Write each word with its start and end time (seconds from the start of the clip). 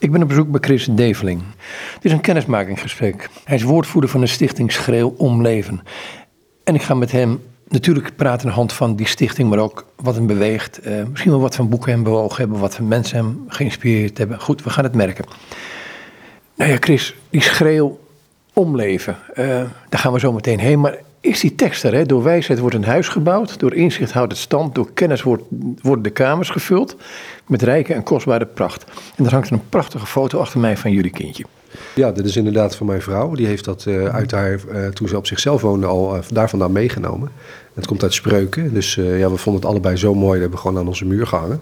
Ik 0.00 0.12
ben 0.12 0.22
op 0.22 0.28
bezoek 0.28 0.50
bij 0.50 0.60
Chris 0.60 0.88
Develing. 0.90 1.42
Het 1.94 2.04
is 2.04 2.12
een 2.12 2.20
kennismakingsgesprek. 2.20 3.28
Hij 3.44 3.56
is 3.56 3.62
woordvoerder 3.62 4.10
van 4.10 4.20
de 4.20 4.26
stichting 4.26 4.72
Schreeuw 4.72 5.14
om 5.16 5.42
Leven. 5.42 5.80
En 6.64 6.74
ik 6.74 6.82
ga 6.82 6.94
met 6.94 7.12
hem 7.12 7.42
natuurlijk 7.68 8.16
praten 8.16 8.40
aan 8.40 8.48
de 8.48 8.56
hand 8.56 8.72
van 8.72 8.96
die 8.96 9.06
stichting, 9.06 9.50
maar 9.50 9.58
ook 9.58 9.86
wat 9.96 10.14
hem 10.14 10.26
beweegt. 10.26 10.86
Uh, 10.86 11.04
misschien 11.10 11.30
wel 11.30 11.40
wat 11.40 11.54
van 11.54 11.68
boeken 11.68 11.92
hem 11.92 12.02
bewogen 12.02 12.36
hebben, 12.36 12.58
wat 12.58 12.74
van 12.74 12.88
mensen 12.88 13.16
hem 13.16 13.44
geïnspireerd 13.48 14.18
hebben. 14.18 14.40
Goed, 14.40 14.62
we 14.62 14.70
gaan 14.70 14.84
het 14.84 14.94
merken. 14.94 15.24
Nou 16.54 16.70
ja, 16.70 16.76
Chris, 16.80 17.14
die 17.30 17.42
schreeuw 17.42 17.98
om 18.52 18.76
leven, 18.76 19.16
uh, 19.30 19.46
daar 19.88 20.00
gaan 20.00 20.12
we 20.12 20.18
zo 20.18 20.32
meteen 20.32 20.58
heen. 20.58 20.80
Maar 20.80 20.98
is 21.20 21.40
die 21.40 21.54
tekst 21.54 21.84
er? 21.84 21.94
Hè? 21.94 22.06
Door 22.06 22.22
wijsheid 22.22 22.58
wordt 22.58 22.74
een 22.74 22.84
huis 22.84 23.08
gebouwd, 23.08 23.58
door 23.58 23.74
inzicht 23.74 24.12
houdt 24.12 24.32
het 24.32 24.40
stand, 24.40 24.74
door 24.74 24.92
kennis 24.92 25.22
wordt, 25.22 25.42
worden 25.82 26.04
de 26.04 26.10
kamers 26.10 26.50
gevuld 26.50 26.96
met 27.46 27.62
rijke 27.62 27.94
en 27.94 28.02
kostbare 28.02 28.46
pracht. 28.46 28.84
En 29.16 29.24
daar 29.24 29.32
hangt 29.32 29.50
een 29.50 29.68
prachtige 29.68 30.06
foto 30.06 30.38
achter 30.38 30.60
mij 30.60 30.76
van 30.76 30.92
jullie 30.92 31.10
kindje. 31.10 31.44
Ja, 31.94 32.12
dit 32.12 32.24
is 32.24 32.36
inderdaad 32.36 32.76
van 32.76 32.86
mijn 32.86 33.02
vrouw. 33.02 33.34
Die 33.34 33.46
heeft 33.46 33.64
dat 33.64 33.84
uh, 33.88 34.04
uit 34.04 34.30
haar, 34.30 34.60
uh, 34.72 34.86
toen 34.86 35.08
ze 35.08 35.16
op 35.16 35.26
zichzelf 35.26 35.62
woonde, 35.62 35.86
al 35.86 36.16
uh, 36.16 36.22
daar 36.32 36.48
vandaan 36.48 36.72
meegenomen. 36.72 37.30
Het 37.74 37.86
komt 37.86 38.02
uit 38.02 38.14
spreuken. 38.14 38.74
Dus 38.74 38.94
ja, 38.94 39.30
we 39.30 39.36
vonden 39.36 39.62
het 39.62 39.70
allebei 39.70 39.96
zo 39.96 40.14
mooi. 40.14 40.30
Dat 40.32 40.40
hebben 40.40 40.50
we 40.50 40.56
gewoon 40.56 40.78
aan 40.78 40.88
onze 40.88 41.04
muur 41.04 41.26
gehangen. 41.26 41.60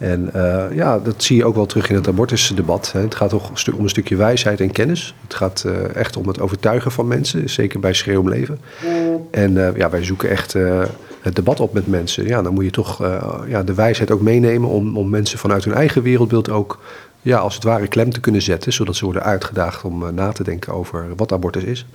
En 0.00 0.30
ja, 0.74 0.98
dat 0.98 1.22
zie 1.22 1.36
je 1.36 1.44
ook 1.44 1.54
wel 1.54 1.66
terug 1.66 1.88
in 1.88 1.94
het 1.94 2.08
abortusdebat. 2.08 2.92
Hè. 2.92 3.00
Het 3.00 3.14
gaat 3.14 3.30
toch 3.30 3.50
om 3.74 3.82
een 3.82 3.88
stukje 3.88 4.16
wijsheid 4.16 4.60
en 4.60 4.70
kennis. 4.70 5.14
Het 5.22 5.34
gaat 5.34 5.64
echt 5.94 6.16
om 6.16 6.28
het 6.28 6.40
overtuigen 6.40 6.92
van 6.92 7.08
mensen, 7.08 7.50
zeker 7.50 7.80
bij 7.80 7.92
schreeuw 7.92 8.20
om 8.20 8.28
leven. 8.28 8.60
En 9.30 9.52
ja, 9.76 9.90
wij 9.90 10.04
zoeken 10.04 10.30
echt 10.30 10.52
het 11.20 11.34
debat 11.34 11.60
op 11.60 11.72
met 11.72 11.86
mensen. 11.86 12.26
Ja, 12.26 12.42
dan 12.42 12.54
moet 12.54 12.64
je 12.64 12.70
toch 12.70 12.98
ja, 13.48 13.62
de 13.62 13.74
wijsheid 13.74 14.10
ook 14.10 14.20
meenemen 14.20 14.68
om, 14.68 14.96
om 14.96 15.10
mensen 15.10 15.38
vanuit 15.38 15.64
hun 15.64 15.74
eigen 15.74 16.02
wereldbeeld 16.02 16.50
ook 16.50 16.78
ja, 17.22 17.38
als 17.38 17.54
het 17.54 17.64
ware 17.64 17.88
klem 17.88 18.10
te 18.10 18.20
kunnen 18.20 18.42
zetten, 18.42 18.72
zodat 18.72 18.96
ze 18.96 19.04
worden 19.04 19.22
uitgedaagd 19.22 19.84
om 19.84 20.14
na 20.14 20.32
te 20.32 20.44
denken 20.44 20.72
over 20.72 21.06
wat 21.16 21.32
abortus 21.32 21.62
is. 21.62 21.86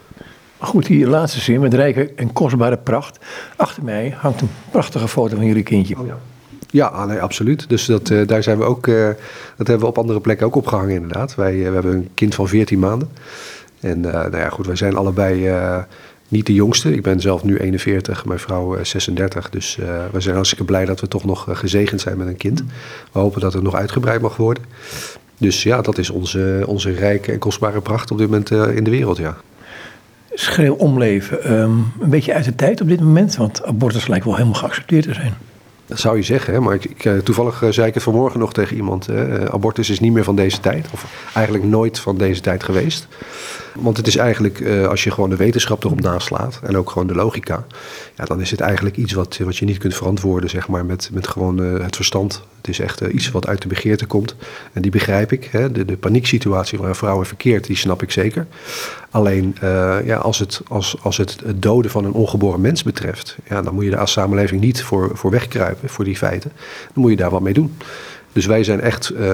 Goed, 0.57 0.85
die 0.85 1.07
laatste 1.07 1.39
zin 1.39 1.59
met 1.59 1.73
rijke 1.73 2.11
en 2.15 2.33
kostbare 2.33 2.77
pracht. 2.77 3.19
Achter 3.55 3.83
mij 3.83 4.15
hangt 4.17 4.41
een 4.41 4.49
prachtige 4.71 5.07
foto 5.07 5.35
van 5.35 5.45
jullie 5.45 5.63
kindje. 5.63 5.99
Oh, 5.99 6.07
ja. 6.07 6.17
Ja, 6.69 6.85
ah, 6.85 7.07
nee, 7.07 7.21
absoluut. 7.21 7.69
Dus 7.69 7.85
dat, 7.85 8.09
uh, 8.09 8.27
daar 8.27 8.43
zijn 8.43 8.57
we 8.57 8.63
ook, 8.63 8.87
uh, 8.87 9.07
dat 9.57 9.67
hebben 9.67 9.79
we 9.79 9.85
op 9.85 9.97
andere 9.97 10.19
plekken 10.19 10.45
ook 10.45 10.55
opgehangen 10.55 10.95
inderdaad. 10.95 11.35
Wij 11.35 11.57
we 11.57 11.63
hebben 11.63 11.93
een 11.93 12.09
kind 12.13 12.35
van 12.35 12.47
14 12.47 12.79
maanden. 12.79 13.09
En 13.79 13.99
nou 13.99 14.37
ja, 14.37 14.49
goed, 14.49 14.65
wij 14.65 14.75
zijn 14.75 14.95
allebei 14.95 15.53
niet 16.27 16.45
de 16.45 16.53
jongste. 16.53 16.93
Ik 16.93 17.01
ben 17.01 17.19
zelf 17.19 17.43
nu 17.43 17.57
41, 17.57 18.25
mijn 18.25 18.39
vrouw 18.39 18.83
36. 18.83 19.49
Dus 19.49 19.75
we 20.11 20.19
zijn 20.19 20.35
hartstikke 20.35 20.65
blij 20.65 20.85
dat 20.85 20.99
we 20.99 21.07
toch 21.07 21.25
nog 21.25 21.47
gezegend 21.49 22.01
zijn 22.01 22.17
met 22.17 22.27
een 22.27 22.37
kind. 22.37 22.63
We 23.11 23.19
hopen 23.19 23.41
dat 23.41 23.53
het 23.53 23.63
nog 23.63 23.75
uitgebreid 23.75 24.21
mag 24.21 24.37
worden. 24.37 24.63
Dus 25.37 25.63
ja, 25.63 25.81
dat 25.81 25.97
is 25.97 26.09
onze, 26.09 26.63
onze 26.67 26.91
rijke 26.91 27.31
en 27.31 27.39
kostbare 27.39 27.81
pracht 27.81 28.11
op 28.11 28.17
dit 28.17 28.29
moment 28.29 28.51
in 28.51 28.83
de 28.83 28.89
wereld, 28.89 29.17
ja. 29.17 29.37
Schreeuw 30.33 30.73
omleven. 30.73 31.51
Um, 31.53 31.91
een 31.99 32.09
beetje 32.09 32.33
uit 32.33 32.45
de 32.45 32.55
tijd 32.55 32.81
op 32.81 32.87
dit 32.87 32.99
moment, 32.99 33.35
want 33.35 33.65
abortus 33.65 34.07
lijkt 34.07 34.25
wel 34.25 34.35
helemaal 34.35 34.59
geaccepteerd 34.59 35.03
te 35.03 35.13
zijn. 35.13 35.33
Dat 35.85 35.99
zou 35.99 36.15
je 36.15 36.23
zeggen, 36.23 36.53
hè? 36.53 36.59
maar 36.59 36.73
ik, 36.73 37.05
eh, 37.05 37.17
toevallig 37.17 37.63
zei 37.69 37.87
ik 37.87 37.93
het 37.93 38.03
vanmorgen 38.03 38.39
nog 38.39 38.53
tegen 38.53 38.75
iemand. 38.75 39.05
Hè? 39.05 39.51
Abortus 39.51 39.89
is 39.89 39.99
niet 39.99 40.13
meer 40.13 40.23
van 40.23 40.35
deze 40.35 40.59
tijd, 40.59 40.87
of 40.93 41.29
eigenlijk 41.33 41.65
nooit 41.65 41.99
van 41.99 42.17
deze 42.17 42.41
tijd 42.41 42.63
geweest. 42.63 43.07
Want 43.79 43.97
het 43.97 44.07
is 44.07 44.15
eigenlijk, 44.15 44.59
uh, 44.59 44.87
als 44.87 45.03
je 45.03 45.11
gewoon 45.11 45.29
de 45.29 45.35
wetenschap 45.35 45.83
erop 45.83 46.01
naslaat 46.01 46.59
en 46.63 46.77
ook 46.77 46.89
gewoon 46.89 47.07
de 47.07 47.15
logica, 47.15 47.65
ja, 48.15 48.25
dan 48.25 48.41
is 48.41 48.51
het 48.51 48.59
eigenlijk 48.59 48.97
iets 48.97 49.13
wat, 49.13 49.37
wat 49.37 49.57
je 49.57 49.65
niet 49.65 49.77
kunt 49.77 49.95
verantwoorden, 49.95 50.49
zeg 50.49 50.67
maar, 50.67 50.85
met, 50.85 51.09
met 51.13 51.27
gewoon 51.27 51.61
uh, 51.61 51.83
het 51.83 51.95
verstand. 51.95 52.43
Het 52.57 52.67
is 52.67 52.79
echt 52.79 53.01
uh, 53.01 53.13
iets 53.13 53.31
wat 53.31 53.47
uit 53.47 53.61
de 53.61 53.67
begeerte 53.67 54.05
komt. 54.05 54.35
En 54.73 54.81
die 54.81 54.91
begrijp 54.91 55.31
ik. 55.31 55.49
Hè? 55.51 55.71
De, 55.71 55.85
de 55.85 55.97
panieksituatie 55.97 56.79
waar 56.79 56.95
vrouwen 56.95 57.25
verkeerd, 57.25 57.67
die 57.67 57.75
snap 57.75 58.01
ik 58.01 58.11
zeker. 58.11 58.47
Alleen, 59.09 59.55
ja, 60.05 60.17
als, 60.17 60.39
het, 60.39 60.61
als, 60.67 60.95
als 61.01 61.17
het, 61.17 61.37
het 61.45 61.61
doden 61.61 61.91
van 61.91 62.05
een 62.05 62.11
ongeboren 62.11 62.61
mens 62.61 62.83
betreft, 62.83 63.37
ja, 63.49 63.61
dan 63.61 63.73
moet 63.73 63.83
je 63.83 63.89
daar 63.89 63.99
als 63.99 64.11
samenleving 64.11 64.61
niet 64.61 64.83
voor, 64.83 65.11
voor 65.13 65.31
wegkruipen, 65.31 65.89
voor 65.89 66.05
die 66.05 66.17
feiten. 66.17 66.51
Dan 66.93 67.03
moet 67.03 67.11
je 67.11 67.17
daar 67.17 67.29
wat 67.29 67.41
mee 67.41 67.53
doen. 67.53 67.77
Dus 68.35 68.45
wij 68.45 68.63
zijn 68.63 68.81
echt, 68.81 69.11
uh, 69.11 69.27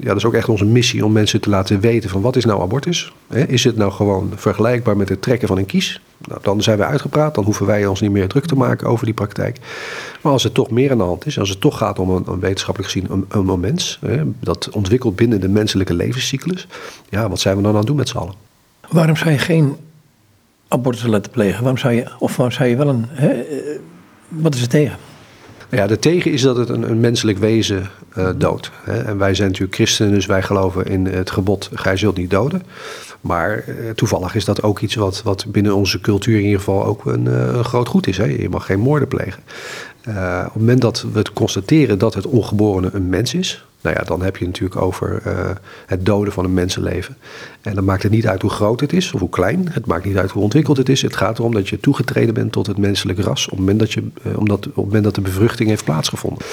ja, 0.00 0.08
dat 0.08 0.16
is 0.16 0.24
ook 0.24 0.34
echt 0.34 0.48
onze 0.48 0.64
missie 0.64 1.04
om 1.04 1.12
mensen 1.12 1.40
te 1.40 1.50
laten 1.50 1.80
weten 1.80 2.10
van 2.10 2.20
wat 2.20 2.36
is 2.36 2.44
nou 2.44 2.62
abortus? 2.62 3.12
Is 3.46 3.64
het 3.64 3.76
nou 3.76 3.92
gewoon 3.92 4.32
vergelijkbaar 4.34 4.96
met 4.96 5.08
het 5.08 5.22
trekken 5.22 5.48
van 5.48 5.58
een 5.58 5.66
kies? 5.66 6.00
Nou, 6.18 6.40
dan 6.42 6.62
zijn 6.62 6.78
we 6.78 6.84
uitgepraat, 6.84 7.34
dan 7.34 7.44
hoeven 7.44 7.66
wij 7.66 7.86
ons 7.86 8.00
niet 8.00 8.10
meer 8.10 8.28
druk 8.28 8.46
te 8.46 8.54
maken 8.54 8.88
over 8.88 9.04
die 9.04 9.14
praktijk. 9.14 9.58
Maar 10.22 10.32
als 10.32 10.42
het 10.42 10.54
toch 10.54 10.70
meer 10.70 10.90
aan 10.90 10.98
de 10.98 11.04
hand 11.04 11.26
is, 11.26 11.38
als 11.38 11.48
het 11.48 11.60
toch 11.60 11.78
gaat 11.78 11.98
om 11.98 12.10
een, 12.10 12.40
wetenschappelijk 12.40 12.92
gezien 12.92 13.10
een, 13.10 13.48
een 13.48 13.78
hè, 14.00 14.22
dat 14.40 14.68
ontwikkelt 14.70 15.16
binnen 15.16 15.40
de 15.40 15.48
menselijke 15.48 15.94
levenscyclus, 15.94 16.66
ja, 17.08 17.28
wat 17.28 17.40
zijn 17.40 17.56
we 17.56 17.62
dan 17.62 17.70
aan 17.70 17.78
het 17.78 17.86
doen 17.86 17.96
met 17.96 18.08
z'n 18.08 18.16
allen? 18.16 18.34
Waarom 18.88 19.16
zou 19.16 19.30
je 19.30 19.38
geen 19.38 19.76
abortus 20.68 21.02
laten 21.02 21.30
plegen? 21.30 21.58
Waarom 21.58 21.78
zou 21.78 21.94
je, 21.94 22.06
of 22.18 22.36
waarom 22.36 22.54
zou 22.54 22.68
je 22.68 22.76
wel 22.76 22.88
een, 22.88 23.04
hè, 23.08 23.30
eh, 23.30 23.78
wat 24.28 24.54
is 24.54 24.62
er 24.62 24.68
tegen? 24.68 24.96
Ja, 25.74 25.86
de 25.86 25.98
tegen 25.98 26.32
is 26.32 26.42
dat 26.42 26.56
het 26.56 26.68
een, 26.68 26.90
een 26.90 27.00
menselijk 27.00 27.38
wezen 27.38 27.90
uh, 28.18 28.28
doodt. 28.36 28.70
Hè? 28.82 29.02
En 29.02 29.18
wij 29.18 29.34
zijn 29.34 29.48
natuurlijk 29.48 29.74
christenen, 29.74 30.12
dus 30.12 30.26
wij 30.26 30.42
geloven 30.42 30.86
in 30.86 31.06
het 31.06 31.30
gebod: 31.30 31.70
gij 31.74 31.96
zult 31.96 32.16
niet 32.16 32.30
doden. 32.30 32.62
Maar 33.20 33.64
uh, 33.68 33.90
toevallig 33.90 34.34
is 34.34 34.44
dat 34.44 34.62
ook 34.62 34.80
iets 34.80 34.94
wat, 34.94 35.22
wat 35.22 35.46
binnen 35.48 35.74
onze 35.74 36.00
cultuur 36.00 36.36
in 36.38 36.44
ieder 36.44 36.58
geval 36.58 36.84
ook 36.84 37.04
een, 37.06 37.26
een 37.26 37.64
groot 37.64 37.88
goed 37.88 38.06
is. 38.06 38.16
Hè? 38.16 38.24
Je 38.24 38.48
mag 38.48 38.66
geen 38.66 38.80
moorden 38.80 39.08
plegen. 39.08 39.42
Op 40.06 40.52
het 40.52 40.54
moment 40.54 40.80
dat 40.80 41.06
we 41.12 41.22
constateren 41.32 41.98
dat 41.98 42.14
het 42.14 42.26
ongeborene 42.26 42.90
een 42.92 43.08
mens 43.08 43.34
is, 43.34 43.64
nou 43.84 43.96
ja, 43.96 44.02
dan 44.02 44.22
heb 44.22 44.36
je 44.36 44.44
natuurlijk 44.44 44.80
over 44.80 45.22
uh, 45.26 45.50
het 45.86 46.06
doden 46.06 46.32
van 46.32 46.44
een 46.44 46.54
mensenleven. 46.54 47.16
En 47.62 47.74
dan 47.74 47.84
maakt 47.84 48.02
het 48.02 48.12
niet 48.12 48.26
uit 48.26 48.42
hoe 48.42 48.50
groot 48.50 48.80
het 48.80 48.92
is 48.92 49.12
of 49.12 49.20
hoe 49.20 49.28
klein. 49.28 49.68
Het 49.70 49.86
maakt 49.86 50.04
niet 50.04 50.16
uit 50.16 50.30
hoe 50.30 50.42
ontwikkeld 50.42 50.76
het 50.76 50.88
is. 50.88 51.02
Het 51.02 51.16
gaat 51.16 51.38
erom 51.38 51.54
dat 51.54 51.68
je 51.68 51.80
toegetreden 51.80 52.34
bent 52.34 52.52
tot 52.52 52.66
het 52.66 52.78
menselijk 52.78 53.18
ras 53.18 53.44
op 53.44 53.50
het 53.50 53.58
moment 53.58 53.78
dat, 53.78 53.92
je, 53.92 54.02
uh, 54.26 54.38
omdat, 54.38 54.66
op 54.66 54.76
moment 54.76 55.04
dat 55.04 55.14
de 55.14 55.20
bevruchting 55.20 55.68
heeft 55.68 55.84
plaatsgevonden. 55.84 56.44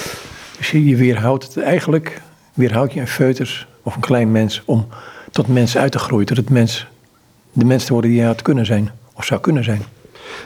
Dus 0.57 0.71
je 0.71 0.95
weerhoudt 0.95 1.43
het 1.43 1.57
eigenlijk, 1.57 2.21
weerhoud 2.53 2.93
je 2.93 2.99
een 2.99 3.07
foetus 3.07 3.67
of 3.83 3.95
een 3.95 4.01
klein 4.01 4.31
mens 4.31 4.61
om 4.65 4.87
tot 5.31 5.47
mens 5.47 5.77
uit 5.77 5.91
te 5.91 5.99
groeien, 5.99 6.25
tot 6.25 6.37
het 6.37 6.49
mens, 6.49 6.87
de 7.53 7.65
mens 7.65 7.85
te 7.85 7.93
worden 7.93 8.11
die 8.11 8.19
je 8.19 8.25
had 8.25 8.41
kunnen 8.41 8.65
zijn 8.65 8.91
of 9.13 9.25
zou 9.25 9.41
kunnen 9.41 9.63
zijn. 9.63 9.81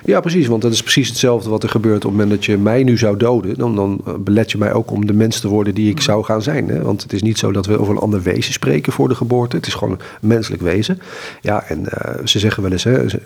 Ja, 0.05 0.19
precies. 0.19 0.47
Want 0.47 0.61
dat 0.61 0.73
is 0.73 0.81
precies 0.81 1.07
hetzelfde 1.07 1.49
wat 1.49 1.63
er 1.63 1.69
gebeurt 1.69 2.05
op 2.05 2.11
het 2.11 2.11
moment 2.11 2.29
dat 2.29 2.45
je 2.45 2.57
mij 2.57 2.83
nu 2.83 2.97
zou 2.97 3.17
doden. 3.17 3.57
Dan, 3.57 3.75
dan 3.75 4.03
belet 4.19 4.51
je 4.51 4.57
mij 4.57 4.73
ook 4.73 4.91
om 4.91 5.05
de 5.05 5.13
mens 5.13 5.39
te 5.39 5.47
worden 5.47 5.73
die 5.73 5.89
ik 5.89 6.01
zou 6.01 6.23
gaan 6.23 6.41
zijn. 6.41 6.69
Hè? 6.69 6.81
Want 6.81 7.03
het 7.03 7.13
is 7.13 7.21
niet 7.21 7.37
zo 7.37 7.51
dat 7.51 7.65
we 7.65 7.79
over 7.79 7.93
een 7.93 8.01
ander 8.01 8.21
wezen 8.21 8.53
spreken 8.53 8.93
voor 8.93 9.07
de 9.07 9.15
geboorte. 9.15 9.55
Het 9.55 9.67
is 9.67 9.73
gewoon 9.73 9.93
een 9.93 10.27
menselijk 10.27 10.61
wezen. 10.61 11.01
Ja, 11.41 11.63
en 11.63 11.79
uh, 11.79 12.25
ze 12.25 12.39
zeggen 12.39 12.63
wel 12.63 12.71
eens, 12.71 12.83
hè, 12.83 13.09
ze, 13.09 13.19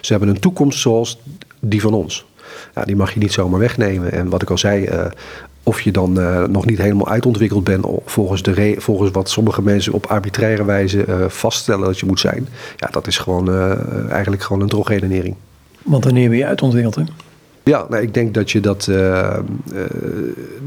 hebben 0.00 0.28
een 0.28 0.40
toekomst 0.40 0.78
zoals 0.78 1.20
die 1.60 1.80
van 1.80 1.94
ons. 1.94 2.26
Ja, 2.74 2.84
die 2.84 2.96
mag 2.96 3.14
je 3.14 3.20
niet 3.20 3.32
zomaar 3.32 3.60
wegnemen. 3.60 4.12
En 4.12 4.28
wat 4.28 4.42
ik 4.42 4.50
al 4.50 4.58
zei, 4.58 4.86
uh, 4.86 5.04
of 5.62 5.80
je 5.80 5.90
dan 5.90 6.12
nog 6.50 6.66
niet 6.66 6.78
helemaal 6.78 7.08
uitontwikkeld 7.08 7.64
bent 7.64 7.86
volgens, 8.04 8.42
de 8.42 8.74
volgens 8.78 9.10
wat 9.10 9.30
sommige 9.30 9.62
mensen 9.62 9.92
op 9.92 10.06
arbitraire 10.06 10.64
wijze 10.64 11.04
vaststellen 11.28 11.84
dat 11.84 11.98
je 11.98 12.06
moet 12.06 12.20
zijn. 12.20 12.48
Ja, 12.76 12.88
dat 12.90 13.06
is 13.06 13.18
gewoon 13.18 13.48
eigenlijk 14.08 14.42
gewoon 14.42 14.62
een 14.62 14.68
drogredenering. 14.68 15.36
Want 15.82 16.04
wanneer 16.04 16.28
ben 16.28 16.38
je 16.38 16.46
uitontwikkeld, 16.46 16.94
hè? 16.94 17.02
Ja, 17.62 17.86
nou, 17.88 18.02
ik 18.02 18.14
denk 18.14 18.34
dat 18.34 18.50
je 18.50 18.60
dat, 18.60 18.86
uh, 18.90 18.96
uh, 18.96 19.80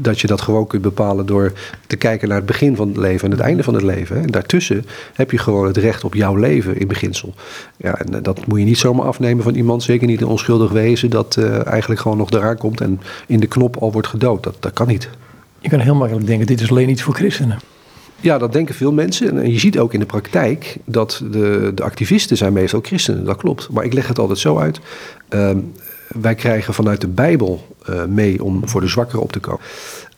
dat 0.00 0.20
je 0.20 0.26
dat 0.26 0.40
gewoon 0.40 0.66
kunt 0.66 0.82
bepalen 0.82 1.26
door 1.26 1.52
te 1.86 1.96
kijken 1.96 2.28
naar 2.28 2.36
het 2.36 2.46
begin 2.46 2.76
van 2.76 2.88
het 2.88 2.96
leven 2.96 3.24
en 3.24 3.30
het 3.30 3.40
einde 3.40 3.62
van 3.62 3.74
het 3.74 3.82
leven. 3.82 4.22
En 4.22 4.26
daartussen 4.26 4.86
heb 5.12 5.30
je 5.30 5.38
gewoon 5.38 5.66
het 5.66 5.76
recht 5.76 6.04
op 6.04 6.14
jouw 6.14 6.36
leven 6.36 6.78
in 6.78 6.88
beginsel. 6.88 7.34
Ja, 7.76 7.98
en 7.98 8.22
dat 8.22 8.46
moet 8.46 8.58
je 8.58 8.64
niet 8.64 8.78
zomaar 8.78 9.06
afnemen 9.06 9.44
van 9.44 9.54
iemand, 9.54 9.82
zeker 9.82 10.06
niet 10.06 10.20
een 10.20 10.26
onschuldig 10.26 10.70
wezen, 10.70 11.10
dat 11.10 11.36
uh, 11.38 11.66
eigenlijk 11.66 12.00
gewoon 12.00 12.18
nog 12.18 12.30
eraan 12.30 12.56
komt 12.58 12.80
en 12.80 13.00
in 13.26 13.40
de 13.40 13.46
knop 13.46 13.76
al 13.76 13.92
wordt 13.92 14.08
gedood. 14.08 14.42
Dat, 14.42 14.56
dat 14.60 14.72
kan 14.72 14.86
niet. 14.86 15.08
Je 15.58 15.68
kan 15.68 15.80
heel 15.80 15.94
makkelijk 15.94 16.26
denken, 16.26 16.46
dit 16.46 16.60
is 16.60 16.70
alleen 16.70 16.88
iets 16.88 17.02
voor 17.02 17.14
christenen. 17.14 17.58
Ja, 18.24 18.38
dat 18.38 18.52
denken 18.52 18.74
veel 18.74 18.92
mensen. 18.92 19.42
En 19.42 19.52
je 19.52 19.58
ziet 19.58 19.78
ook 19.78 19.92
in 19.92 20.00
de 20.00 20.06
praktijk 20.06 20.76
dat 20.84 21.22
de, 21.30 21.72
de 21.74 21.82
activisten 21.82 22.36
zijn 22.36 22.52
meestal 22.52 22.80
christenen. 22.82 23.24
Dat 23.24 23.36
klopt. 23.36 23.68
Maar 23.70 23.84
ik 23.84 23.92
leg 23.92 24.08
het 24.08 24.18
altijd 24.18 24.38
zo 24.38 24.58
uit. 24.58 24.80
Uh, 25.30 25.50
wij 26.08 26.34
krijgen 26.34 26.74
vanuit 26.74 27.00
de 27.00 27.08
Bijbel 27.08 27.76
uh, 27.90 28.04
mee 28.04 28.44
om 28.44 28.68
voor 28.68 28.80
de 28.80 28.86
zwakkeren 28.86 29.22
op 29.22 29.32
te 29.32 29.40
komen. 29.40 29.60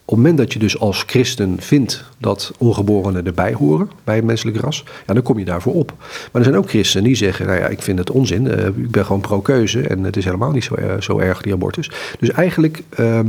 Op 0.08 0.16
het 0.16 0.20
moment 0.20 0.38
dat 0.38 0.52
je 0.52 0.58
dus 0.58 0.78
als 0.78 1.04
christen 1.06 1.56
vindt 1.58 2.04
dat 2.18 2.52
ongeborenen 2.58 3.26
erbij 3.26 3.52
horen 3.52 3.90
bij 4.04 4.16
het 4.16 4.24
menselijk 4.24 4.56
ras, 4.56 4.84
ja, 5.06 5.14
dan 5.14 5.22
kom 5.22 5.38
je 5.38 5.44
daarvoor 5.44 5.74
op. 5.74 5.94
Maar 5.98 6.42
er 6.42 6.44
zijn 6.44 6.56
ook 6.56 6.68
christenen 6.68 7.04
die 7.04 7.16
zeggen, 7.16 7.46
nou 7.46 7.58
ja, 7.58 7.66
ik 7.66 7.82
vind 7.82 7.98
het 7.98 8.10
onzin, 8.10 8.44
uh, 8.44 8.66
ik 8.66 8.90
ben 8.90 9.04
gewoon 9.04 9.20
pro-keuze 9.20 9.80
en 9.80 10.04
het 10.04 10.16
is 10.16 10.24
helemaal 10.24 10.50
niet 10.50 10.64
zo, 10.64 10.74
uh, 10.78 11.00
zo 11.00 11.18
erg, 11.18 11.42
die 11.42 11.52
abortus. 11.52 11.90
Dus 12.18 12.30
eigenlijk 12.30 12.82
uh, 12.98 13.20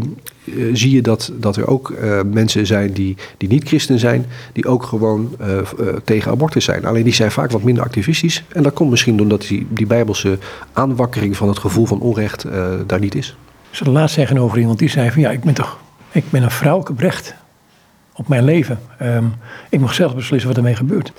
zie 0.73 0.91
je 0.91 1.01
dat, 1.01 1.31
dat 1.39 1.55
er 1.55 1.67
ook 1.67 1.93
mensen 2.31 2.65
zijn 2.65 2.93
die, 2.93 3.15
die 3.37 3.49
niet 3.49 3.67
christen 3.67 3.99
zijn, 3.99 4.25
die 4.53 4.65
ook 4.65 4.83
gewoon 4.83 5.35
tegen 6.03 6.31
abortus 6.31 6.65
zijn. 6.65 6.85
Alleen 6.85 7.03
die 7.03 7.13
zijn 7.13 7.31
vaak 7.31 7.51
wat 7.51 7.63
minder 7.63 7.83
activistisch 7.83 8.43
en 8.47 8.63
dat 8.63 8.73
komt 8.73 8.89
misschien 8.89 9.21
omdat 9.21 9.41
die, 9.41 9.67
die 9.69 9.85
bijbelse 9.85 10.37
aanwakkering 10.73 11.37
van 11.37 11.47
het 11.47 11.59
gevoel 11.59 11.85
van 11.85 11.99
onrecht 11.99 12.45
daar 12.87 12.99
niet 12.99 13.15
is. 13.15 13.35
Ik 13.69 13.77
zat 13.77 13.87
laatst 13.87 14.15
tegenover 14.15 14.59
iemand 14.59 14.79
die 14.79 14.89
zei 14.89 15.11
van 15.11 15.21
ja, 15.21 15.31
ik 15.31 15.43
ben 15.43 15.53
toch 15.53 15.77
ik 16.11 16.29
ben 16.29 16.43
een 16.43 16.51
vrouwelijke 16.51 16.93
brecht. 16.93 17.35
op 18.13 18.27
mijn 18.27 18.43
leven. 18.43 18.79
Ehm, 18.97 19.25
ik 19.69 19.79
mag 19.79 19.93
zelf 19.93 20.15
beslissen 20.15 20.49
wat 20.49 20.57
ermee 20.57 20.75
gebeurt. 20.75 21.11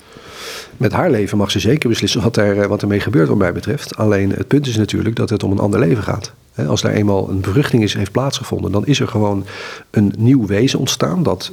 Met 0.77 0.93
haar 0.93 1.11
leven 1.11 1.39
mag 1.39 1.51
ze 1.51 1.59
zeker 1.59 1.89
beslissen 1.89 2.23
wat, 2.23 2.37
er, 2.37 2.69
wat 2.69 2.83
ermee 2.83 3.01
gebeurt, 3.01 3.29
wat 3.29 3.37
mij 3.37 3.53
betreft. 3.53 3.97
Alleen 3.97 4.31
het 4.31 4.49
punt 4.49 4.67
is 4.67 4.77
natuurlijk 4.77 5.17
dat 5.17 5.31
het 5.31 5.43
om 5.43 5.53
een 5.53 5.59
ander 5.59 5.81
leven 5.81 6.03
gaat. 6.03 6.33
Als 6.67 6.81
daar 6.81 6.93
eenmaal 6.93 7.29
een 7.29 7.41
bevruchting 7.41 7.83
is, 7.83 7.95
heeft 7.95 8.13
plaatsgevonden, 8.13 8.73
dan 8.73 8.87
is 8.87 9.01
er 9.01 9.09
gewoon 9.09 9.47
een 9.91 10.15
nieuw 10.19 10.47
wezen 10.47 10.79
ontstaan 10.79 11.23
dat 11.23 11.53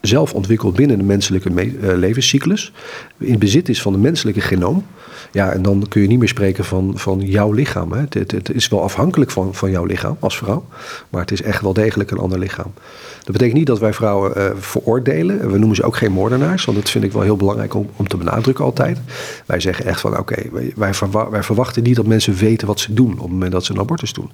zelf 0.00 0.34
ontwikkeld 0.34 0.76
binnen 0.76 0.98
de 0.98 1.04
menselijke 1.04 1.50
eh, 1.50 1.96
levenscyclus, 1.96 2.72
in 3.18 3.38
bezit 3.38 3.68
is 3.68 3.82
van 3.82 3.92
de 3.92 3.98
menselijke 3.98 4.40
genoom. 4.40 4.86
Ja, 5.32 5.52
en 5.52 5.62
dan 5.62 5.86
kun 5.88 6.02
je 6.02 6.08
niet 6.08 6.18
meer 6.18 6.28
spreken 6.28 6.64
van, 6.64 6.92
van 6.98 7.20
jouw 7.20 7.52
lichaam. 7.52 7.92
Hè. 7.92 8.00
Het, 8.08 8.30
het, 8.30 8.50
is 8.50 8.68
wel 8.68 8.82
afhankelijk 8.82 9.30
van, 9.30 9.54
van 9.54 9.70
jouw 9.70 9.84
lichaam 9.84 10.16
als 10.18 10.36
vrouw, 10.36 10.64
maar 11.08 11.20
het 11.20 11.30
is 11.30 11.42
echt 11.42 11.62
wel 11.62 11.72
degelijk 11.72 12.10
een 12.10 12.18
ander 12.18 12.38
lichaam. 12.38 12.72
Dat 13.18 13.32
betekent 13.32 13.58
niet 13.58 13.66
dat 13.66 13.78
wij 13.78 13.92
vrouwen 13.92 14.32
uh, 14.36 14.50
veroordelen. 14.58 15.50
We 15.50 15.58
noemen 15.58 15.76
ze 15.76 15.82
ook 15.82 15.96
geen 15.96 16.12
moordenaars, 16.12 16.64
want 16.64 16.78
dat 16.78 16.90
vind 16.90 17.04
ik 17.04 17.12
wel 17.12 17.22
heel 17.22 17.36
belangrijk 17.36 17.74
om, 17.74 17.88
om 17.96 18.08
te 18.08 18.16
benadrukken 18.16 18.64
altijd. 18.64 18.98
Wij 19.46 19.60
zeggen 19.60 19.84
echt 19.84 20.00
van 20.00 20.18
oké, 20.18 20.42
wij, 20.52 20.94
wij, 21.30 21.42
verwachten 21.42 21.82
niet 21.82 21.96
dat 21.96 22.06
mensen 22.06 22.34
weten 22.34 22.66
wat 22.66 22.80
ze 22.80 22.94
doen 22.94 23.12
op 23.12 23.20
het 23.20 23.30
moment 23.30 23.52
dat 23.52 23.64
ze 23.64 23.72
een 23.72 23.78
abortus 23.78 24.12
doen. 24.12 24.30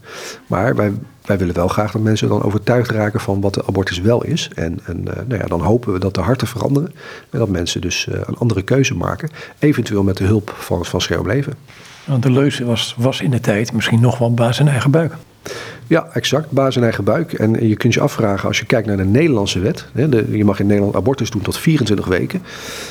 Maar 0.46 0.76
wij, 0.76 0.92
wij 1.26 1.38
willen 1.38 1.54
wel 1.54 1.68
graag 1.68 1.92
dat 1.92 2.02
mensen 2.02 2.28
dan 2.28 2.42
overtuigd 2.42 2.90
raken 2.90 3.20
van 3.20 3.40
wat 3.40 3.54
de 3.54 3.66
abortus 3.66 4.00
wel 4.00 4.24
is. 4.24 4.50
En, 4.54 4.78
en 4.84 4.98
uh, 4.98 5.14
nou 5.28 5.40
ja, 5.40 5.46
dan 5.46 5.60
hopen 5.60 5.92
we 5.92 5.98
dat 5.98 6.14
de 6.14 6.20
harten 6.20 6.46
veranderen 6.46 6.92
en 7.30 7.38
dat 7.38 7.48
mensen 7.48 7.80
dus 7.80 8.06
uh, 8.06 8.14
een 8.26 8.36
andere 8.36 8.62
keuze 8.62 8.94
maken. 8.94 9.30
Eventueel 9.58 10.02
met 10.02 10.16
de 10.16 10.24
hulp 10.24 10.54
van, 10.56 10.84
van 10.84 11.26
Leven. 11.26 11.52
Want 12.04 12.22
de 12.22 12.30
leuze 12.30 12.64
was, 12.64 12.94
was 12.98 13.20
in 13.20 13.30
de 13.30 13.40
tijd 13.40 13.72
misschien 13.72 14.00
nog 14.00 14.18
wel 14.18 14.34
baas 14.34 14.60
in 14.60 14.68
eigen 14.68 14.90
buik. 14.90 15.12
Ja, 15.86 16.08
exact. 16.12 16.50
Baas 16.50 16.76
in 16.76 16.82
eigen 16.82 17.04
buik. 17.04 17.32
En 17.32 17.68
je 17.68 17.76
kunt 17.76 17.94
je 17.94 18.00
afvragen, 18.00 18.48
als 18.48 18.58
je 18.58 18.66
kijkt 18.66 18.86
naar 18.86 18.96
de 18.96 19.04
Nederlandse 19.04 19.58
wet. 19.58 19.86
Hè, 19.92 20.08
de, 20.08 20.26
je 20.30 20.44
mag 20.44 20.60
in 20.60 20.66
Nederland 20.66 20.96
abortus 20.96 21.30
doen 21.30 21.42
tot 21.42 21.58
24 21.58 22.06
weken. 22.06 22.42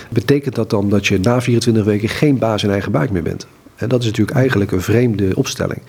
Betekent 0.10 0.56
dat 0.56 0.70
dan 0.70 0.90
dat 0.90 1.08
je 1.08 1.20
na 1.20 1.42
24 1.42 1.84
weken 1.84 2.10
geen 2.10 2.38
baas 2.38 2.64
in 2.64 2.70
eigen 2.70 2.92
buik 2.92 3.12
meer 3.12 3.24
bent? 3.24 3.48
Dat 3.78 4.00
is 4.00 4.06
natuurlijk 4.06 4.38
eigenlijk 4.38 4.72
een 4.72 4.82
vreemde 4.82 5.36
opstelling. 5.36 5.82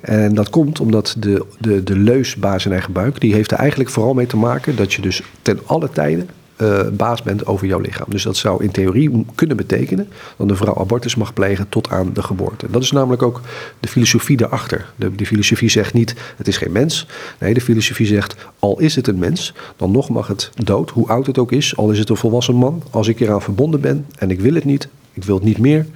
En 0.00 0.34
dat 0.34 0.50
komt 0.50 0.80
omdat 0.80 1.16
de, 1.18 1.44
de, 1.58 1.82
de 1.82 1.96
leus 1.96 2.36
baas 2.36 2.64
in 2.64 2.72
eigen 2.72 2.92
buik, 2.92 3.20
die 3.20 3.34
heeft 3.34 3.50
er 3.50 3.58
eigenlijk 3.58 3.90
vooral 3.90 4.14
mee 4.14 4.26
te 4.26 4.36
maken 4.36 4.76
dat 4.76 4.92
je 4.92 5.02
dus 5.02 5.22
ten 5.42 5.58
alle 5.66 5.90
tijden 5.90 6.28
uh, 6.56 6.80
baas 6.92 7.22
bent 7.22 7.46
over 7.46 7.66
jouw 7.66 7.78
lichaam. 7.78 8.06
Dus 8.08 8.22
dat 8.22 8.36
zou 8.36 8.62
in 8.64 8.70
theorie 8.70 9.24
kunnen 9.34 9.56
betekenen 9.56 10.08
dat 10.36 10.50
een 10.50 10.56
vrouw 10.56 10.76
abortus 10.76 11.14
mag 11.14 11.32
plegen 11.32 11.68
tot 11.68 11.90
aan 11.90 12.10
de 12.12 12.22
geboorte. 12.22 12.66
Dat 12.70 12.82
is 12.82 12.90
namelijk 12.90 13.22
ook 13.22 13.40
de 13.80 13.88
filosofie 13.88 14.36
daarachter. 14.36 14.92
De, 14.96 15.14
de 15.14 15.26
filosofie 15.26 15.68
zegt 15.68 15.92
niet 15.92 16.14
het 16.36 16.48
is 16.48 16.56
geen 16.56 16.72
mens. 16.72 17.06
Nee, 17.40 17.54
de 17.54 17.60
filosofie 17.60 18.06
zegt 18.06 18.36
al 18.58 18.80
is 18.80 18.96
het 18.96 19.06
een 19.06 19.18
mens, 19.18 19.54
dan 19.76 19.90
nog 19.90 20.08
mag 20.08 20.26
het 20.26 20.50
dood, 20.54 20.90
hoe 20.90 21.08
oud 21.08 21.26
het 21.26 21.38
ook 21.38 21.52
is, 21.52 21.76
al 21.76 21.90
is 21.90 21.98
het 21.98 22.08
een 22.08 22.16
volwassen 22.16 22.54
man. 22.54 22.82
Als 22.90 23.08
ik 23.08 23.20
eraan 23.20 23.42
verbonden 23.42 23.80
ben 23.80 24.06
en 24.18 24.30
ik 24.30 24.40
wil 24.40 24.54
het 24.54 24.64
niet, 24.64 24.88
ik 25.14 25.24
wil 25.24 25.34
het 25.34 25.44
niet 25.44 25.58
meer, 25.58 25.86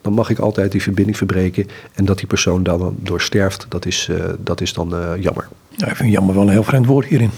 dan 0.00 0.12
mag 0.12 0.30
ik 0.30 0.38
altijd 0.38 0.72
die 0.72 0.82
verbinding 0.82 1.16
verbreken. 1.16 1.66
En 1.94 2.04
dat 2.04 2.18
die 2.18 2.26
persoon 2.26 2.62
dan 2.62 2.96
door 3.00 3.20
sterft, 3.20 3.66
dat 3.68 3.86
is, 3.86 4.08
uh, 4.10 4.24
dat 4.38 4.60
is 4.60 4.72
dan 4.72 4.94
uh, 4.94 5.12
jammer. 5.20 5.48
Ja, 5.68 5.86
ik 5.86 5.96
vind 5.96 6.12
jammer 6.12 6.34
wel 6.34 6.42
een 6.42 6.48
heel 6.48 6.64
vreemd 6.64 6.86
woord 6.86 7.06
hierin. 7.06 7.30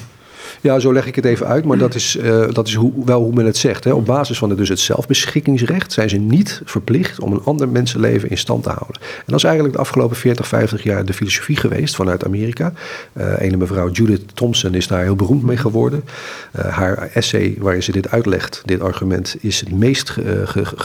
Ja, 0.63 0.79
zo 0.79 0.93
leg 0.93 1.07
ik 1.07 1.15
het 1.15 1.25
even 1.25 1.47
uit, 1.47 1.65
maar 1.65 1.79
dat 1.79 1.95
is, 1.95 2.17
uh, 2.17 2.49
dat 2.53 2.67
is 2.67 2.79
wel 3.05 3.23
hoe 3.23 3.33
men 3.33 3.47
het 3.47 3.57
zegt. 3.57 3.85
Hè. 3.85 3.93
Op 3.93 4.07
basis 4.07 4.39
van 4.39 4.49
het, 4.49 4.59
dus 4.59 4.69
het 4.69 4.79
zelfbeschikkingsrecht 4.79 5.93
zijn 5.93 6.09
ze 6.09 6.17
niet 6.17 6.63
verplicht 6.65 7.21
om 7.21 7.33
een 7.33 7.43
ander 7.45 7.69
mensenleven 7.69 8.31
in 8.31 8.39
stand 8.39 8.63
te 8.63 8.69
houden. 8.69 9.01
En 9.01 9.25
dat 9.27 9.37
is 9.37 9.45
eigenlijk 9.45 9.75
de 9.75 9.81
afgelopen 9.81 10.17
40, 10.17 10.47
50 10.47 10.83
jaar 10.83 11.05
de 11.05 11.13
filosofie 11.13 11.57
geweest 11.57 11.97
vanuit 11.97 12.25
Amerika. 12.25 12.73
Uh, 13.13 13.41
ene 13.41 13.57
mevrouw 13.57 13.91
Judith 13.91 14.37
Thompson 14.37 14.75
is 14.75 14.87
daar 14.87 15.03
heel 15.03 15.15
beroemd 15.15 15.43
mee 15.43 15.57
geworden. 15.57 16.05
Uh, 16.59 16.65
haar 16.65 17.11
essay 17.15 17.57
waarin 17.59 17.83
ze 17.83 17.93
dit 17.93 18.11
uitlegt, 18.11 18.63
dit 18.65 18.81
argument, 18.81 19.37
is 19.41 19.61
het 19.61 19.73
meest 19.73 20.15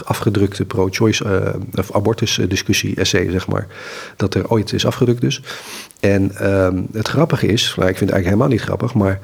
afgedrukte 0.04 0.64
pro-choice 0.64 1.24
of 1.74 1.92
abortus 1.92 2.40
discussie 2.48 2.96
essay, 2.96 3.30
zeg 3.30 3.46
maar, 3.46 3.66
dat 4.16 4.34
er 4.34 4.50
ooit 4.50 4.72
is 4.72 4.86
afgedrukt 4.86 5.20
dus. 5.20 5.42
En 6.00 6.36
ehm, 6.36 6.82
het 6.92 7.08
grappige 7.08 7.46
is, 7.46 7.74
nou, 7.76 7.88
ik 7.88 7.96
vind 7.96 8.10
het 8.10 8.18
eigenlijk 8.18 8.24
helemaal 8.24 8.48
niet 8.48 8.60
grappig, 8.60 8.94
maar 8.94 9.20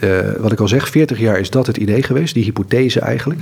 uh, 0.00 0.18
wat 0.38 0.52
ik 0.52 0.60
al 0.60 0.68
zeg, 0.68 0.88
40 0.88 1.18
jaar 1.18 1.38
is 1.38 1.50
dat 1.50 1.66
het 1.66 1.76
idee 1.76 2.02
geweest, 2.02 2.34
die 2.34 2.44
hypothese 2.44 3.00
eigenlijk. 3.00 3.40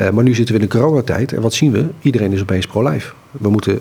Uh, 0.00 0.10
maar 0.10 0.24
nu 0.24 0.34
zitten 0.34 0.54
we 0.54 0.60
in 0.60 0.68
de 0.68 0.78
coronatijd 0.78 1.32
en 1.32 1.40
wat 1.40 1.54
zien 1.54 1.72
we? 1.72 1.86
Iedereen 2.02 2.32
is 2.32 2.40
opeens 2.40 2.66
pro-life. 2.66 3.12
We 3.30 3.48
moeten 3.48 3.80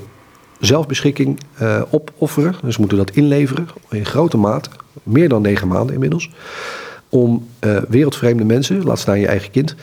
zelfbeschikking 0.59 1.39
uh, 1.61 1.81
opofferen, 1.89 2.55
dus 2.61 2.75
we 2.75 2.79
moeten 2.79 2.97
dat 2.97 3.11
inleveren 3.11 3.67
in 3.89 4.05
grote 4.05 4.37
mate, 4.37 4.69
meer 5.03 5.29
dan 5.29 5.41
negen 5.41 5.67
maanden 5.67 5.93
inmiddels, 5.93 6.29
om 7.09 7.47
wereldvreemde 7.89 8.43
mensen, 8.43 8.83
laat 8.83 8.99
staan 8.99 9.19
je 9.19 9.27
eigen 9.27 9.51
kind, 9.51 9.75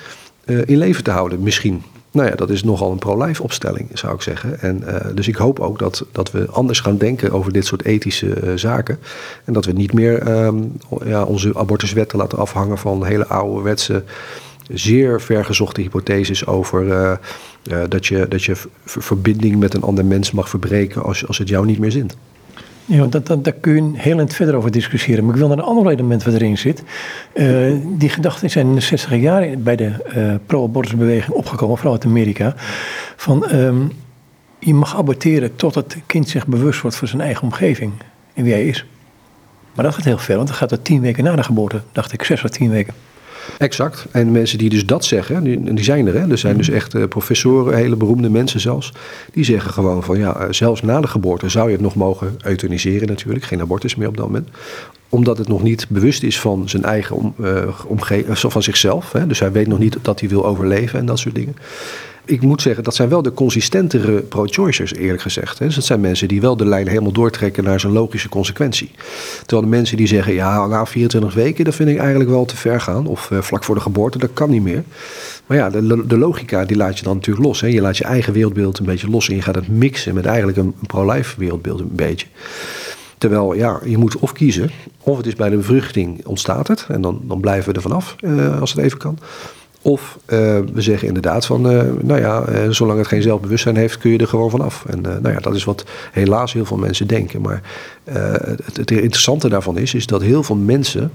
in 0.45 0.79
leven 0.79 1.05
te 1.05 1.11
houden, 1.11 1.43
misschien. 1.43 1.83
Nou 2.13 2.29
ja, 2.29 2.35
dat 2.35 2.51
is 2.51 2.65
nogal 2.65 2.91
een 2.91 2.99
pro-life 2.99 3.43
opstelling, 3.43 3.89
zou 3.93 4.15
ik 4.15 4.23
zeggen. 4.23 4.61
En, 4.61 4.83
uh, 4.87 4.97
dus 5.15 5.29
ik 5.29 5.37
hoop 5.37 5.61
ook 5.61 5.79
dat, 5.79 6.07
dat 6.13 6.31
we 6.31 6.47
anders 6.51 6.81
gaan 6.81 6.97
denken 6.97 7.33
over 7.33 7.53
dit 7.53 7.67
soort 7.67 7.85
ethische 7.85 8.43
uh, 8.45 8.53
zaken. 8.55 8.99
En 9.45 9.53
dat 9.53 9.65
we 9.65 9.73
niet 9.73 9.93
meer 9.93 10.45
um, 10.45 10.73
ja, 11.05 11.25
onze 11.25 11.59
abortuswetten 11.59 12.19
laten 12.19 12.39
afhangen 12.39 12.79
van 12.79 13.05
hele 13.05 13.27
ouderwetse, 13.27 14.05
zeer 14.73 15.21
vergezochte 15.21 15.81
hypotheses 15.81 16.47
over 16.47 16.87
uh, 16.87 17.13
dat 17.89 18.07
je, 18.07 18.29
dat 18.29 18.45
je 18.45 18.57
verbinding 18.85 19.57
met 19.59 19.75
een 19.75 19.83
ander 19.83 20.05
mens 20.05 20.31
mag 20.31 20.49
verbreken 20.49 21.03
als, 21.03 21.27
als 21.27 21.39
het 21.39 21.49
jou 21.49 21.67
niet 21.67 21.79
meer 21.79 21.93
zint. 21.93 22.17
Ja, 22.91 23.07
dat, 23.07 23.27
dat, 23.27 23.45
daar 23.45 23.53
kun 23.53 23.93
je 23.93 23.99
heel 23.99 24.19
eind 24.19 24.35
verder 24.35 24.55
over 24.55 24.71
discussiëren. 24.71 25.25
Maar 25.25 25.35
ik 25.35 25.39
wil 25.41 25.49
naar 25.49 25.59
een 25.59 25.65
ander 25.65 25.93
element 25.93 26.25
wat 26.25 26.35
erin 26.35 26.59
zit. 26.59 26.83
Uh, 27.35 27.77
die 27.99 28.09
gedachten 28.09 28.51
zijn 28.51 28.67
in 28.67 28.75
de 28.75 28.81
60 28.81 29.17
jaar 29.17 29.59
bij 29.59 29.77
de 29.77 29.93
uh, 30.17 30.35
pro-abortusbeweging 30.47 31.37
opgekomen, 31.37 31.77
vooral 31.77 31.95
uit 31.95 32.05
Amerika. 32.05 32.55
Van 33.17 33.51
um, 33.53 33.93
je 34.59 34.75
mag 34.75 34.97
aborteren 34.97 35.57
tot 35.57 35.75
het 35.75 35.97
kind 36.07 36.29
zich 36.29 36.47
bewust 36.47 36.81
wordt 36.81 36.97
van 36.97 37.09
zijn 37.09 37.21
eigen 37.21 37.43
omgeving 37.43 37.93
en 38.35 38.45
wie 38.45 38.53
hij 38.53 38.67
is. 38.67 38.87
Maar 39.75 39.85
dat 39.85 39.95
gaat 39.95 40.05
heel 40.05 40.19
ver, 40.19 40.37
want 40.37 40.49
dan 40.49 40.57
gaat 40.57 40.71
het 40.71 40.85
tien 40.85 41.01
weken 41.01 41.25
na 41.25 41.37
de 41.37 41.43
geboorte, 41.43 41.83
dacht 41.93 42.13
ik, 42.13 42.23
zes 42.23 42.45
of 42.45 42.51
tien 42.51 42.71
weken. 42.71 42.95
Exact. 43.59 44.07
En 44.11 44.33
mensen 44.33 44.59
die 44.59 44.69
dus 44.69 44.87
dat 44.87 45.05
zeggen, 45.05 45.45
die, 45.45 45.75
die 45.75 45.85
zijn 45.85 46.07
er. 46.07 46.15
Hè? 46.15 46.31
Er 46.31 46.39
zijn 46.39 46.57
dus 46.57 46.71
echt 46.71 46.95
uh, 46.95 47.05
professoren, 47.05 47.77
hele 47.77 47.97
beroemde 47.97 48.31
mensen 48.31 48.61
zelfs. 48.61 48.93
Die 49.33 49.45
zeggen 49.45 49.73
gewoon 49.73 50.03
van 50.03 50.19
ja, 50.19 50.41
uh, 50.41 50.47
zelfs 50.51 50.83
na 50.83 51.01
de 51.01 51.07
geboorte 51.07 51.49
zou 51.49 51.67
je 51.67 51.73
het 51.73 51.83
nog 51.83 51.95
mogen 51.95 52.37
euthaniseren 52.45 53.09
natuurlijk. 53.09 53.45
Geen 53.45 53.61
abortus 53.61 53.95
meer 53.95 54.09
op 54.09 54.17
dat 54.17 54.27
moment 54.27 54.49
omdat 55.13 55.39
het 55.39 55.49
nog 55.49 55.63
niet 55.63 55.87
bewust 55.89 56.23
is 56.23 56.41
van 56.41 56.69
zijn 56.69 56.85
eigen 56.85 57.17
om, 57.17 57.35
uh, 57.41 57.69
omgeving, 57.87 58.39
van 58.39 58.63
zichzelf. 58.63 59.13
Hè? 59.13 59.27
Dus 59.27 59.39
hij 59.39 59.53
weet 59.53 59.67
nog 59.67 59.79
niet 59.79 59.97
dat 60.03 60.21
hij 60.21 60.29
wil 60.29 60.47
overleven 60.47 60.99
en 60.99 61.07
dat 61.07 61.19
soort 61.19 61.35
dingen 61.35 61.57
ik 62.25 62.43
moet 62.43 62.63
zeggen, 62.63 62.85
dat 62.85 62.95
zijn 62.95 63.09
wel 63.09 63.23
de 63.23 63.33
consistentere 63.33 64.21
pro-choicers, 64.21 64.95
eerlijk 64.95 65.23
gezegd. 65.23 65.59
Dus 65.59 65.75
dat 65.75 65.85
zijn 65.85 66.01
mensen 66.01 66.29
die 66.29 66.41
wel 66.41 66.57
de 66.57 66.67
lijn 66.67 66.89
helemaal 66.89 67.13
doortrekken 67.13 67.65
naar 67.65 67.81
zijn 67.81 67.93
logische 67.93 68.29
consequentie. 68.29 68.91
Terwijl 69.39 69.63
de 69.63 69.77
mensen 69.77 69.97
die 69.97 70.07
zeggen, 70.07 70.35
ja, 70.35 70.67
na 70.67 70.87
24 70.87 71.35
weken, 71.35 71.65
dat 71.65 71.75
vind 71.75 71.89
ik 71.89 71.99
eigenlijk 71.99 72.31
wel 72.31 72.45
te 72.45 72.57
ver 72.57 72.81
gaan. 72.81 73.07
Of 73.07 73.31
uh, 73.31 73.41
vlak 73.41 73.65
voor 73.65 73.75
de 73.75 73.81
geboorte, 73.81 74.19
dat 74.19 74.31
kan 74.33 74.51
niet 74.51 74.63
meer. 74.63 74.85
Maar 75.47 75.57
ja, 75.57 75.71
de, 75.71 76.07
de 76.07 76.19
logica 76.19 76.65
die 76.65 76.77
laat 76.77 76.99
je 76.99 77.05
dan 77.05 77.15
natuurlijk 77.15 77.47
los. 77.47 77.61
Hè. 77.61 77.67
Je 77.67 77.81
laat 77.81 77.97
je 77.97 78.05
eigen 78.05 78.33
wereldbeeld 78.33 78.79
een 78.79 78.85
beetje 78.85 79.11
los 79.11 79.29
en 79.29 79.35
je 79.35 79.43
gaat 79.43 79.55
het 79.55 79.69
mixen 79.69 80.15
met 80.15 80.27
eigenlijk 80.27 80.59
een, 80.59 80.75
pro-life 80.87 81.35
wereldbeeld 81.39 81.81
een 81.81 81.91
beetje. 81.93 82.27
Terwijl, 83.19 83.55
ja, 83.55 83.81
je 83.85 83.99
moet 83.99 84.17
of 84.17 84.33
kiezen, 84.33 84.71
of 84.99 85.17
het 85.17 85.27
is 85.27 85.35
bij 85.35 85.49
de 85.49 85.57
bevruchting 85.57 86.27
ontstaat 86.27 86.69
het, 86.69 86.87
en 86.89 87.01
dan, 87.01 87.21
dan 87.23 87.41
blijven 87.41 87.71
we 87.71 87.77
er 87.77 87.83
vanaf, 87.83 88.17
uh, 88.21 88.61
als 88.61 88.73
het 88.73 88.85
even 88.85 88.99
kan. 88.99 89.19
Of 89.83 90.19
uh, 90.27 90.39
we 90.73 90.81
zeggen 90.81 91.09
inderdaad 91.09 91.47
van, 91.47 91.73
uh, 91.73 91.83
nou 92.01 92.21
ja, 92.21 92.49
uh, 92.49 92.71
zolang 92.71 92.99
het 92.99 93.09
geen 93.09 93.23
zelfbewustzijn 93.23 93.77
heeft, 93.77 93.99
kun 93.99 94.11
je 94.11 94.19
er 94.19 94.27
gewoon 94.27 94.51
vanaf. 94.51 94.85
En 94.89 95.01
nou 95.01 95.31
ja, 95.31 95.39
dat 95.39 95.55
is 95.55 95.65
wat 95.65 95.85
helaas 96.13 96.53
heel 96.53 96.65
veel 96.65 96.77
mensen 96.77 97.07
denken. 97.07 97.41
Maar 97.41 97.63
het, 98.05 98.77
het, 98.77 98.91
interessante 98.91 99.49
daarvan 99.49 99.79
is, 99.79 99.95
is 99.95 100.07
dat 100.07 100.23
heel 100.23 100.43
veel 100.43 100.57
mensen 100.57 101.13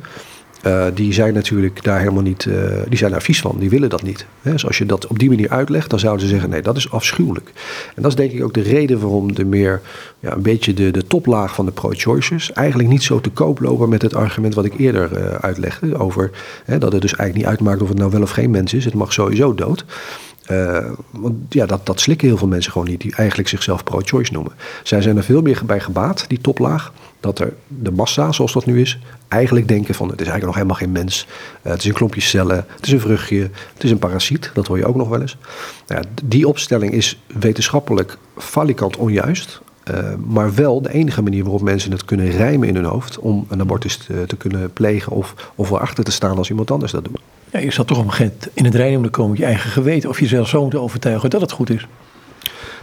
uh, 0.68 0.86
die 0.94 1.14
zijn 1.14 1.34
natuurlijk 1.34 1.84
daar 1.84 2.00
helemaal 2.00 2.22
niet, 2.22 2.46
uh, 2.46 2.56
die 2.88 2.98
zijn 2.98 3.12
daar 3.12 3.22
vies 3.22 3.42
van, 3.42 3.56
die 3.60 3.70
willen 3.70 3.90
dat 3.90 4.04
niet. 4.04 4.26
Dus 4.42 4.66
als 4.66 4.78
je 4.78 4.86
dat 4.86 5.08
op 5.08 5.20
die 5.20 5.30
manier 5.30 5.50
uitlegt, 5.50 5.90
dan 5.90 6.00
zouden 6.00 6.22
ze 6.22 6.32
zeggen: 6.32 6.50
nee, 6.50 6.62
dat 6.62 6.78
is 6.78 6.92
afschuwelijk. 6.92 7.52
En 7.96 8.02
dat 8.02 8.12
is 8.12 8.18
denk 8.18 8.32
ik 8.32 8.44
ook 8.44 8.54
de 8.54 8.62
reden 8.62 9.00
waarom 9.00 9.34
de 9.34 9.46
meer, 9.46 9.82
ja, 10.20 10.32
een 10.32 10.42
beetje 10.42 10.74
de, 10.74 10.92
de 10.92 11.08
toplaag 11.08 11.56
van 11.56 11.66
de 11.66 11.72
pro-choicers 11.72 12.52
eigenlijk 12.52 12.90
niet 12.90 13.04
zo 13.04 13.22
te 13.22 13.30
koop 13.30 13.60
lopen 13.60 13.90
met 13.90 14.02
het 14.02 14.16
argument 14.16 14.56
wat 14.56 14.66
ik 14.66 14.74
eerder 14.78 15.18
uh, 15.18 15.26
uitlegde. 15.26 15.98
Over 15.98 16.32
dat 16.66 16.92
het 16.92 17.02
dus 17.02 17.16
eigenlijk 17.16 17.36
niet 17.36 17.46
uitmaakt 17.46 17.82
of 17.82 17.90
het 17.90 17.98
nou 17.98 18.12
wel 18.12 18.22
of 18.22 18.30
geen 18.30 18.52
mens 18.52 18.74
is, 18.74 18.86
het 18.86 18.94
mag 18.94 19.14
sowieso 19.14 19.54
dood. 19.56 19.86
Want 21.12 21.36
ja, 21.50 21.66
dat, 21.66 21.86
dat 21.86 22.00
slikken 22.00 22.28
heel 22.28 22.38
veel 22.38 22.48
mensen 22.48 22.72
gewoon 22.72 22.88
niet, 22.88 23.02
die 23.02 23.16
eigenlijk 23.16 23.50
zichzelf 23.50 23.84
pro-choice 23.84 24.34
noemen. 24.34 24.52
Zij 24.84 25.02
zijn 25.02 25.18
er 25.18 25.24
veel 25.24 25.42
meer 25.42 25.62
bij 25.66 25.80
gebaat, 25.80 26.26
die 26.28 26.42
toplaag, 26.42 26.94
dat 27.25 27.39
er 27.39 27.53
de 27.67 27.91
massa, 27.91 28.32
zoals 28.32 28.53
dat 28.53 28.65
nu 28.65 28.82
is, 28.82 29.00
eigenlijk 29.27 29.67
denken 29.67 29.96
van 29.96 30.10
het 30.10 30.22
is 30.22 30.27
eigenlijk 30.27 30.46
nog 30.46 30.55
helemaal 30.55 30.75
geen 30.75 31.03
mens. 31.03 31.27
Uh, 31.63 31.72
het 31.72 31.79
is 31.79 31.86
een 31.86 31.94
klompje 31.94 32.22
cellen, 32.22 32.65
het 32.75 32.86
is 32.86 32.91
een 32.91 33.00
vruchtje, 33.00 33.50
het 33.74 33.84
is 33.84 33.91
een 33.91 34.00
parasiet, 34.00 34.51
dat 34.53 34.67
hoor 34.67 34.77
je 34.77 34.86
ook 34.86 34.96
nog 34.96 35.10
wel 35.10 35.22
eens. 35.22 35.38
Nou 35.88 36.01
ja, 36.01 36.10
die 36.24 36.48
opstelling 36.48 36.94
is 36.94 37.20
wetenschappelijk 37.39 38.17
falikant 38.38 38.98
onjuist. 38.98 39.62
Uh, 39.91 40.13
maar 40.27 40.55
wel 40.55 40.82
de 40.82 40.94
enige 40.94 41.22
manier 41.22 41.44
waarop 41.44 41.62
mensen 41.62 41.91
het 41.91 42.05
kunnen 42.05 42.29
rijmen 42.29 42.67
in 42.67 42.75
hun 42.75 42.86
hoofd 42.86 43.20
om 43.20 43.46
een 43.50 43.62
abortus 43.62 43.98
te, 43.98 44.24
te 44.27 44.36
kunnen 44.36 44.74
plegen 44.74 45.12
of, 45.12 45.51
of 45.55 45.72
erachter 45.72 46.03
te 46.03 46.12
staan 46.12 46.38
als 46.38 46.50
iemand 46.50 46.72
anders 46.72 46.91
dat 46.91 47.03
doet. 47.03 47.20
Ja, 47.51 47.60
je 47.60 47.86
toch 47.86 47.98
op 47.98 48.05
een 48.05 48.12
gegeven 48.12 48.34
moment 48.38 48.50
in 48.53 48.65
het 48.65 48.75
rijden 48.75 48.94
moeten 48.94 49.12
komen 49.12 49.32
met 49.32 49.39
je 49.39 49.46
eigen 49.46 49.70
geweten. 49.70 50.10
Of 50.10 50.20
jezelf 50.20 50.48
zo 50.48 50.62
moeten 50.62 50.82
overtuigen 50.82 51.29
dat 51.29 51.41
het 51.41 51.51
goed 51.51 51.70
is. 51.70 51.88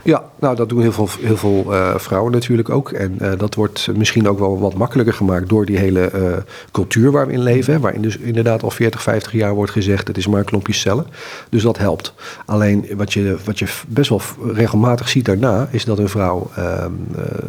Ja, 0.05 0.25
nou 0.39 0.57
dat 0.57 0.69
doen 0.69 0.81
heel 0.81 0.93
veel, 0.93 1.09
heel 1.21 1.37
veel 1.37 1.65
uh, 1.69 1.97
vrouwen 1.97 2.33
natuurlijk 2.33 2.71
ook. 2.71 2.91
En 2.91 3.19
uh, 3.23 3.33
dat 3.37 3.55
wordt 3.55 3.89
misschien 3.97 4.29
ook 4.29 4.39
wel 4.39 4.59
wat 4.59 4.75
makkelijker 4.75 5.15
gemaakt 5.15 5.49
door 5.49 5.67
die 5.67 5.79
hele 5.79 6.11
uh, 6.15 6.37
cultuur 6.73 7.11
waar 7.11 7.27
we 7.27 7.33
in 7.33 7.43
leven. 7.43 7.81
Waarin 7.81 8.03
dus 8.03 8.17
inderdaad 8.17 8.63
al 8.63 8.71
40, 8.71 9.03
50 9.03 9.33
jaar 9.33 9.55
wordt 9.55 9.73
gezegd: 9.73 10.09
het 10.09 10.17
is 10.17 10.27
maar 10.27 10.39
een 10.39 10.45
klompje 10.45 10.73
cellen. 10.73 11.07
Dus 11.49 11.63
dat 11.63 11.79
helpt. 11.79 12.15
Alleen 12.47 12.87
wat 12.97 13.13
je, 13.13 13.37
wat 13.45 13.59
je 13.59 13.67
best 13.89 14.09
wel 14.09 14.21
regelmatig 14.53 15.09
ziet 15.09 15.25
daarna, 15.25 15.69
is 15.71 15.85
dat 15.85 15.99
een 15.99 16.09
vrouw 16.09 16.51
ehm, 16.57 16.93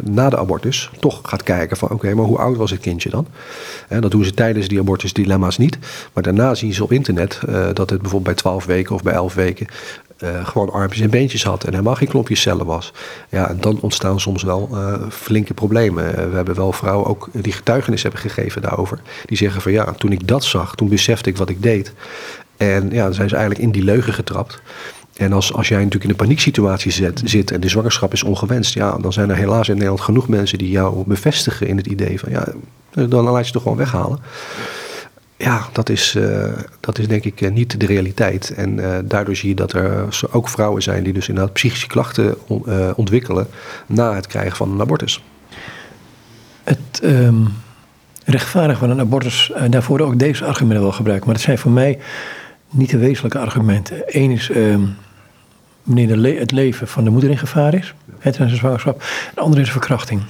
na 0.02 0.30
de 0.30 0.38
abortus 0.38 0.90
toch 1.00 1.20
gaat 1.22 1.42
kijken: 1.42 1.76
van 1.76 1.90
oké, 1.90 2.14
maar 2.14 2.24
hoe 2.24 2.38
oud 2.38 2.56
was 2.56 2.70
het 2.70 2.80
kindje 2.80 3.10
dan? 3.10 3.26
En 3.88 4.00
dat 4.00 4.10
doen 4.10 4.24
ze 4.24 4.34
tijdens 4.34 4.68
die 4.68 4.78
abortusdilemma's 4.78 5.58
niet. 5.58 5.78
Maar 6.12 6.22
daarna 6.22 6.54
zien 6.54 6.74
ze 6.74 6.82
op 6.82 6.92
internet 6.92 7.40
dat 7.72 7.90
het 7.90 8.00
bijvoorbeeld 8.00 8.22
bij 8.22 8.34
12 8.34 8.64
weken 8.64 8.94
of 8.94 9.02
bij 9.02 9.12
11 9.12 9.34
weken 9.34 9.66
uh, 10.18 10.46
gewoon 10.46 10.70
armpjes 10.70 11.00
en 11.00 11.10
beentjes 11.10 11.44
had 11.44 11.64
en 11.64 11.70
helemaal 11.70 11.94
geen 11.94 12.08
klompjes 12.08 12.40
cellen 12.40 12.66
was. 12.66 12.92
Ja, 13.28 13.48
en 13.48 13.60
dan 13.60 13.78
ontstaan 13.80 14.20
soms 14.20 14.42
wel 14.42 14.68
uh, 14.72 14.94
flinke 15.10 15.54
problemen. 15.54 16.04
Uh, 16.04 16.10
we 16.10 16.36
hebben 16.36 16.54
wel 16.54 16.72
vrouwen 16.72 17.06
ook 17.06 17.28
die 17.32 17.52
getuigenis 17.52 18.02
hebben 18.02 18.20
gegeven 18.20 18.62
daarover. 18.62 19.00
Die 19.24 19.36
zeggen 19.36 19.62
van 19.62 19.72
ja, 19.72 19.92
toen 19.92 20.12
ik 20.12 20.28
dat 20.28 20.44
zag, 20.44 20.74
toen 20.74 20.88
besefte 20.88 21.30
ik 21.30 21.36
wat 21.36 21.48
ik 21.48 21.62
deed. 21.62 21.92
En 22.56 22.90
ja, 22.90 23.04
dan 23.04 23.14
zijn 23.14 23.28
ze 23.28 23.34
eigenlijk 23.34 23.64
in 23.64 23.72
die 23.72 23.84
leugen 23.84 24.12
getrapt. 24.12 24.60
En 25.14 25.32
als, 25.32 25.52
als 25.52 25.68
jij 25.68 25.78
natuurlijk 25.78 26.04
in 26.04 26.10
een 26.10 26.16
panieksituatie 26.16 26.92
zit, 26.92 27.22
zit 27.24 27.50
en 27.50 27.60
de 27.60 27.68
zwangerschap 27.68 28.12
is 28.12 28.22
ongewenst, 28.22 28.74
ja, 28.74 28.96
dan 28.96 29.12
zijn 29.12 29.30
er 29.30 29.36
helaas 29.36 29.68
in 29.68 29.74
Nederland 29.74 30.00
genoeg 30.00 30.28
mensen 30.28 30.58
die 30.58 30.70
jou 30.70 31.04
bevestigen 31.06 31.66
in 31.66 31.76
het 31.76 31.86
idee 31.86 32.20
van 32.20 32.30
ja, 32.30 32.46
dan 32.90 33.24
laat 33.24 33.38
je 33.38 33.42
het 33.42 33.52
toch 33.52 33.62
gewoon 33.62 33.78
weghalen 33.78 34.18
ja, 35.44 35.66
dat 35.72 35.88
is, 35.88 36.14
uh, 36.14 36.52
dat 36.80 36.98
is 36.98 37.08
denk 37.08 37.24
ik 37.24 37.40
uh, 37.40 37.50
niet 37.50 37.80
de 37.80 37.86
realiteit. 37.86 38.50
En 38.50 38.78
uh, 38.78 38.96
daardoor 39.04 39.36
zie 39.36 39.48
je 39.48 39.54
dat 39.54 39.72
er 39.72 40.08
ook 40.30 40.48
vrouwen 40.48 40.82
zijn 40.82 41.04
die 41.04 41.12
dus 41.12 41.28
inderdaad 41.28 41.52
psychische 41.52 41.86
klachten 41.86 42.36
on, 42.46 42.64
ontwikkelen 42.96 43.46
na 43.86 44.14
het 44.14 44.26
krijgen 44.26 44.56
van 44.56 44.72
een 44.72 44.80
abortus. 44.80 45.22
Het 46.64 47.00
um, 47.02 47.48
rechtvaardigen 48.24 48.78
van 48.78 48.90
een 48.90 49.00
abortus, 49.00 49.52
daarvoor 49.70 50.00
ook 50.00 50.18
deze 50.18 50.44
argumenten 50.44 50.82
wel 50.82 50.92
gebruiken. 50.92 51.26
Maar 51.26 51.36
dat 51.36 51.44
zijn 51.44 51.58
voor 51.58 51.70
mij 51.70 51.98
niet 52.70 52.90
de 52.90 52.98
wezenlijke 52.98 53.38
argumenten. 53.38 54.02
Eén 54.06 54.30
is 54.30 54.48
um, 54.48 54.96
wanneer 55.82 56.38
het 56.38 56.50
leven 56.50 56.88
van 56.88 57.04
de 57.04 57.10
moeder 57.10 57.30
in 57.30 57.38
gevaar 57.38 57.74
is, 57.74 57.94
tijdens 58.20 58.54
zwangerschap. 58.54 59.02
De 59.34 59.40
andere 59.40 59.62
is 59.62 59.70
verkrachting. 59.70 60.22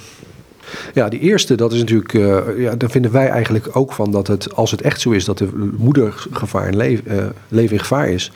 Ja, 0.95 1.09
die 1.09 1.21
eerste, 1.21 1.55
dat 1.55 1.73
is 1.73 1.79
natuurlijk, 1.79 2.13
uh, 2.13 2.39
ja, 2.59 2.75
daar 2.75 2.91
vinden 2.91 3.13
wij 3.13 3.29
eigenlijk 3.29 3.69
ook 3.73 3.93
van 3.93 4.11
dat 4.11 4.27
het, 4.27 4.55
als 4.55 4.71
het 4.71 4.83
echt 4.83 5.01
zo 5.01 5.11
is 5.11 5.25
dat 5.25 5.39
de 5.39 5.73
moeder 5.77 6.27
gevaar 6.31 6.69
in 6.69 7.03
uh, 7.07 7.25
leven 7.49 7.73
in 7.73 7.81
gevaar 7.81 8.09
is, 8.09 8.33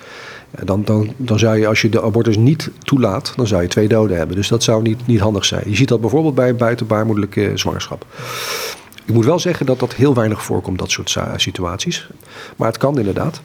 dan, 0.64 0.84
dan, 0.84 1.12
dan 1.16 1.38
zou 1.38 1.58
je, 1.58 1.66
als 1.66 1.82
je 1.82 1.88
de 1.88 2.02
abortus 2.02 2.36
niet 2.36 2.70
toelaat, 2.78 3.32
dan 3.36 3.46
zou 3.46 3.62
je 3.62 3.68
twee 3.68 3.88
doden 3.88 4.16
hebben. 4.16 4.36
Dus 4.36 4.48
dat 4.48 4.62
zou 4.62 4.82
niet, 4.82 5.06
niet 5.06 5.20
handig 5.20 5.44
zijn. 5.44 5.62
Je 5.66 5.76
ziet 5.76 5.88
dat 5.88 6.00
bijvoorbeeld 6.00 6.34
bij 6.34 6.48
een 6.48 6.56
buitenbaarmoedelijke 6.56 7.52
zwangerschap. 7.54 8.06
Ik 9.04 9.14
moet 9.14 9.24
wel 9.24 9.38
zeggen 9.38 9.66
dat 9.66 9.78
dat 9.78 9.94
heel 9.94 10.14
weinig 10.14 10.42
voorkomt, 10.42 10.78
dat 10.78 10.90
soort 10.90 11.16
situaties. 11.36 12.08
Maar 12.56 12.68
het 12.68 12.78
kan 12.78 12.98
inderdaad. 12.98 13.40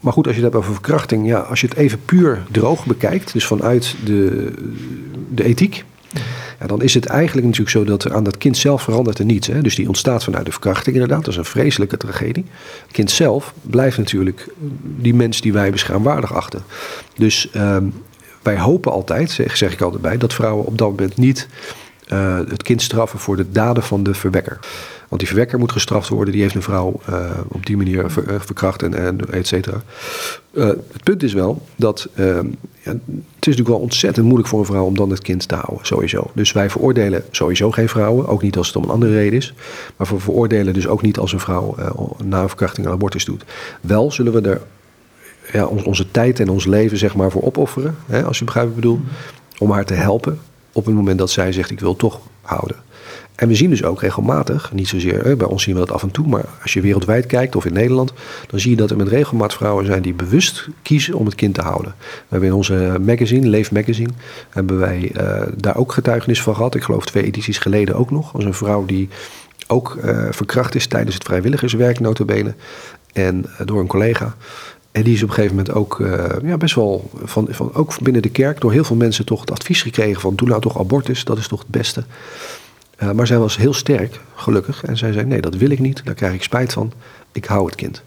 Maar 0.00 0.12
goed, 0.12 0.26
als 0.26 0.36
je 0.36 0.42
het 0.42 0.52
hebt 0.52 0.64
over 0.64 0.74
verkrachting, 0.74 1.26
ja, 1.26 1.38
als 1.38 1.60
je 1.60 1.66
het 1.66 1.76
even 1.76 2.04
puur 2.04 2.42
droog 2.50 2.86
bekijkt, 2.86 3.32
dus 3.32 3.46
vanuit 3.46 3.94
de, 4.04 4.52
de 5.28 5.44
ethiek, 5.44 5.84
dan 6.66 6.82
is 6.82 6.94
het 6.94 7.06
eigenlijk 7.06 7.46
natuurlijk 7.46 7.76
zo 7.76 7.84
dat 7.84 8.10
aan 8.10 8.24
dat 8.24 8.38
kind 8.38 8.56
zelf 8.56 8.82
verandert 8.82 9.18
er 9.18 9.24
niets. 9.24 9.46
Hè? 9.46 9.62
Dus 9.62 9.74
die 9.74 9.88
ontstaat 9.88 10.24
vanuit 10.24 10.44
de 10.44 10.52
verkrachting 10.52 10.94
inderdaad. 10.94 11.24
Dat 11.24 11.32
is 11.32 11.36
een 11.36 11.44
vreselijke 11.44 11.96
tragedie. 11.96 12.44
Het 12.82 12.92
kind 12.92 13.10
zelf 13.10 13.54
blijft 13.62 13.98
natuurlijk 13.98 14.48
die 14.82 15.14
mens 15.14 15.40
die 15.40 15.52
wij 15.52 15.70
beschaamwaardig 15.70 16.34
achten. 16.34 16.62
Dus 17.16 17.50
ehm, 17.50 17.86
wij 18.42 18.58
hopen 18.58 18.92
altijd, 18.92 19.30
zeg, 19.30 19.56
zeg 19.56 19.72
ik 19.72 19.80
altijd 19.80 20.02
bij, 20.02 20.16
dat 20.16 20.34
vrouwen 20.34 20.66
op 20.66 20.78
dat 20.78 20.88
moment 20.88 21.16
niet 21.16 21.48
uh, 22.12 22.36
het 22.48 22.62
kind 22.62 22.82
straffen 22.82 23.18
voor 23.18 23.36
de 23.36 23.50
daden 23.52 23.82
van 23.82 24.02
de 24.02 24.14
verwekker. 24.14 24.58
Want 25.08 25.20
die 25.20 25.30
verwekker 25.30 25.58
moet 25.58 25.72
gestraft 25.72 26.08
worden. 26.08 26.32
Die 26.32 26.42
heeft 26.42 26.54
een 26.54 26.62
vrouw 26.62 27.00
uh, 27.10 27.30
op 27.48 27.66
die 27.66 27.76
manier 27.76 28.04
uh, 28.04 28.40
verkracht 28.40 28.82
en, 28.82 28.94
en 28.94 29.18
et 29.30 29.46
cetera. 29.46 29.82
Het 30.52 31.02
punt 31.02 31.22
is 31.22 31.32
wel 31.32 31.66
dat 31.76 32.08
ja, 32.14 32.22
het 32.84 32.96
is 33.18 33.24
natuurlijk 33.38 33.68
wel 33.68 33.78
ontzettend 33.78 34.26
moeilijk 34.26 34.48
voor 34.48 34.58
een 34.58 34.66
vrouw 34.66 34.84
om 34.84 34.96
dan 34.96 35.10
het 35.10 35.22
kind 35.22 35.48
te 35.48 35.54
houden, 35.54 35.86
sowieso. 35.86 36.30
Dus 36.34 36.52
wij 36.52 36.70
veroordelen 36.70 37.24
sowieso 37.30 37.70
geen 37.70 37.88
vrouwen, 37.88 38.28
ook 38.28 38.42
niet 38.42 38.56
als 38.56 38.66
het 38.66 38.76
om 38.76 38.82
een 38.82 38.90
andere 38.90 39.12
reden 39.12 39.38
is. 39.38 39.54
Maar 39.96 40.06
we 40.06 40.18
veroordelen 40.18 40.74
dus 40.74 40.86
ook 40.86 41.02
niet 41.02 41.18
als 41.18 41.32
een 41.32 41.40
vrouw 41.40 41.74
na 42.24 42.42
een 42.42 42.48
verkrachting 42.48 42.86
een 42.86 42.92
abortus 42.92 43.24
doet. 43.24 43.44
Wel 43.80 44.12
zullen 44.12 44.32
we 44.32 44.48
er 44.48 44.60
ja, 45.52 45.66
onze 45.66 46.10
tijd 46.10 46.40
en 46.40 46.48
ons 46.48 46.66
leven 46.66 46.98
zeg 46.98 47.14
maar 47.14 47.30
voor 47.30 47.42
opofferen, 47.42 47.96
hè, 48.06 48.24
als 48.24 48.38
je 48.38 48.44
begrijpt 48.44 48.68
wat 48.68 48.78
ik 48.78 48.82
bedoel, 48.82 49.04
om 49.58 49.70
haar 49.70 49.84
te 49.84 49.94
helpen 49.94 50.38
op 50.72 50.84
het 50.84 50.94
moment 50.94 51.18
dat 51.18 51.30
zij 51.30 51.52
zegt 51.52 51.70
ik 51.70 51.80
wil 51.80 51.96
toch 51.96 52.20
houden. 52.42 52.76
En 53.34 53.48
we 53.48 53.54
zien 53.54 53.70
dus 53.70 53.84
ook 53.84 54.00
regelmatig, 54.00 54.72
niet 54.72 54.88
zozeer 54.88 55.36
bij 55.36 55.46
ons 55.46 55.62
zien 55.62 55.74
we 55.74 55.80
dat 55.80 55.90
af 55.90 56.02
en 56.02 56.10
toe, 56.10 56.26
maar 56.26 56.44
als 56.62 56.72
je 56.72 56.80
wereldwijd 56.80 57.26
kijkt 57.26 57.56
of 57.56 57.64
in 57.64 57.72
Nederland, 57.72 58.12
dan 58.46 58.60
zie 58.60 58.70
je 58.70 58.76
dat 58.76 58.90
er 58.90 58.96
met 58.96 59.08
regelmaat 59.08 59.54
vrouwen 59.54 59.86
zijn 59.86 60.02
die 60.02 60.14
bewust 60.14 60.68
kiezen 60.82 61.14
om 61.14 61.24
het 61.24 61.34
kind 61.34 61.54
te 61.54 61.60
houden. 61.60 61.94
We 61.98 62.26
hebben 62.28 62.48
in 62.48 62.54
onze 62.54 62.98
magazine, 63.00 63.48
Leef 63.48 63.72
Magazine, 63.72 64.10
hebben 64.50 64.78
wij 64.78 65.12
uh, 65.16 65.42
daar 65.56 65.76
ook 65.76 65.92
getuigenis 65.92 66.42
van 66.42 66.54
gehad. 66.54 66.74
Ik 66.74 66.82
geloof 66.82 67.06
twee 67.06 67.24
edities 67.24 67.58
geleden 67.58 67.94
ook 67.94 68.10
nog. 68.10 68.34
Als 68.34 68.44
een 68.44 68.54
vrouw 68.54 68.84
die 68.84 69.08
ook 69.66 69.98
uh, 70.04 70.26
verkracht 70.30 70.74
is 70.74 70.86
tijdens 70.86 71.14
het 71.14 71.24
vrijwilligerswerk, 71.24 72.00
notabene. 72.00 72.54
En 73.12 73.46
uh, 73.46 73.66
door 73.66 73.80
een 73.80 73.86
collega. 73.86 74.34
En 74.92 75.02
die 75.02 75.14
is 75.14 75.22
op 75.22 75.28
een 75.28 75.34
gegeven 75.34 75.56
moment 75.56 75.74
ook 75.74 75.98
uh, 75.98 76.24
ja, 76.42 76.56
best 76.56 76.74
wel, 76.74 77.10
van, 77.24 77.46
van, 77.50 77.74
ook 77.74 78.00
binnen 78.00 78.22
de 78.22 78.28
kerk, 78.28 78.60
door 78.60 78.72
heel 78.72 78.84
veel 78.84 78.96
mensen 78.96 79.24
toch 79.24 79.40
het 79.40 79.50
advies 79.50 79.82
gekregen 79.82 80.20
van 80.20 80.34
doe 80.34 80.48
nou 80.48 80.60
toch 80.60 80.78
abortus, 80.78 81.24
dat 81.24 81.38
is 81.38 81.48
toch 81.48 81.58
het 81.58 81.68
beste. 81.68 82.04
Uh, 83.02 83.10
maar 83.10 83.26
zij 83.26 83.38
was 83.38 83.56
heel 83.56 83.74
sterk, 83.74 84.20
gelukkig. 84.34 84.84
En 84.84 84.96
zij 84.96 85.12
zei: 85.12 85.26
Nee, 85.26 85.40
dat 85.40 85.54
wil 85.54 85.70
ik 85.70 85.78
niet. 85.78 86.04
Daar 86.04 86.14
krijg 86.14 86.34
ik 86.34 86.42
spijt 86.42 86.72
van. 86.72 86.92
Ik 87.32 87.44
hou 87.44 87.66
het 87.66 87.74
kind. 87.74 88.02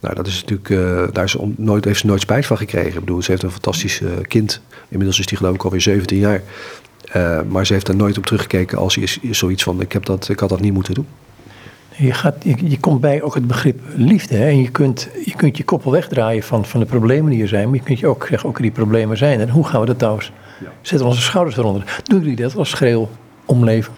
Nou, 0.00 0.14
dat 0.14 0.26
is 0.26 0.40
natuurlijk, 0.40 0.68
uh, 0.68 1.02
daar 1.12 1.24
is 1.24 1.36
nooit, 1.56 1.84
heeft 1.84 2.00
ze 2.00 2.06
nooit 2.06 2.20
spijt 2.20 2.46
van 2.46 2.56
gekregen. 2.56 2.94
Ik 2.94 3.00
bedoel, 3.00 3.22
ze 3.22 3.30
heeft 3.30 3.42
een 3.42 3.50
fantastisch 3.50 4.02
kind. 4.22 4.60
Inmiddels 4.88 5.18
is 5.18 5.26
die 5.26 5.38
geloof 5.38 5.54
ik 5.54 5.64
alweer 5.64 5.80
17 5.80 6.18
jaar. 6.18 6.42
Maar 7.48 7.66
ze 7.66 7.72
heeft 7.72 7.88
er 7.88 7.96
nooit 7.96 8.18
op 8.18 8.26
teruggekeken 8.26 8.78
als 8.78 8.96
is, 8.96 9.18
is 9.20 9.38
zoiets 9.38 9.62
van: 9.62 9.80
ik, 9.80 9.92
heb 9.92 10.04
dat, 10.04 10.28
ik 10.28 10.40
had 10.40 10.48
dat 10.48 10.60
niet 10.60 10.72
moeten 10.72 10.94
doen. 10.94 11.06
Je, 11.96 12.12
gaat, 12.12 12.34
je, 12.42 12.54
je 12.70 12.78
komt 12.78 13.00
bij 13.00 13.22
ook 13.22 13.34
het 13.34 13.46
begrip 13.46 13.80
liefde. 13.96 14.36
Hè? 14.36 14.46
En 14.48 14.62
je 14.62 14.70
kunt, 14.70 15.08
je 15.24 15.34
kunt 15.36 15.56
je 15.56 15.64
koppel 15.64 15.90
wegdraaien 15.90 16.42
van, 16.42 16.64
van 16.64 16.80
de 16.80 16.86
problemen 16.86 17.30
die 17.30 17.42
er 17.42 17.48
zijn. 17.48 17.68
Maar 17.68 17.78
je 17.78 17.84
kunt 17.84 17.98
je 17.98 18.06
ook 18.06 18.26
zeggen: 18.28 18.48
Oké, 18.48 18.62
die 18.62 18.70
problemen 18.70 19.16
zijn. 19.16 19.40
En 19.40 19.48
hoe 19.48 19.66
gaan 19.66 19.80
we 19.80 19.94
dat? 19.94 20.00
Ja. 20.60 20.72
Zetten 20.80 21.06
onze 21.06 21.22
schouders 21.22 21.56
eronder. 21.56 22.00
Doen 22.02 22.20
jullie 22.20 22.36
dat 22.36 22.56
als 22.56 22.70
schreeuw 22.70 23.08
omleven? 23.44 23.92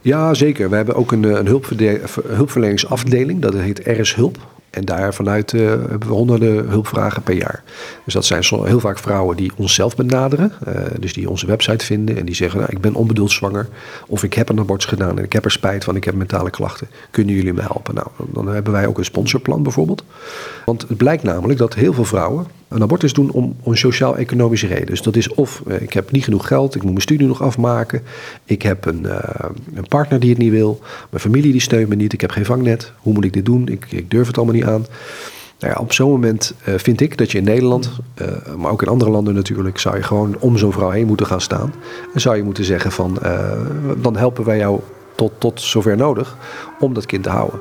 Ja, 0.00 0.34
zeker. 0.34 0.70
We 0.70 0.76
hebben 0.76 0.94
ook 0.94 1.12
een, 1.12 1.22
een 1.22 1.60
hulpverleningsafdeling, 2.26 3.40
dat 3.40 3.54
heet 3.54 3.80
RS 3.84 4.14
Hulp. 4.14 4.38
En 4.76 4.84
daar 4.84 5.14
vanuit 5.14 5.52
uh, 5.52 5.68
hebben 5.68 6.08
we 6.08 6.14
honderden 6.14 6.68
hulpvragen 6.68 7.22
per 7.22 7.34
jaar. 7.34 7.62
Dus 8.04 8.14
dat 8.14 8.24
zijn 8.24 8.44
heel 8.44 8.80
vaak 8.80 8.98
vrouwen 8.98 9.36
die 9.36 9.52
onszelf 9.56 9.96
benaderen. 9.96 10.52
Uh, 10.68 10.74
dus 11.00 11.12
die 11.12 11.30
onze 11.30 11.46
website 11.46 11.84
vinden 11.84 12.16
en 12.16 12.24
die 12.24 12.34
zeggen: 12.34 12.60
nou, 12.60 12.72
Ik 12.72 12.80
ben 12.80 12.94
onbedoeld 12.94 13.30
zwanger. 13.30 13.68
Of 14.06 14.22
ik 14.22 14.34
heb 14.34 14.48
een 14.48 14.58
abortus 14.58 14.88
gedaan 14.88 15.18
en 15.18 15.24
ik 15.24 15.32
heb 15.32 15.44
er 15.44 15.50
spijt 15.50 15.84
van. 15.84 15.96
Ik 15.96 16.04
heb 16.04 16.14
mentale 16.14 16.50
klachten. 16.50 16.88
Kunnen 17.10 17.34
jullie 17.34 17.52
me 17.52 17.60
helpen? 17.60 17.94
Nou, 17.94 18.06
dan 18.18 18.48
hebben 18.48 18.72
wij 18.72 18.86
ook 18.86 18.98
een 18.98 19.04
sponsorplan 19.04 19.62
bijvoorbeeld. 19.62 20.04
Want 20.64 20.84
het 20.88 20.96
blijkt 20.96 21.22
namelijk 21.22 21.58
dat 21.58 21.74
heel 21.74 21.92
veel 21.92 22.04
vrouwen 22.04 22.46
een 22.68 22.82
abortus 22.82 23.12
doen 23.12 23.30
om, 23.30 23.56
om 23.62 23.74
sociaal-economische 23.74 24.66
reden. 24.66 24.86
Dus 24.86 25.02
dat 25.02 25.16
is 25.16 25.34
of 25.34 25.62
uh, 25.66 25.80
ik 25.80 25.92
heb 25.92 26.10
niet 26.10 26.24
genoeg 26.24 26.46
geld, 26.46 26.74
ik 26.74 26.82
moet 26.82 26.90
mijn 26.90 27.02
studie 27.02 27.26
nog 27.26 27.42
afmaken. 27.42 28.02
Ik 28.44 28.62
heb 28.62 28.86
een, 28.86 29.02
uh, 29.02 29.18
een 29.74 29.88
partner 29.88 30.20
die 30.20 30.30
het 30.30 30.38
niet 30.38 30.50
wil. 30.50 30.80
Mijn 31.10 31.22
familie 31.22 31.52
die 31.52 31.60
steunt 31.60 31.88
me 31.88 31.94
niet. 31.94 32.12
Ik 32.12 32.20
heb 32.20 32.30
geen 32.30 32.44
vangnet. 32.44 32.92
Hoe 32.96 33.12
moet 33.12 33.24
ik 33.24 33.32
dit 33.32 33.44
doen? 33.44 33.68
Ik, 33.68 33.86
ik 33.90 34.10
durf 34.10 34.26
het 34.26 34.36
allemaal 34.36 34.54
niet 34.54 34.64
aan. 34.64 34.86
Nou 35.58 35.72
ja, 35.72 35.80
op 35.80 35.92
zo'n 35.92 36.10
moment 36.10 36.54
uh, 36.68 36.74
vind 36.76 37.00
ik 37.00 37.18
dat 37.18 37.32
je 37.32 37.38
in 37.38 37.44
Nederland, 37.44 37.90
maar 38.56 38.72
ook 38.72 38.82
in 38.82 38.88
andere 38.88 39.10
landen 39.10 39.34
natuurlijk, 39.34 39.78
zou 39.78 39.96
je 39.96 40.02
gewoon 40.02 40.36
om 40.38 40.58
zo'n 40.58 40.72
vrouw 40.72 40.90
heen 40.90 41.06
moeten 41.06 41.26
gaan 41.26 41.40
staan. 41.40 41.74
En 42.14 42.20
zou 42.20 42.36
je 42.36 42.42
moeten 42.42 42.64
zeggen 42.64 42.92
van, 42.92 43.18
dan 43.96 44.16
helpen 44.16 44.44
wij 44.44 44.58
jou 44.58 44.80
tot, 45.14 45.32
tot 45.38 45.60
zover 45.60 45.96
nodig 45.96 46.36
om 46.78 46.94
dat 46.94 47.06
kind 47.06 47.22
te 47.22 47.28
houden. 47.30 47.60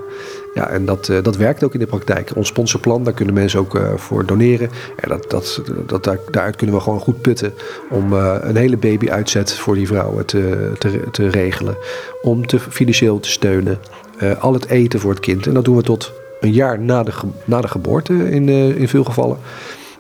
Ja, 0.56 0.70
en 0.70 0.86
dat, 0.86 1.08
uh, 1.08 1.24
dat 1.24 1.36
werkt 1.36 1.64
ook 1.64 1.74
in 1.74 1.80
de 1.80 1.86
praktijk. 1.86 2.32
Ons 2.36 2.48
sponsorplan, 2.48 3.04
daar 3.04 3.14
kunnen 3.14 3.34
mensen 3.34 3.60
ook 3.60 3.76
uh, 3.76 3.94
voor 3.96 4.26
doneren. 4.26 4.70
En 4.96 5.10
dat, 5.10 5.30
dat, 5.30 5.62
dat, 5.86 6.04
daar, 6.04 6.20
daaruit 6.32 6.56
kunnen 6.56 6.76
we 6.76 6.82
gewoon 6.82 7.00
goed 7.00 7.22
putten 7.22 7.54
om 7.90 8.14
uh, 8.14 8.36
een 8.42 8.56
hele 8.56 8.78
baby-uitzet 8.78 9.54
voor 9.54 9.76
die 9.76 9.88
vrouwen 9.88 10.26
te, 10.26 10.72
te, 10.78 11.00
te 11.12 11.28
regelen. 11.28 11.78
Om 12.22 12.48
te 12.48 12.60
financieel 12.60 13.20
te 13.20 13.30
steunen. 13.30 13.80
al 14.40 14.54
het 14.54 14.68
eten 14.68 15.00
voor 15.00 15.12
het 15.12 15.20
kind. 15.20 15.48
En 15.48 15.54
dat 15.54 15.66
doen 15.66 15.76
we 15.76 15.84
tot 15.84 16.14
een 16.40 16.52
jaar 16.52 16.80
na 16.80 17.04
de, 17.04 17.12
na 17.46 17.62
de 17.62 17.68
geboorte 17.68 18.30
in, 18.32 18.50
in 18.50 18.88
veel 18.88 19.04
gevallen. 19.04 19.38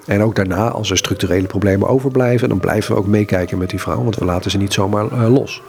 En 0.05 0.24
ook 0.24 0.35
daarna, 0.35 0.69
als 0.69 0.91
er 0.91 0.97
structurele 0.97 1.47
problemen 1.47 1.88
overblijven, 1.88 2.50
dan 2.50 2.59
blijven 2.59 2.93
we 2.93 3.00
ook 3.00 3.07
meekijken 3.07 3.57
met 3.57 3.69
die 3.69 3.81
vrouw, 3.81 4.03
want 4.03 4.15
we 4.15 4.25
laten 4.25 4.51
ze 4.51 4.57
niet 4.57 4.74
zomaar 4.74 5.29
los. 5.29 5.62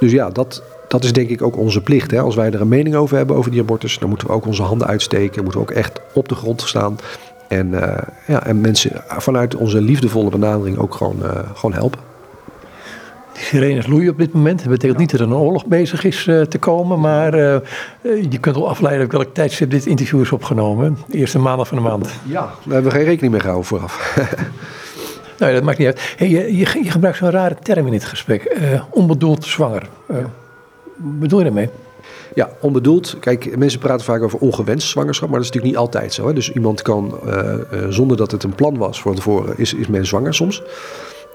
Dus 0.00 0.12
ja, 0.12 0.30
dat, 0.30 0.62
dat 0.88 1.04
is 1.04 1.12
denk 1.12 1.28
ik 1.28 1.42
ook 1.42 1.56
onze 1.56 1.80
plicht. 1.80 2.10
Hè? 2.10 2.20
Als 2.20 2.34
wij 2.34 2.50
er 2.50 2.60
een 2.60 2.68
mening 2.68 2.94
over 2.94 3.16
hebben 3.16 3.36
over 3.36 3.50
die 3.50 3.60
abortus, 3.60 3.98
dan 3.98 4.08
moeten 4.08 4.26
we 4.26 4.32
ook 4.32 4.46
onze 4.46 4.62
handen 4.62 4.86
uitsteken. 4.86 5.42
Moeten 5.42 5.60
we 5.60 5.66
ook 5.70 5.76
echt 5.76 6.00
op 6.12 6.28
de 6.28 6.34
grond 6.34 6.60
staan. 6.60 6.98
En, 7.48 7.66
uh, 7.66 7.98
ja, 8.26 8.46
en 8.46 8.60
mensen 8.60 8.90
vanuit 9.06 9.54
onze 9.54 9.80
liefdevolle 9.80 10.30
benadering 10.30 10.78
ook 10.78 10.94
gewoon, 10.94 11.16
uh, 11.22 11.30
gewoon 11.54 11.72
helpen. 11.72 12.00
De 13.32 13.40
sirenes 13.42 13.86
loeien 13.86 14.10
op 14.10 14.18
dit 14.18 14.32
moment. 14.32 14.58
Dat 14.58 14.68
betekent 14.68 14.98
niet 14.98 15.10
dat 15.10 15.20
er 15.20 15.26
een 15.26 15.34
oorlog 15.34 15.66
bezig 15.66 16.04
is 16.04 16.26
uh, 16.26 16.42
te 16.42 16.58
komen. 16.58 17.00
Maar 17.00 17.36
je 18.02 18.38
kunt 18.40 18.56
wel 18.56 18.68
afleiden 18.68 19.04
op 19.04 19.12
welk 19.12 19.34
tijdstip 19.34 19.70
dit 19.70 19.86
interview 19.86 20.20
is 20.20 20.32
opgenomen. 20.32 20.98
De 21.08 21.18
eerste 21.18 21.38
maandag 21.38 21.68
van 21.68 21.76
de 21.76 21.82
maand. 21.82 22.10
Ja, 22.22 22.40
daar 22.40 22.74
hebben 22.74 22.92
we 22.92 22.98
geen 22.98 23.06
rekening 23.06 23.32
mee 23.32 23.40
gehouden 23.40 23.68
vooraf. 23.68 24.16
nee, 25.38 25.54
dat 25.54 25.62
maakt 25.62 25.78
niet 25.78 25.86
uit. 25.86 26.14
Hey, 26.16 26.28
je, 26.28 26.56
je, 26.56 26.82
je, 26.82 26.90
gebruikt 26.90 27.18
zo'n 27.18 27.30
rare 27.30 27.56
term 27.62 27.86
in 27.86 27.92
dit 27.92 28.04
gesprek. 28.04 28.56
onbedoeld 28.90 29.44
zwanger. 29.44 29.88
Wat 30.06 30.18
bedoel 30.96 31.38
je 31.38 31.44
daarmee? 31.44 31.68
Ja, 32.34 32.50
onbedoeld. 32.60 33.16
Kijk, 33.20 33.56
mensen 33.56 33.80
praten 33.80 34.04
vaak 34.04 34.22
over 34.22 34.38
ongewenst 34.38 34.88
zwangerschap, 34.88 35.28
maar 35.28 35.38
dat 35.38 35.48
is 35.48 35.54
natuurlijk 35.54 35.80
niet 35.82 35.90
altijd 35.92 36.12
zo. 36.12 36.26
Hè? 36.26 36.32
Dus 36.32 36.52
iemand 36.52 36.82
kan, 36.82 37.18
uh, 37.26 37.32
uh, 37.32 37.86
zonder 37.88 38.16
dat 38.16 38.30
het 38.30 38.42
een 38.42 38.54
plan 38.54 38.76
was 38.78 39.00
voor 39.00 39.14
tevoren, 39.14 39.58
is, 39.58 39.74
is 39.74 39.86
men 39.86 40.06
zwanger 40.06 40.34
soms. 40.34 40.62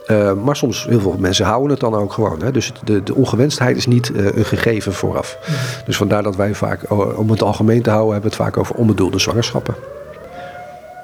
Uh, 0.08 0.34
maar 0.34 0.56
soms, 0.56 0.86
heel 0.86 1.00
veel 1.00 1.16
mensen 1.20 1.46
houden 1.46 1.70
het 1.70 1.80
dan 1.80 1.96
ook 1.96 2.14
gewoon. 2.14 2.42
Hè? 2.42 2.52
Dus 2.52 2.74
de, 2.84 3.04
de 3.04 3.16
ongewenstheid 3.16 3.78
is 3.78 3.86
niet 3.86 4.12
een 4.16 4.46
gegeven 4.46 4.94
vooraf. 4.94 5.38
Mm. 5.48 5.56
Dus 5.86 5.98
vandaar 5.98 6.24
dat 6.24 6.36
wij 6.36 6.56
vaak, 6.56 6.92
om 7.18 7.30
het 7.30 7.42
algemeen 7.42 7.82
te 7.82 7.90
houden, 7.90 8.14
hebben 8.14 8.32
we 8.32 8.36
het 8.38 8.46
vaak 8.46 8.58
over 8.58 8.76
onbedoelde 8.76 9.20
zwangerschappen. 9.20 9.76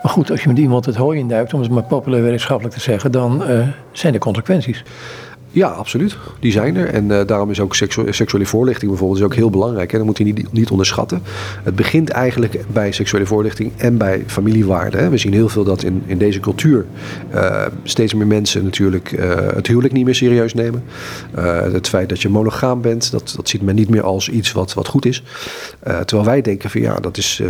Maar 0.02 0.12
goed, 0.12 0.32
als 0.32 0.42
je 0.42 0.48
met 0.48 0.58
iemand 0.58 0.86
het 0.86 0.96
hooi 0.96 1.20
induikt, 1.20 1.54
om 1.54 1.62
het 1.62 1.72
maar 1.72 1.84
populair 1.84 2.24
wetenschappelijk 2.24 2.76
te 2.76 2.82
zeggen, 2.82 3.12
dan 3.12 3.44
zijn 3.92 4.14
er 4.14 4.20
consequenties. 4.20 4.84
Ja, 5.58 5.68
absoluut. 5.68 6.18
Die 6.40 6.52
zijn 6.52 6.76
er. 6.76 6.88
En 6.90 7.10
uh, 7.10 7.22
daarom 7.26 7.50
is 7.50 7.60
ook 7.60 7.76
seksu 7.76 8.14
seksuele 8.14 8.46
voorlichting 8.46 8.90
bijvoorbeeld 8.90 9.20
is 9.20 9.26
ook 9.26 9.36
heel 9.36 9.50
belangrijk. 9.50 9.92
En 9.92 9.98
dat 9.98 10.08
moet 10.08 10.18
je 10.18 10.24
niet, 10.24 10.52
niet 10.52 10.70
onderschatten. 10.70 11.22
Het 11.64 11.76
begint 11.76 12.10
eigenlijk 12.10 12.60
bij 12.74 12.92
seksuele 12.92 13.26
voorlichting 13.26 13.72
en 13.78 13.98
bij 13.98 14.24
familiewaarden. 14.28 15.12
We 15.12 15.18
zien 15.18 15.34
heel 15.34 15.50
veel 15.50 15.64
dat 15.64 15.84
in, 15.84 16.04
in 16.06 16.18
deze 16.18 16.40
cultuur 16.40 16.86
uh, 17.34 17.66
steeds 17.84 18.14
meer 18.14 18.28
mensen 18.28 18.64
natuurlijk 18.64 19.12
uh, 19.12 19.36
het 19.54 19.68
huwelijk 19.68 19.94
niet 19.94 20.06
meer 20.06 20.16
serieus 20.16 20.54
nemen. 20.54 20.84
het 21.72 21.88
feit 21.90 22.10
dat 22.10 22.22
je 22.22 22.30
monogaam 22.30 22.82
bent, 22.82 23.12
dat, 23.12 23.34
dat 23.36 23.50
ziet 23.50 23.62
men 23.62 23.76
niet 23.76 23.90
meer 23.90 24.04
als 24.04 24.30
iets 24.30 24.52
wat, 24.52 24.74
wat 24.74 24.88
goed 24.88 25.06
is. 25.06 25.24
terwijl 26.06 26.26
wij 26.26 26.42
denken 26.42 26.70
van 26.70 26.82
ja, 26.82 26.96
dat 26.96 27.18
is 27.18 27.42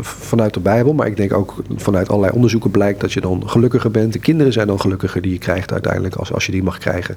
vanuit 0.00 0.54
de 0.54 0.60
Bijbel. 0.60 0.94
Maar 0.94 1.06
ik 1.06 1.16
denk 1.16 1.32
ook 1.32 1.54
vanuit 1.76 2.08
allerlei 2.08 2.32
onderzoeken 2.34 2.70
blijkt 2.70 3.00
dat 3.00 3.12
je 3.12 3.20
dan 3.20 3.42
gelukkiger 3.48 3.90
bent. 3.90 4.12
De 4.12 4.18
kinderen 4.18 4.52
zijn 4.52 4.66
dan 4.66 4.80
gelukkiger 4.80 5.22
die 5.22 5.32
je 5.32 5.38
krijgt 5.38 5.72
uiteindelijk 5.72 6.14
als, 6.14 6.32
als 6.32 6.46
je 6.46 6.52
die 6.52 6.62
mag 6.62 6.78
krijgen. 6.78 7.16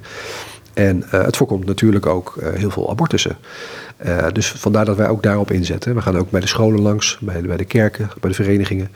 En 0.75 1.04
uh, 1.06 1.12
het 1.24 1.38
voorkomt 1.38 1.65
natuurlijk 1.65 2.06
ook 2.06 2.38
uh, 2.39 2.54
heel 2.54 2.70
veel 2.70 2.89
abortussen. 2.89 3.38
Uh, 4.06 4.25
dus 4.34 4.51
vandaar 4.51 4.86
dat 4.86 4.98
wij 4.98 5.08
ook 5.08 5.24
daarop 5.24 5.51
inzetten. 5.51 5.96
We 5.96 6.01
gaan 6.01 6.18
ook 6.18 6.30
bij 6.30 6.39
de 6.39 6.48
scholen 6.48 6.82
langs, 6.82 7.18
bij 7.22 7.42
de, 7.42 7.48
bij 7.48 7.58
de 7.58 7.65
kerken, 7.65 8.10
bij 8.20 8.30
de 8.30 8.36
verenigingen. 8.36 8.92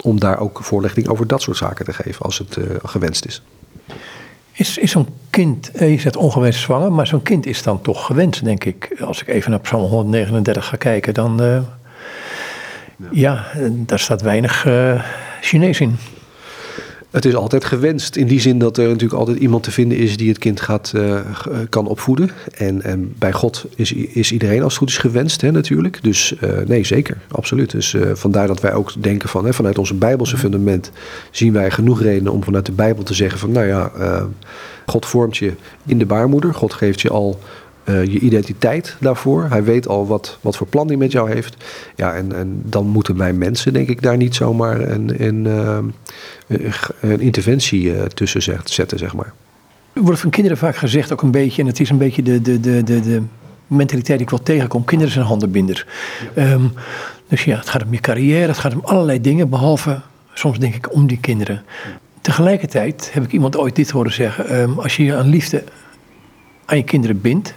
Om 0.00 0.20
daar 0.20 0.38
ook 0.38 0.60
voorlichting 0.62 1.08
over 1.08 1.26
dat 1.26 1.42
soort 1.42 1.56
zaken 1.56 1.84
te 1.84 1.92
geven 1.92 2.24
als 2.24 2.38
het 2.38 2.58
gewenst 2.82 3.24
is. 3.26 3.42
Is, 4.52 4.78
is 4.78 4.90
zo'n 4.90 5.08
kind, 5.30 5.70
je 5.78 6.00
zegt 6.00 6.16
ongewenst 6.16 6.60
zwanger, 6.60 6.92
maar 6.92 7.06
zo'n 7.06 7.22
kind 7.22 7.46
is 7.46 7.62
dan 7.62 7.80
toch 7.80 8.06
gewenst, 8.06 8.44
denk 8.44 8.64
ik. 8.64 8.96
Als 9.00 9.20
ik 9.20 9.28
even 9.28 9.50
naar 9.50 9.60
Psalm 9.60 9.90
139 9.90 10.66
ga 10.66 10.76
kijken, 10.76 11.14
dan. 11.14 11.36
ja. 11.40 11.64
ja, 13.10 13.46
daar 13.70 13.98
staat 13.98 14.22
weinig 14.22 14.66
Chinees 15.40 15.80
in. 15.80 15.96
Het 17.12 17.24
is 17.24 17.34
altijd 17.34 17.64
gewenst. 17.64 18.16
In 18.16 18.26
die 18.26 18.40
zin 18.40 18.58
dat 18.58 18.76
er 18.76 18.88
natuurlijk 18.88 19.20
altijd 19.20 19.38
iemand 19.38 19.62
te 19.62 19.70
vinden 19.70 19.98
is 19.98 20.16
die 20.16 20.28
het 20.28 20.38
kind 20.38 20.60
gaat, 20.60 20.92
uh, 20.96 21.20
kan 21.68 21.86
opvoeden. 21.86 22.30
En, 22.56 22.82
en 22.82 23.14
bij 23.18 23.32
God 23.32 23.64
is, 23.74 23.92
is 23.92 24.32
iedereen 24.32 24.62
als 24.62 24.72
het 24.72 24.78
goed 24.78 24.88
is 24.88 24.98
gewenst, 24.98 25.40
hè, 25.40 25.50
natuurlijk. 25.50 25.98
Dus 26.02 26.34
uh, 26.40 26.50
nee, 26.66 26.84
zeker, 26.84 27.16
absoluut. 27.28 27.70
Dus 27.70 27.92
uh, 27.92 28.10
vandaar 28.14 28.46
dat 28.46 28.60
wij 28.60 28.72
ook 28.72 29.02
denken 29.02 29.28
van, 29.28 29.44
hè, 29.44 29.52
vanuit 29.52 29.78
onze 29.78 29.94
Bijbelse 29.94 30.36
fundament 30.36 30.90
zien 31.30 31.52
wij 31.52 31.70
genoeg 31.70 32.02
redenen 32.02 32.32
om 32.32 32.44
vanuit 32.44 32.66
de 32.66 32.72
Bijbel 32.72 33.02
te 33.02 33.14
zeggen 33.14 33.38
van, 33.38 33.52
nou 33.52 33.66
ja, 33.66 33.92
God 34.86 35.06
vormt 35.06 35.36
je 35.36 35.52
in 35.86 35.98
de 35.98 36.06
baarmoeder. 36.06 36.54
God 36.54 36.72
geeft 36.72 37.00
je 37.00 37.10
al 37.10 37.38
je 37.84 38.18
identiteit 38.18 38.96
daarvoor. 39.00 39.46
Hij 39.48 39.64
weet 39.64 39.88
al 39.88 40.06
wat, 40.06 40.38
wat 40.40 40.56
voor 40.56 40.66
plan 40.66 40.86
hij 40.86 40.96
met 40.96 41.12
jou 41.12 41.30
heeft. 41.30 41.56
Ja, 41.96 42.14
en, 42.14 42.36
en 42.36 42.62
dan 42.64 42.86
moeten 42.86 43.16
wij 43.16 43.32
mensen, 43.32 43.72
denk 43.72 43.88
ik, 43.88 44.02
daar 44.02 44.16
niet 44.16 44.34
zomaar 44.34 44.80
een, 44.80 45.24
een, 45.24 45.44
uh, 45.44 45.78
een 47.00 47.20
interventie 47.20 48.06
tussen 48.14 48.42
zetten, 48.64 48.98
zeg 48.98 49.14
maar. 49.14 49.32
Er 49.92 50.02
wordt 50.02 50.20
van 50.20 50.30
kinderen 50.30 50.58
vaak 50.58 50.76
gezegd 50.76 51.12
ook 51.12 51.22
een 51.22 51.30
beetje, 51.30 51.62
en 51.62 51.68
het 51.68 51.80
is 51.80 51.90
een 51.90 51.98
beetje 51.98 52.22
de, 52.22 52.42
de, 52.42 52.60
de, 52.60 52.82
de, 52.82 53.00
de 53.00 53.22
mentaliteit 53.66 54.18
die 54.18 54.26
ik 54.26 54.30
wel 54.30 54.42
tegenkom. 54.42 54.84
Kinderen 54.84 55.12
zijn 55.12 55.24
handenbinder. 55.24 55.86
Ja. 56.34 56.52
Um, 56.52 56.72
dus 57.28 57.44
ja, 57.44 57.56
het 57.56 57.68
gaat 57.68 57.84
om 57.84 57.92
je 57.92 58.00
carrière, 58.00 58.46
het 58.46 58.58
gaat 58.58 58.74
om 58.74 58.84
allerlei 58.84 59.20
dingen, 59.20 59.48
behalve 59.48 60.00
soms 60.34 60.58
denk 60.58 60.74
ik 60.74 60.94
om 60.94 61.06
die 61.06 61.18
kinderen. 61.20 61.62
Tegelijkertijd 62.20 63.10
heb 63.12 63.24
ik 63.24 63.32
iemand 63.32 63.56
ooit 63.56 63.76
dit 63.76 63.90
horen 63.90 64.12
zeggen: 64.12 64.60
um, 64.60 64.78
als 64.78 64.96
je 64.96 65.04
je 65.04 65.14
aan 65.14 65.28
liefde 65.28 65.64
aan 66.64 66.76
je 66.76 66.84
kinderen 66.84 67.20
bindt, 67.20 67.54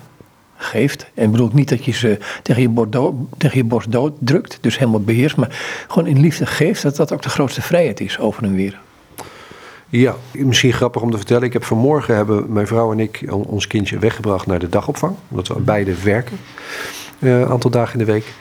geeft. 0.66 1.10
En 1.14 1.32
bedoel 1.32 1.50
niet 1.54 1.70
dat 1.70 1.86
je 1.86 1.92
ze 1.92 2.18
tegen 2.42 2.62
je, 2.62 2.70
borst 2.70 2.92
dood, 2.92 3.14
tegen 3.38 3.58
je 3.58 3.64
borst 3.64 3.92
dood 3.92 4.14
drukt, 4.20 4.58
dus 4.62 4.78
helemaal 4.78 5.02
beheerst, 5.02 5.36
maar 5.36 5.86
gewoon 5.88 6.08
in 6.08 6.20
liefde 6.20 6.46
geeft, 6.46 6.82
dat 6.82 6.96
dat 6.96 7.14
ook 7.14 7.22
de 7.22 7.30
grootste 7.30 7.62
vrijheid 7.62 8.00
is 8.00 8.20
over 8.20 8.44
en 8.44 8.56
weer. 8.56 8.80
Ja, 9.90 10.16
misschien 10.32 10.74
grappig 10.74 11.02
om 11.02 11.12
te 11.12 11.18
vertellen. 11.18 11.44
Ik 11.44 11.54
heb 11.54 11.64
vanmorgen 11.64 12.16
hebben 12.16 12.54
mijn 12.54 12.68
vrouw 12.68 12.92
en 12.92 13.00
ik 13.00 13.24
ons 13.30 13.68
kindje 13.68 14.00
weggebracht 14.00 14.46
naar 14.46 14.60
de 14.60 14.70
dagopvang, 14.70 15.16
omdat 15.30 15.48
we 15.48 15.60
beide 15.60 16.02
werken. 16.04 16.38
Een 17.20 17.30
uh, 17.30 17.52
aantal 17.52 17.70
dagen 17.70 18.00
in 18.00 18.06
de 18.06 18.12
week. 18.12 18.34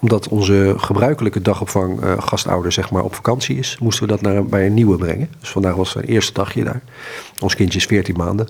Omdat 0.00 0.28
onze 0.28 0.74
gebruikelijke 0.76 1.42
dagopvang 1.42 2.02
uh, 2.04 2.12
gastouder 2.18 2.72
zeg 2.72 2.90
maar, 2.90 3.02
op 3.02 3.14
vakantie 3.14 3.58
is, 3.58 3.76
moesten 3.80 4.06
we 4.06 4.12
dat 4.12 4.20
naar, 4.20 4.44
bij 4.44 4.66
een 4.66 4.74
nieuwe 4.74 4.96
brengen. 4.96 5.28
Dus 5.40 5.48
vandaag 5.48 5.74
was 5.74 5.94
het 5.94 6.06
eerste 6.06 6.32
dagje 6.32 6.64
daar. 6.64 6.82
Ons 7.40 7.54
kindje 7.54 7.78
is 7.78 7.86
14 7.86 8.14
maanden. 8.16 8.48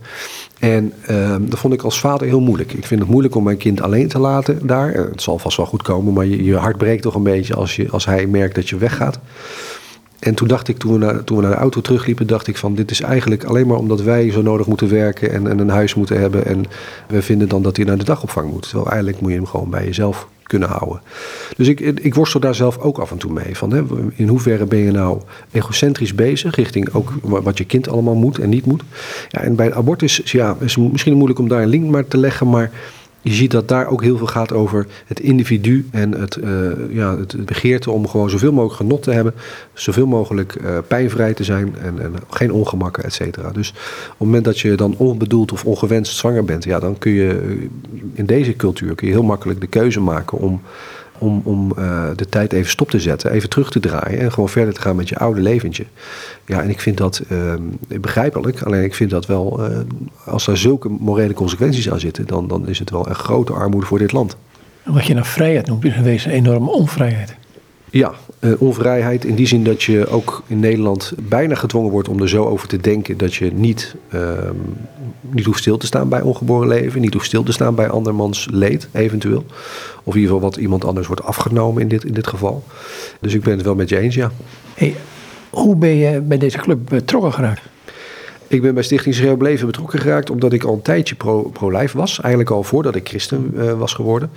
En 0.59 0.93
uh, 1.11 1.37
dat 1.41 1.59
vond 1.59 1.75
ik 1.75 1.83
als 1.83 2.01
vader 2.01 2.27
heel 2.27 2.41
moeilijk. 2.41 2.73
Ik 2.73 2.87
vind 2.87 3.01
het 3.01 3.11
moeilijk 3.11 3.35
om 3.35 3.45
mijn 3.45 3.57
kind 3.57 3.81
alleen 3.81 4.09
te 4.09 4.19
laten 4.19 4.67
daar. 4.67 4.95
Uh, 4.95 5.05
het 5.11 5.23
zal 5.23 5.39
vast 5.39 5.57
wel 5.57 5.67
goed 5.67 5.83
komen, 5.83 6.13
maar 6.13 6.27
je, 6.27 6.45
je 6.45 6.57
hart 6.57 6.77
breekt 6.77 7.03
toch 7.03 7.15
een 7.15 7.23
beetje 7.23 7.55
als, 7.55 7.77
je, 7.77 7.91
als 7.91 8.05
hij 8.07 8.27
merkt 8.27 8.55
dat 8.55 8.69
je 8.69 8.77
weggaat. 8.77 9.19
En 10.19 10.35
toen 10.35 10.49
dacht 10.49 10.69
ik, 10.69 10.79
toen 10.79 10.93
we, 10.93 10.99
naar, 10.99 11.51
de 11.51 11.55
auto 11.55 11.81
terugliepen, 11.81 12.27
dacht 12.27 12.47
ik 12.47 12.57
van 12.57 12.75
dit 12.75 12.91
is 12.91 13.01
eigenlijk 13.01 13.45
alleen 13.45 13.67
maar 13.67 13.77
omdat 13.77 14.03
wij 14.03 14.31
zo 14.31 14.43
nodig 14.43 14.67
moeten 14.67 14.89
werken 14.89 15.33
en, 15.33 15.47
en 15.47 15.59
een 15.59 15.69
huis 15.69 15.95
moeten 15.95 16.21
hebben. 16.21 16.47
En 16.47 16.65
we 17.09 17.23
vinden 17.23 17.49
dan 17.49 17.63
dat 17.63 17.77
hij 17.77 17.85
naar 17.85 17.99
de 17.99 18.05
dagopvang 18.05 18.51
moet. 18.51 18.63
Terwijl 18.63 18.87
eigenlijk 18.87 19.21
moet 19.21 19.31
je 19.31 19.37
hem 19.37 19.47
gewoon 19.47 19.71
bij 19.71 19.85
jezelf 19.85 20.29
kunnen 20.43 20.69
houden. 20.69 21.01
Dus 21.57 21.69
ik, 21.69 21.81
ik 21.81 22.15
worstel 22.15 22.41
daar 22.41 22.55
zelf 22.55 22.79
ook 22.79 22.99
af 22.99 23.11
en 23.11 23.19
toe 23.19 23.33
mee. 23.33 23.57
Van, 23.57 23.73
hè, 23.73 23.83
in 24.15 24.29
hoeverre 24.29 24.65
ben 24.65 24.79
je 24.79 24.91
nou 24.91 25.21
egocentrisch 25.53 26.15
bezig 26.15 26.55
richting 26.55 26.95
ook 26.95 27.13
wat 27.23 27.59
je 27.59 27.65
kind 27.65 27.89
allemaal 27.89 28.15
moet 28.15 28.39
en 28.39 28.49
niet 28.49 28.67
moet. 28.67 28.83
Ja, 29.29 29.41
en 29.41 29.57
bij 29.57 29.75
abortus 29.75 30.21
ja, 30.25 30.57
is 30.61 30.77
misschien 30.77 31.15
moeilijk 31.15 31.39
om 31.39 31.49
daar 31.49 31.63
een 31.63 31.69
link 31.69 31.91
maar 31.91 32.09
te 32.09 32.19
leggen, 32.19 32.51
maar 32.51 32.71
je 33.29 33.35
ziet 33.35 33.51
dat 33.51 33.69
daar 33.69 33.87
ook 33.87 34.03
heel 34.03 34.17
veel 34.17 34.27
gaat 34.27 34.53
over 34.53 34.87
het 35.07 35.21
individu 35.21 35.89
en 35.91 36.13
het, 36.21 36.37
uh, 36.37 36.71
ja, 36.91 37.19
het 37.19 37.45
begeerte 37.45 37.91
om 37.91 38.09
gewoon 38.09 38.31
zoveel 38.31 38.53
mogelijk 38.53 38.77
genot 38.77 39.03
te 39.03 39.11
hebben, 39.11 39.35
zoveel 39.73 40.07
mogelijk 40.07 40.57
uh, 40.61 40.79
pijnvrij 40.89 41.35
te 41.35 41.45
zijn 41.45 41.75
en, 41.83 42.03
en, 42.03 42.15
geen 42.31 42.53
ongemakken, 42.53 43.05
et 43.05 43.13
cetera. 43.13 43.51
Dus 43.51 43.69
op 43.69 43.77
het 44.09 44.19
moment 44.19 44.45
dat 44.45 44.59
je 44.61 44.75
dan 44.75 44.95
onbedoeld 44.97 45.53
of 45.53 45.65
ongewenst 45.65 46.17
zwanger 46.17 46.45
bent, 46.45 46.65
ja, 46.65 46.79
dan 46.79 46.99
kun 46.99 47.13
je 47.13 47.59
in 48.13 48.27
deze 48.27 48.57
cultuur 48.57 48.95
kun 48.95 49.07
je 49.07 49.13
heel 49.13 49.23
makkelijk 49.23 49.61
de 49.61 49.67
keuze 49.67 50.01
maken 50.01 50.39
om 50.39 50.61
om, 51.19 51.41
om 51.45 51.73
uh, 51.79 52.05
de 52.17 52.29
tijd 52.29 52.53
even 52.53 52.71
stop 52.71 52.91
te 52.91 53.01
zetten, 53.01 53.31
even 53.31 53.49
terug 53.49 53.71
te 53.71 53.81
draaien 53.81 54.19
en 54.19 54.33
gewoon 54.33 54.49
verder 54.49 54.75
te 54.75 54.81
gaan 54.81 54.97
met 54.97 55.09
je 55.09 55.19
oude 55.19 55.41
leventje. 55.41 55.85
Ja, 56.47 56.63
en 56.63 56.71
ik 56.71 56.81
vind 56.81 56.97
dat 56.97 57.23
uh, 57.29 57.55
begrijpelijk, 58.01 58.63
alleen 58.63 58.85
ik 58.85 58.95
vind 58.95 59.11
dat 59.11 59.27
wel, 59.27 59.71
uh, 59.71 59.79
als 60.25 60.47
er 60.47 60.59
zulke 60.59 60.89
morele 60.89 61.35
consequenties 61.35 61.91
aan 61.91 62.01
zitten, 62.01 62.27
dan, 62.27 62.49
dan 62.49 62.69
is 62.69 62.79
het 62.79 62.91
wel 62.91 63.09
een 63.09 63.15
grote 63.15 63.53
armoede 63.53 63.87
voor 63.87 63.99
dit 63.99 64.13
land. 64.13 64.37
Wat 64.83 65.07
je 65.07 65.15
nou 65.15 65.27
vrijheid 65.27 65.67
noemt, 65.67 65.85
is 65.85 65.97
in 65.97 66.03
wezen 66.03 66.31
een 66.31 66.37
enorme 66.37 66.71
onvrijheid. 66.71 67.37
Ja, 67.91 68.15
uh, 68.41 68.63
onvrijheid 68.63 69.25
in 69.25 69.35
die 69.35 69.47
zin 69.47 69.65
dat 69.65 69.83
je 69.83 70.09
ook 70.09 70.43
in 70.47 70.61
Nederland 70.61 71.13
bijna 71.19 71.55
gedwongen 71.55 71.91
wordt 71.91 72.09
om 72.09 72.23
er 72.23 72.29
zo 72.29 72.45
over 72.45 72.69
te 72.69 72.77
denken 72.77 73.17
dat 73.17 73.35
je 73.35 73.53
niet, 73.53 73.95
uh, 74.15 74.33
niet 75.21 75.45
hoeft 75.45 75.59
stil 75.59 75.77
te 75.77 75.87
staan 75.87 76.09
bij 76.09 76.21
ongeboren 76.21 76.69
leven, 76.69 77.01
niet 77.01 77.15
hoeft 77.15 77.27
stil 77.27 77.43
te 77.43 77.53
staan 77.53 77.75
bij 77.75 77.89
andermans 77.89 78.49
leed, 78.51 78.89
eventueel. 78.93 79.45
Of 80.05 80.15
in 80.15 80.21
ieder 80.21 80.35
geval 80.35 80.49
wat 80.51 80.57
iemand 80.57 80.85
anders 80.85 81.07
wordt 81.07 81.23
afgenomen 81.23 81.83
in 81.83 81.89
dit, 81.89 82.05
in 82.05 82.13
dit 82.13 82.27
geval. 82.27 82.65
Dus 83.21 83.35
ik 83.35 83.43
ben 83.43 83.57
het 83.57 83.65
wel 83.65 83.75
met 83.75 83.89
je 83.89 83.99
eens, 83.99 84.15
ja. 84.15 84.31
Hey, 84.75 84.95
hoe 85.51 85.77
ben 85.77 85.97
je 85.97 86.21
bij 86.21 86.39
deze 86.39 86.59
club 86.59 86.79
betrokken 86.89 87.33
geraakt? 87.33 87.63
Ik 88.49 88.63
ben 88.63 88.75
bij 88.75 88.83
Stichting 88.83 89.15
Schreeuw 89.15 89.37
Leven 89.37 89.67
betrokken 89.67 89.99
geraakt 89.99 90.31
omdat 90.31 90.53
ik 90.53 90.65
al 90.65 90.75
een 90.75 90.83
tijdje 90.83 91.15
pro-life 91.15 91.93
pro 91.93 92.01
was. 92.01 92.21
Eigenlijk 92.21 92.51
al 92.51 92.63
voordat 92.63 92.95
ik 92.95 93.09
christen 93.09 93.53
uh, 93.55 93.73
was 93.73 93.95
geworden. 93.95 94.31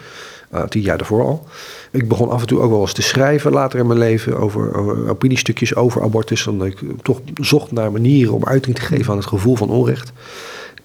Uh, 0.53 0.63
tien 0.63 0.81
jaar 0.81 0.97
daarvoor 0.97 1.23
al. 1.23 1.47
Ik 1.91 2.07
begon 2.07 2.29
af 2.29 2.41
en 2.41 2.47
toe 2.47 2.59
ook 2.59 2.69
wel 2.69 2.81
eens 2.81 2.93
te 2.93 3.01
schrijven 3.01 3.51
later 3.51 3.79
in 3.79 3.87
mijn 3.87 3.99
leven 3.99 4.37
over, 4.37 4.75
over 4.75 5.09
opiniestukjes 5.09 5.75
over 5.75 6.03
abortus. 6.03 6.47
Omdat 6.47 6.67
ik 6.67 6.79
toch 7.01 7.19
zocht 7.41 7.71
naar 7.71 7.91
manieren 7.91 8.33
om 8.33 8.45
uiting 8.45 8.75
te 8.75 8.81
geven 8.81 9.11
aan 9.11 9.17
het 9.17 9.27
gevoel 9.27 9.55
van 9.55 9.69
onrecht. 9.69 10.11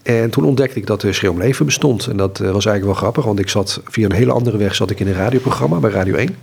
En 0.02 0.30
toen 0.30 0.44
ontdekte 0.44 0.78
ik 0.78 0.86
dat 0.86 1.02
er 1.02 1.14
Schreeuw 1.14 1.30
om 1.30 1.38
Leven 1.38 1.66
bestond. 1.66 2.06
En 2.06 2.16
dat 2.16 2.38
was 2.38 2.66
eigenlijk 2.66 2.84
wel 2.84 2.94
grappig, 2.94 3.24
want 3.24 3.38
ik 3.38 3.48
zat 3.48 3.80
via 3.84 4.04
een 4.04 4.12
hele 4.12 4.32
andere 4.32 4.56
weg 4.56 4.74
zat 4.74 4.90
ik 4.90 5.00
in 5.00 5.06
een 5.06 5.14
radioprogramma 5.14 5.78
bij 5.78 5.90
Radio 5.90 6.14
1. 6.14 6.36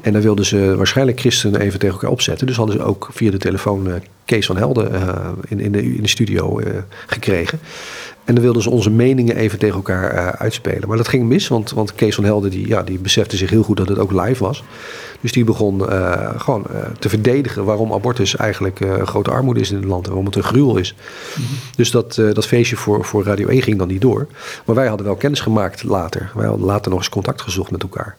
En 0.00 0.12
dan 0.12 0.22
wilden 0.22 0.44
ze 0.44 0.76
waarschijnlijk 0.76 1.20
christenen 1.20 1.60
even 1.60 1.78
tegen 1.78 1.94
elkaar 1.94 2.10
opzetten. 2.10 2.46
Dus 2.46 2.56
hadden 2.56 2.76
ze 2.76 2.82
ook 2.82 3.08
via 3.12 3.30
de 3.30 3.38
telefoon 3.38 3.88
Kees 4.24 4.46
van 4.46 4.56
Helden 4.56 4.90
in, 5.48 5.60
in, 5.60 5.72
de, 5.72 5.94
in 5.94 6.02
de 6.02 6.08
studio 6.08 6.60
gekregen. 7.06 7.60
En 8.28 8.34
dan 8.34 8.42
wilden 8.42 8.62
ze 8.62 8.70
onze 8.70 8.90
meningen 8.90 9.36
even 9.36 9.58
tegen 9.58 9.76
elkaar 9.76 10.14
uh, 10.14 10.28
uitspelen. 10.28 10.88
Maar 10.88 10.96
dat 10.96 11.08
ging 11.08 11.28
mis, 11.28 11.48
want, 11.48 11.70
want 11.70 11.94
Kees 11.94 12.14
van 12.14 12.24
Helden 12.24 12.50
die, 12.50 12.68
ja, 12.68 12.82
die 12.82 12.98
besefte 12.98 13.36
zich 13.36 13.50
heel 13.50 13.62
goed 13.62 13.76
dat 13.76 13.88
het 13.88 13.98
ook 13.98 14.12
live 14.12 14.44
was. 14.44 14.64
Dus 15.20 15.32
die 15.32 15.44
begon 15.44 15.78
uh, 15.78 16.40
gewoon 16.40 16.66
uh, 16.70 16.78
te 16.98 17.08
verdedigen 17.08 17.64
waarom 17.64 17.92
abortus 17.92 18.36
eigenlijk 18.36 18.80
grote 19.02 19.30
armoede 19.30 19.60
is 19.60 19.70
in 19.70 19.76
het 19.76 19.84
land. 19.84 20.02
En 20.02 20.08
waarom 20.08 20.26
het 20.26 20.36
een 20.36 20.42
gruwel 20.42 20.76
is. 20.76 20.94
Mm 20.94 21.44
-hmm. 21.44 21.56
Dus 21.76 21.90
dat, 21.90 22.14
dat 22.14 22.46
feestje 22.46 22.76
voor, 22.76 23.04
voor 23.04 23.24
Radio 23.24 23.46
1 23.46 23.62
ging 23.62 23.78
dan 23.78 23.88
niet 23.88 24.00
door. 24.00 24.26
Maar 24.64 24.74
wij 24.74 24.86
hadden 24.86 25.06
wel 25.06 25.16
kennis 25.16 25.40
gemaakt 25.40 25.84
later. 25.84 26.30
Wij 26.34 26.46
hadden 26.46 26.66
later 26.66 26.90
nog 26.90 27.00
eens 27.00 27.08
contact 27.08 27.42
gezocht 27.42 27.70
met 27.70 27.82
elkaar. 27.82 28.16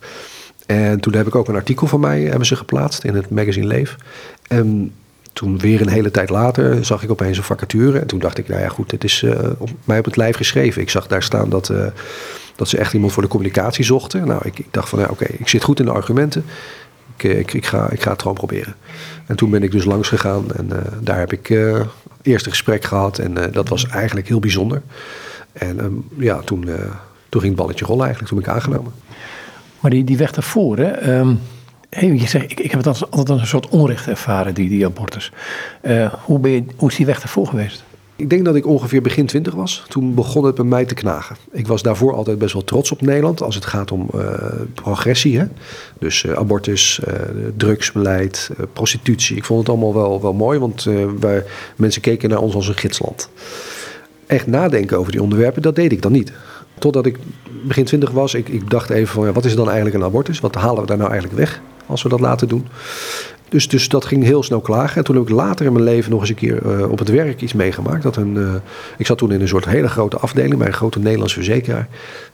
En 0.65 0.99
toen 0.99 1.13
heb 1.13 1.27
ik 1.27 1.35
ook 1.35 1.47
een 1.47 1.55
artikel 1.55 1.87
van 1.87 1.99
mij 1.99 2.21
hebben 2.21 2.47
ze 2.47 2.55
geplaatst 2.55 3.03
in 3.03 3.15
het 3.15 3.29
magazine 3.29 3.67
Leef. 3.67 3.95
En 4.47 4.91
toen 5.39 5.60
weer 5.60 5.82
een 5.82 5.89
hele 5.89 6.12
tijd 6.12 6.30
later 6.30 6.86
zag 6.86 7.04
ik 7.04 7.12
opeens 7.12 7.38
een 7.38 7.43
vacature. 7.43 7.99
En 7.99 8.08
toen 8.08 8.19
dacht 8.19 8.38
ik, 8.38 8.47
nou 8.47 8.62
ja 8.62 8.69
goed, 8.69 8.89
dit 8.89 9.04
is 9.04 9.21
uh, 9.21 9.39
op 9.58 9.69
mij 9.84 9.99
op 9.99 10.06
het 10.06 10.15
lijf 10.15 10.36
geschreven. 10.36 10.82
Ik 10.82 10.89
zag 10.89 11.08
daar 11.08 11.23
staan 11.23 11.49
dat, 11.49 11.69
uh, 11.69 11.86
dat 12.56 12.69
ze 12.69 12.78
echt 12.78 12.93
iemand 12.93 13.13
voor 13.13 13.23
de 13.23 13.30
communicatie 13.30 13.84
zochten. 13.84 14.28
Nou, 14.28 14.41
ik, 14.43 14.60
ik 14.60 14.67
dacht 14.71 14.89
van, 14.89 14.99
ja, 14.99 15.08
oké, 15.10 15.25
ik 15.25 15.47
zit 15.47 15.63
goed 15.63 15.80
in 15.80 15.86
de 15.86 15.91
argumenten. 15.91 16.45
Ik, 17.15 17.23
eh, 17.23 17.39
ik, 17.39 17.65
ga, 17.65 17.89
ik 17.89 18.02
ga 18.02 18.12
het 18.12 18.21
gewoon 18.21 18.38
proberen. 18.38 18.75
En 19.25 19.36
toen 19.36 19.49
ben 19.49 19.63
ik 19.63 19.71
dus 19.71 19.86
langs 19.86 20.08
gegaan 20.08 20.52
en 20.56 20.69
daar 21.02 21.19
heb 21.19 21.34
ik 21.34 21.49
uh, 21.49 21.80
eerst 22.21 22.45
een 22.45 22.52
gesprek 22.52 22.84
gehad. 22.84 23.17
En 23.17 23.52
dat 23.52 23.69
was 23.69 23.88
eigenlijk 23.88 24.28
heel 24.28 24.39
bijzonder. 24.39 24.82
En 25.52 25.84
um, 25.84 26.08
ja, 26.17 26.39
toen, 26.39 26.69
toen 27.30 27.41
ging 27.41 27.54
het 27.54 27.62
balletje 27.62 27.86
rollen 27.86 28.06
eigenlijk, 28.06 28.34
toen 28.34 28.41
ben 28.41 28.49
ik 28.49 28.56
aangenomen. 28.56 28.93
Maar 29.80 29.91
die, 29.91 30.04
die 30.04 30.17
weg 30.17 30.32
daarvoor, 30.32 30.78
hè... 30.78 31.19
Um 31.19 31.39
Hey, 31.89 32.28
zegt, 32.28 32.52
ik, 32.52 32.60
ik 32.60 32.71
heb 32.71 32.84
het 32.84 32.88
altijd 32.88 33.30
als 33.30 33.41
een 33.41 33.47
soort 33.47 33.69
onrecht 33.69 34.08
ervaren, 34.08 34.54
die, 34.54 34.69
die 34.69 34.86
abortus. 34.86 35.32
Uh, 35.82 36.13
hoe, 36.23 36.39
ben 36.39 36.52
je, 36.52 36.63
hoe 36.75 36.89
is 36.89 36.95
die 36.95 37.06
weg 37.06 37.21
ervoor 37.21 37.47
geweest? 37.47 37.84
Ik 38.15 38.30
denk 38.30 38.45
dat 38.45 38.56
ik 38.56 38.65
ongeveer 38.65 39.02
begin 39.02 39.25
twintig 39.25 39.54
was. 39.54 39.86
Toen 39.88 40.13
begon 40.13 40.45
het 40.45 40.56
bij 40.56 40.65
mij 40.65 40.86
te 40.86 40.93
knagen. 40.93 41.36
Ik 41.52 41.67
was 41.67 41.82
daarvoor 41.82 42.13
altijd 42.13 42.38
best 42.38 42.54
wel 42.54 42.63
trots 42.63 42.91
op 42.91 43.02
Nederland 43.02 43.41
als 43.41 43.56
het 43.56 43.65
gaat 43.65 43.91
om 43.91 44.10
uh, 44.15 44.21
progressie. 44.73 45.39
Hè? 45.39 45.45
Dus 45.99 46.23
uh, 46.23 46.34
abortus, 46.34 46.99
drugsbeleid, 47.58 48.49
prostitutie. 48.73 49.38
Ik 49.38 49.45
vond 49.45 49.60
het 49.60 49.69
allemaal 49.69 49.93
wel, 49.93 50.21
wel 50.21 50.34
mooi, 50.34 50.60
want 50.60 50.88
wij, 51.19 51.43
mensen 51.75 52.02
keken 52.02 52.30
naar 52.30 52.39
ons 52.39 52.56
als 52.56 52.67
een 52.67 52.78
gidsland. 52.78 53.30
Echt 54.28 54.47
nadenken 54.47 54.97
over 54.97 55.12
die 55.12 55.21
onderwerpen, 55.21 55.62
dat 55.62 55.75
deed 55.75 55.91
ik 55.91 56.02
dan 56.02 56.12
niet. 56.12 56.32
Totdat 56.80 57.06
ik 57.06 57.17
begin 57.63 57.86
twintig 57.86 58.12
was, 58.12 58.34
ik, 58.34 58.49
ik 58.49 58.69
dacht 58.69 58.89
even 58.89 59.13
van 59.13 59.25
ja, 59.25 59.32
wat 59.32 59.45
is 59.45 59.56
dan 59.56 59.65
eigenlijk 59.65 59.95
een 59.95 60.04
abortus? 60.04 60.39
Wat 60.39 60.56
halen 60.56 60.82
we 60.82 60.88
daar 60.88 60.97
nou 60.97 61.12
eigenlijk 61.12 61.39
weg? 61.39 61.62
Als 61.89 62.04
we 62.04 62.10
dat 62.10 62.19
laten 62.19 62.47
doen. 62.47 62.67
Dus, 63.49 63.67
dus 63.67 63.89
dat 63.89 64.06
ging 64.06 64.23
heel 64.23 64.43
snel 64.43 64.62
klagen. 64.62 64.97
En 64.97 65.04
toen 65.04 65.15
heb 65.15 65.23
ik 65.23 65.30
later 65.30 65.65
in 65.65 65.73
mijn 65.73 65.84
leven 65.84 66.12
nog 66.12 66.19
eens 66.19 66.30
een 66.30 66.36
keer 66.36 66.65
uh, 66.65 66.91
op 66.91 66.99
het 66.99 67.10
werk 67.10 67.41
iets 67.41 67.54
meegemaakt. 67.54 68.04
Dat 68.04 68.15
een, 68.15 68.36
uh, 68.36 68.54
ik 68.97 69.06
zat 69.06 69.17
toen 69.17 69.32
in 69.32 69.41
een 69.41 69.47
soort 69.47 69.65
hele 69.65 69.88
grote 69.88 70.17
afdeling 70.17 70.58
bij 70.58 70.67
een 70.67 70.73
grote 70.73 70.99
Nederlandse 70.99 71.36
verzekeraar. 71.36 71.88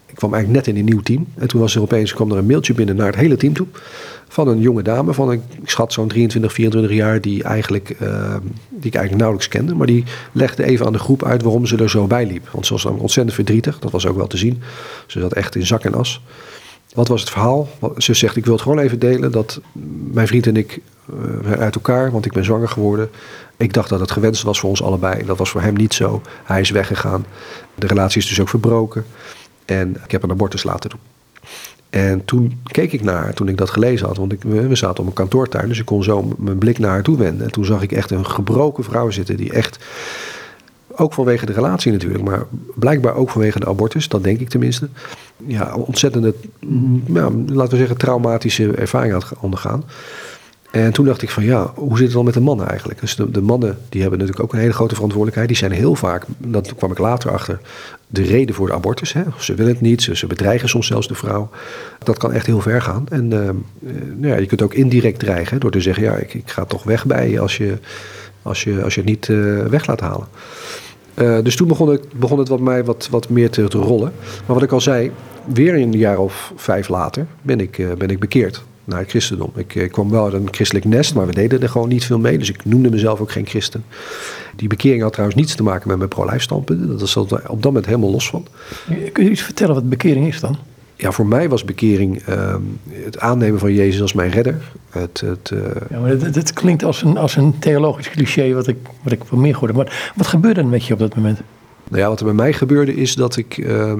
Ik 0.05 0.15
kwam 0.15 0.33
eigenlijk 0.33 0.65
net 0.65 0.75
in 0.75 0.81
een 0.81 0.89
nieuw 0.89 1.01
team. 1.01 1.27
En 1.35 1.47
toen 1.47 1.61
was 1.61 1.75
er 1.75 1.81
opeens 1.81 2.13
kwam 2.13 2.31
er 2.31 2.37
een 2.37 2.45
mailtje 2.45 2.73
binnen 2.73 2.95
naar 2.95 3.05
het 3.05 3.15
hele 3.15 3.35
team 3.35 3.53
toe. 3.53 3.67
Van 4.27 4.47
een 4.47 4.59
jonge 4.59 4.81
dame 4.81 5.13
van, 5.13 5.31
ik 5.31 5.41
schat 5.63 5.93
zo'n 5.93 6.07
23, 6.07 6.53
24 6.53 6.97
jaar, 6.97 7.21
die, 7.21 7.43
eigenlijk, 7.43 7.95
uh, 8.01 8.35
die 8.69 8.87
ik 8.87 8.95
eigenlijk 8.95 9.15
nauwelijks 9.15 9.47
kende. 9.47 9.75
Maar 9.75 9.87
die 9.87 10.03
legde 10.31 10.63
even 10.63 10.85
aan 10.85 10.93
de 10.93 10.99
groep 10.99 11.23
uit 11.23 11.41
waarom 11.41 11.65
ze 11.65 11.77
er 11.77 11.89
zo 11.89 12.07
bij 12.07 12.25
liep. 12.25 12.49
Want 12.51 12.65
ze 12.65 12.73
was 12.73 12.83
dan 12.83 12.99
ontzettend 12.99 13.35
verdrietig. 13.35 13.79
Dat 13.79 13.91
was 13.91 14.05
ook 14.05 14.15
wel 14.15 14.27
te 14.27 14.37
zien. 14.37 14.61
Ze 15.05 15.19
zat 15.19 15.33
echt 15.33 15.55
in 15.55 15.65
zak 15.65 15.83
en 15.83 15.93
as. 15.93 16.21
Wat 16.95 17.07
was 17.07 17.21
het 17.21 17.29
verhaal? 17.29 17.67
Ze 17.97 18.13
zegt, 18.13 18.35
ik 18.35 18.45
wil 18.45 18.53
het 18.53 18.61
gewoon 18.61 18.79
even 18.79 18.99
delen 18.99 19.31
dat 19.31 19.61
mijn 20.11 20.27
vriend 20.27 20.47
en 20.47 20.55
ik 20.55 20.79
uh, 21.45 21.51
uit 21.51 21.75
elkaar, 21.75 22.11
want 22.11 22.25
ik 22.25 22.33
ben 22.33 22.43
zwanger 22.43 22.69
geworden. 22.69 23.09
Ik 23.57 23.73
dacht 23.73 23.89
dat 23.89 23.99
het 23.99 24.11
gewenst 24.11 24.43
was 24.43 24.59
voor 24.59 24.69
ons 24.69 24.83
allebei. 24.83 25.25
Dat 25.25 25.37
was 25.37 25.49
voor 25.49 25.61
hem 25.61 25.73
niet 25.73 25.93
zo. 25.93 26.21
Hij 26.43 26.61
is 26.61 26.69
weggegaan. 26.69 27.25
De 27.75 27.87
relatie 27.87 28.21
is 28.21 28.27
dus 28.27 28.39
ook 28.39 28.49
verbroken. 28.49 29.05
En 29.65 29.97
ik 30.03 30.11
heb 30.11 30.23
een 30.23 30.31
abortus 30.31 30.63
laten 30.63 30.89
doen. 30.89 30.99
En 31.89 32.25
toen 32.25 32.61
keek 32.63 32.93
ik 32.93 33.03
naar 33.03 33.15
haar, 33.15 33.33
toen 33.33 33.47
ik 33.47 33.57
dat 33.57 33.69
gelezen 33.69 34.07
had. 34.07 34.17
Want 34.17 34.31
ik, 34.31 34.43
we 34.43 34.75
zaten 34.75 34.99
op 34.99 35.07
een 35.09 35.13
kantoortuin, 35.13 35.67
dus 35.67 35.79
ik 35.79 35.85
kon 35.85 36.03
zo 36.03 36.33
mijn 36.37 36.57
blik 36.57 36.79
naar 36.79 36.89
haar 36.89 37.03
toe 37.03 37.17
wenden. 37.17 37.45
En 37.45 37.51
toen 37.51 37.65
zag 37.65 37.81
ik 37.81 37.91
echt 37.91 38.11
een 38.11 38.25
gebroken 38.25 38.83
vrouw 38.83 39.09
zitten 39.09 39.37
die 39.37 39.51
echt 39.51 39.79
ook 40.95 41.13
vanwege 41.13 41.45
de 41.45 41.53
relatie 41.53 41.91
natuurlijk, 41.91 42.23
maar 42.23 42.45
blijkbaar 42.75 43.15
ook 43.15 43.29
vanwege 43.29 43.59
de 43.59 43.67
abortus, 43.67 44.07
dat 44.07 44.23
denk 44.23 44.39
ik 44.39 44.49
tenminste. 44.49 44.89
Ja, 45.45 45.75
ontzettende, 45.75 46.33
ja, 47.05 47.29
laten 47.47 47.71
we 47.71 47.77
zeggen, 47.77 47.97
traumatische 47.97 48.71
ervaring 48.71 49.13
had 49.13 49.31
ondergaan. 49.39 49.83
En 50.75 50.93
toen 50.93 51.05
dacht 51.05 51.21
ik 51.21 51.29
van 51.29 51.43
ja, 51.43 51.71
hoe 51.75 51.97
zit 51.97 52.05
het 52.05 52.15
dan 52.15 52.25
met 52.25 52.33
de 52.33 52.39
mannen 52.39 52.67
eigenlijk? 52.67 52.99
Dus 52.99 53.15
de, 53.15 53.41
mannen 53.41 53.77
die 53.89 54.01
hebben 54.01 54.19
natuurlijk 54.19 54.45
ook 54.45 54.53
een 54.53 54.59
hele 54.59 54.73
grote 54.73 54.93
verantwoordelijkheid. 54.93 55.47
Die 55.47 55.57
zijn 55.57 55.71
heel 55.71 55.95
vaak, 55.95 56.25
dat 56.37 56.75
kwam 56.75 56.91
ik 56.91 56.97
later 56.97 57.31
achter, 57.31 57.59
de 58.07 58.21
reden 58.21 58.55
voor 58.55 58.67
de 58.67 58.73
abortus. 58.73 59.13
Hè. 59.13 59.23
Ze 59.37 59.53
willen 59.53 59.71
het 59.71 59.81
niet, 59.81 60.01
ze, 60.01 60.15
ze 60.15 60.27
bedreigen 60.27 60.69
soms 60.69 60.87
zelfs 60.87 61.07
de 61.07 61.15
vrouw. 61.15 61.49
Dat 62.03 62.17
kan 62.17 62.31
echt 62.31 62.45
heel 62.45 62.61
ver 62.61 62.81
gaan. 62.81 63.05
En 63.09 63.25
uh, 63.25 63.39
nou 64.15 64.27
ja, 64.27 64.35
je 64.35 64.45
kunt 64.45 64.61
ook 64.61 64.73
indirect 64.73 65.19
dreigen 65.19 65.59
door 65.59 65.71
te 65.71 65.81
zeggen, 65.81 66.03
ja, 66.03 66.15
ik, 66.15 66.33
ik 66.33 66.49
ga 66.49 66.65
toch 66.65 66.83
weg 66.83 67.05
bij 67.05 67.29
je 67.29 67.39
als 67.39 67.57
je, 67.57 67.77
als 68.41 68.63
je, 68.63 68.83
als 68.83 68.95
je 68.95 69.01
het 69.01 69.09
niet 69.09 69.27
uh, 69.27 69.65
weg 69.65 69.87
laat 69.87 69.99
halen. 69.99 70.27
Uh, 71.15 71.37
dus 71.43 71.55
toen 71.55 71.67
begon, 71.67 71.91
ik, 71.91 72.01
begon 72.15 72.39
het 72.39 72.47
wat 72.47 72.59
mij 72.59 72.83
wat, 72.83 73.07
wat 73.11 73.29
meer 73.29 73.49
te, 73.49 73.63
rollen. 73.63 74.13
Maar 74.45 74.55
wat 74.55 74.63
ik 74.63 74.71
al 74.71 74.81
zei, 74.81 75.11
weer 75.45 75.75
een 75.75 75.91
jaar 75.91 76.19
of 76.19 76.53
vijf 76.55 76.87
later 76.87 77.25
ben 77.41 77.59
ik, 77.59 77.77
uh, 77.77 77.93
ben 77.93 78.09
ik 78.09 78.19
bekeerd 78.19 78.63
naar 78.83 78.99
het 78.99 79.09
christendom. 79.09 79.51
Ik, 79.55 79.75
ik, 79.75 79.91
kwam 79.91 80.09
wel 80.09 80.23
uit 80.23 80.33
een 80.33 80.47
christelijk 80.51 80.85
nest, 80.85 81.15
maar 81.15 81.25
we 81.25 81.33
deden 81.33 81.61
er 81.61 81.69
gewoon 81.69 81.87
niet 81.87 82.05
veel 82.05 82.19
mee. 82.19 82.37
Dus 82.37 82.49
ik 82.49 82.65
noemde 82.65 82.89
mezelf 82.89 83.19
ook 83.19 83.31
geen 83.31 83.47
christen. 83.47 83.85
Die 84.55 84.67
bekering 84.67 85.01
had 85.01 85.11
trouwens 85.11 85.39
niets 85.39 85.55
te 85.55 85.63
maken 85.63 85.87
met 85.87 85.97
mijn 85.97 86.09
pro-life 86.09 86.39
standpunten. 86.39 86.97
Dat 86.97 87.09
zat 87.09 87.31
op 87.31 87.47
dat 87.47 87.63
moment 87.63 87.85
helemaal 87.85 88.11
los 88.11 88.29
van. 88.29 88.47
Kun 89.11 89.23
je 89.23 89.29
iets 89.29 89.41
vertellen 89.41 89.73
wat 89.73 89.89
bekering 89.89 90.27
is 90.27 90.39
dan? 90.39 90.57
Ja, 90.95 91.11
voor 91.11 91.27
mij 91.27 91.49
was 91.49 91.63
bekering 91.63 92.27
uh, 92.29 92.55
het 92.89 93.19
aannemen 93.19 93.59
van 93.59 93.73
Jezus 93.73 94.01
als 94.01 94.13
mijn 94.13 94.31
redder. 94.31 94.61
Het, 94.89 95.23
het, 95.25 95.51
uh... 95.53 95.59
Ja, 95.89 95.99
maar 95.99 96.17
dit, 96.17 96.33
dit, 96.33 96.53
klinkt 96.53 96.83
als 96.83 97.03
een, 97.03 97.17
als 97.17 97.35
een 97.35 97.59
theologisch 97.59 98.09
cliché 98.09 98.53
wat 98.53 98.67
ik, 98.67 98.77
wat 99.01 99.13
ik 99.13 99.23
wel 99.29 99.39
meer 99.39 99.55
hoorde. 99.55 99.73
Maar 99.73 100.11
wat 100.15 100.27
gebeurde 100.27 100.59
er 100.59 100.67
met 100.67 100.85
je 100.85 100.93
op 100.93 100.99
dat 100.99 101.15
moment? 101.15 101.41
Nou 101.87 102.01
ja, 102.01 102.09
wat 102.09 102.19
er 102.19 102.25
bij 102.25 102.33
mij 102.33 102.53
gebeurde 102.53 102.95
is 102.95 103.15
dat 103.15 103.37
ik... 103.37 103.57
Uh, 103.57 103.93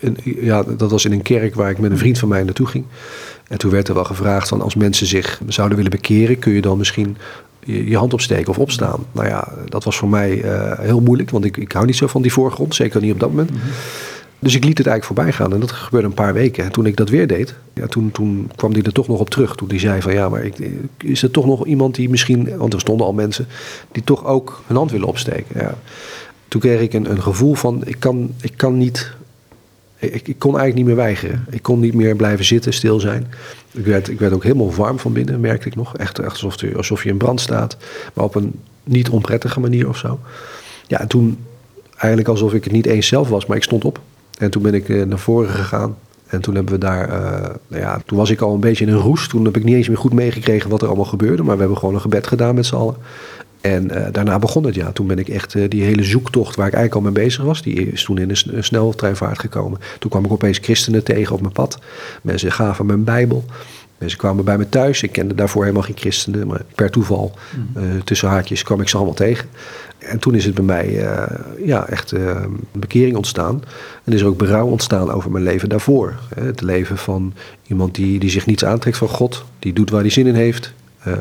een, 0.00 0.16
ja, 0.22 0.62
dat 0.62 0.90
was 0.90 1.04
in 1.04 1.12
een 1.12 1.22
kerk 1.22 1.54
waar 1.54 1.70
ik 1.70 1.78
met 1.78 1.90
een 1.90 1.98
vriend 1.98 2.18
van 2.18 2.28
mij 2.28 2.42
naartoe 2.42 2.66
ging. 2.66 2.84
En 3.48 3.58
toen 3.58 3.70
werd 3.70 3.88
er 3.88 3.94
wel 3.94 4.04
gevraagd 4.04 4.48
van 4.48 4.60
als 4.60 4.74
mensen 4.74 5.06
zich 5.06 5.40
zouden 5.46 5.76
willen 5.76 5.92
bekeren... 5.92 6.38
kun 6.38 6.52
je 6.52 6.60
dan 6.60 6.78
misschien 6.78 7.16
je, 7.64 7.96
hand 7.96 8.12
opsteken 8.12 8.48
of 8.48 8.58
opstaan. 8.58 9.06
Nou 9.12 9.26
ja, 9.26 9.52
dat 9.64 9.84
was 9.84 9.96
voor 9.96 10.08
mij 10.08 10.44
uh, 10.44 10.78
heel 10.78 11.00
moeilijk, 11.00 11.30
want 11.30 11.44
ik, 11.44 11.56
ik 11.56 11.72
hou 11.72 11.86
niet 11.86 11.96
zo 11.96 12.06
van 12.06 12.22
die 12.22 12.32
voorgrond. 12.32 12.74
Zeker 12.74 13.00
niet 13.00 13.12
op 13.12 13.20
dat 13.20 13.30
moment. 13.30 13.50
Mm 13.50 13.56
-hmm. 13.56 13.70
Dus 14.38 14.54
ik 14.54 14.64
liet 14.64 14.78
het 14.78 14.86
eigenlijk 14.86 15.04
voorbij 15.04 15.32
gaan 15.32 15.52
en 15.52 15.60
dat 15.60 15.72
gebeurde 15.72 16.06
een 16.06 16.14
paar 16.14 16.32
weken. 16.32 16.64
En 16.64 16.72
toen 16.72 16.86
ik 16.86 16.96
dat 16.96 17.08
weer 17.08 17.26
deed, 17.26 17.54
ja, 17.74 17.86
toen, 17.86 18.10
toen 18.10 18.50
kwam 18.56 18.72
die 18.72 18.82
er 18.82 18.92
toch 18.92 19.08
nog 19.08 19.20
op 19.20 19.30
terug. 19.30 19.54
Toen 19.54 19.68
die 19.68 19.78
zei 19.78 20.02
van 20.02 20.12
ja, 20.12 20.28
maar 20.28 20.44
ik, 20.44 20.54
is 20.98 21.22
er 21.22 21.30
toch 21.30 21.46
nog 21.46 21.66
iemand 21.66 21.94
die 21.94 22.08
misschien, 22.08 22.56
want 22.56 22.72
er 22.72 22.80
stonden 22.80 23.06
al 23.06 23.12
mensen, 23.12 23.46
die 23.92 24.04
toch 24.04 24.24
ook 24.24 24.62
hun 24.66 24.76
hand 24.76 24.90
willen 24.90 25.08
opsteken. 25.08 25.60
Ja. 25.60 25.74
Toen 26.48 26.60
kreeg 26.60 26.80
ik 26.80 26.92
een, 26.92 27.10
een 27.10 27.22
gevoel 27.22 27.54
van 27.54 27.82
ik 27.84 27.96
kan, 27.98 28.34
ik 28.40 28.52
kan 28.56 28.78
niet, 28.78 29.12
ik, 29.98 30.28
ik 30.28 30.38
kon 30.38 30.58
eigenlijk 30.58 30.74
niet 30.74 30.86
meer 30.86 31.04
weigeren. 31.04 31.46
Ik 31.50 31.62
kon 31.62 31.80
niet 31.80 31.94
meer 31.94 32.16
blijven 32.16 32.44
zitten, 32.44 32.72
stil 32.72 33.00
zijn. 33.00 33.26
Ik 33.70 33.84
werd, 33.84 34.08
ik 34.08 34.18
werd 34.18 34.32
ook 34.32 34.42
helemaal 34.42 34.74
warm 34.74 34.98
van 34.98 35.12
binnen, 35.12 35.40
merkte 35.40 35.66
ik 35.66 35.76
nog. 35.76 35.96
Echt, 35.96 36.18
echt 36.18 36.30
alsof, 36.30 36.74
alsof 36.76 37.02
je 37.02 37.08
in 37.08 37.16
brand 37.16 37.40
staat, 37.40 37.76
maar 38.14 38.24
op 38.24 38.34
een 38.34 38.52
niet 38.84 39.08
onprettige 39.08 39.60
manier 39.60 39.88
of 39.88 39.96
zo. 39.96 40.20
Ja, 40.86 41.00
en 41.00 41.08
toen 41.08 41.38
eigenlijk 41.96 42.28
alsof 42.28 42.54
ik 42.54 42.64
het 42.64 42.72
niet 42.72 42.86
eens 42.86 43.06
zelf 43.06 43.28
was, 43.28 43.46
maar 43.46 43.56
ik 43.56 43.62
stond 43.62 43.84
op. 43.84 44.00
En 44.38 44.50
toen 44.50 44.62
ben 44.62 44.74
ik 44.74 44.88
eh, 44.88 45.02
naar 45.02 45.18
voren 45.18 45.48
gegaan. 45.48 45.96
En 46.26 46.40
toen 46.40 46.54
hebben 46.54 46.72
we 46.72 46.78
daar, 46.78 47.08
uh, 47.08 47.40
nou 47.68 47.82
ja, 47.82 48.00
toen 48.06 48.18
was 48.18 48.30
ik 48.30 48.40
al 48.40 48.54
een 48.54 48.60
beetje 48.60 48.84
in 48.86 48.92
een 48.92 48.98
roes. 48.98 49.28
Toen 49.28 49.44
heb 49.44 49.56
ik 49.56 49.64
niet 49.64 49.74
eens 49.74 49.88
meer 49.88 49.96
goed 49.96 50.12
meegekregen 50.12 50.70
wat 50.70 50.82
er 50.82 50.86
allemaal 50.86 51.04
gebeurde. 51.04 51.42
Maar 51.42 51.54
we 51.54 51.60
hebben 51.60 51.78
gewoon 51.78 51.94
een 51.94 52.00
gebed 52.00 52.26
gedaan 52.26 52.54
met 52.54 52.66
z'n 52.66 52.74
allen. 52.74 52.96
En 53.60 53.90
uh, 53.90 54.06
daarna 54.12 54.38
begon 54.38 54.64
het, 54.64 54.74
ja. 54.74 54.92
Toen 54.92 55.06
ben 55.06 55.18
ik 55.18 55.28
echt 55.28 55.54
uh, 55.54 55.68
die 55.68 55.82
hele 55.82 56.02
zoektocht 56.02 56.56
waar 56.56 56.66
ik 56.66 56.74
eigenlijk 56.74 57.06
al 57.06 57.12
mee 57.12 57.24
bezig 57.24 57.44
was, 57.44 57.62
die 57.62 57.90
is 57.90 58.04
toen 58.04 58.18
in 58.18 58.30
een 58.30 58.64
sneltreinvaart 58.64 59.38
gekomen. 59.38 59.80
Toen 59.98 60.10
kwam 60.10 60.24
ik 60.24 60.32
opeens 60.32 60.58
christenen 60.58 61.04
tegen 61.04 61.34
op 61.34 61.40
mijn 61.40 61.52
pad. 61.52 61.78
Mensen 62.22 62.52
gaven 62.52 62.86
me 62.86 62.92
een 62.92 63.04
Bijbel. 63.04 63.44
Mensen 63.98 64.18
kwamen 64.18 64.44
bij 64.44 64.58
me 64.58 64.68
thuis. 64.68 65.02
Ik 65.02 65.12
kende 65.12 65.34
daarvoor 65.34 65.62
helemaal 65.62 65.82
geen 65.82 65.98
christenen. 65.98 66.46
Maar 66.46 66.62
per 66.74 66.90
toeval, 66.90 67.34
mm. 67.56 67.82
uh, 67.82 68.00
tussen 68.04 68.28
haakjes, 68.28 68.62
kwam 68.62 68.80
ik 68.80 68.88
ze 68.88 68.96
allemaal 68.96 69.14
tegen. 69.14 69.48
En 69.98 70.18
toen 70.18 70.34
is 70.34 70.44
het 70.44 70.54
bij 70.54 70.64
mij 70.64 70.88
uh, 70.88 71.22
ja, 71.64 71.88
echt 71.88 72.12
uh, 72.12 72.20
een 72.20 72.60
bekering 72.72 73.16
ontstaan. 73.16 73.62
En 74.04 74.12
is 74.12 74.20
er 74.20 74.26
ook 74.26 74.38
berouw 74.38 74.66
ontstaan 74.66 75.10
over 75.10 75.30
mijn 75.30 75.44
leven 75.44 75.68
daarvoor. 75.68 76.14
Het 76.34 76.60
leven 76.60 76.98
van 76.98 77.34
iemand 77.66 77.94
die, 77.94 78.18
die 78.18 78.30
zich 78.30 78.46
niets 78.46 78.64
aantrekt 78.64 78.96
van 78.96 79.08
God. 79.08 79.44
Die 79.58 79.72
doet 79.72 79.90
waar 79.90 80.00
hij 80.00 80.10
zin 80.10 80.26
in 80.26 80.34
heeft. 80.34 80.72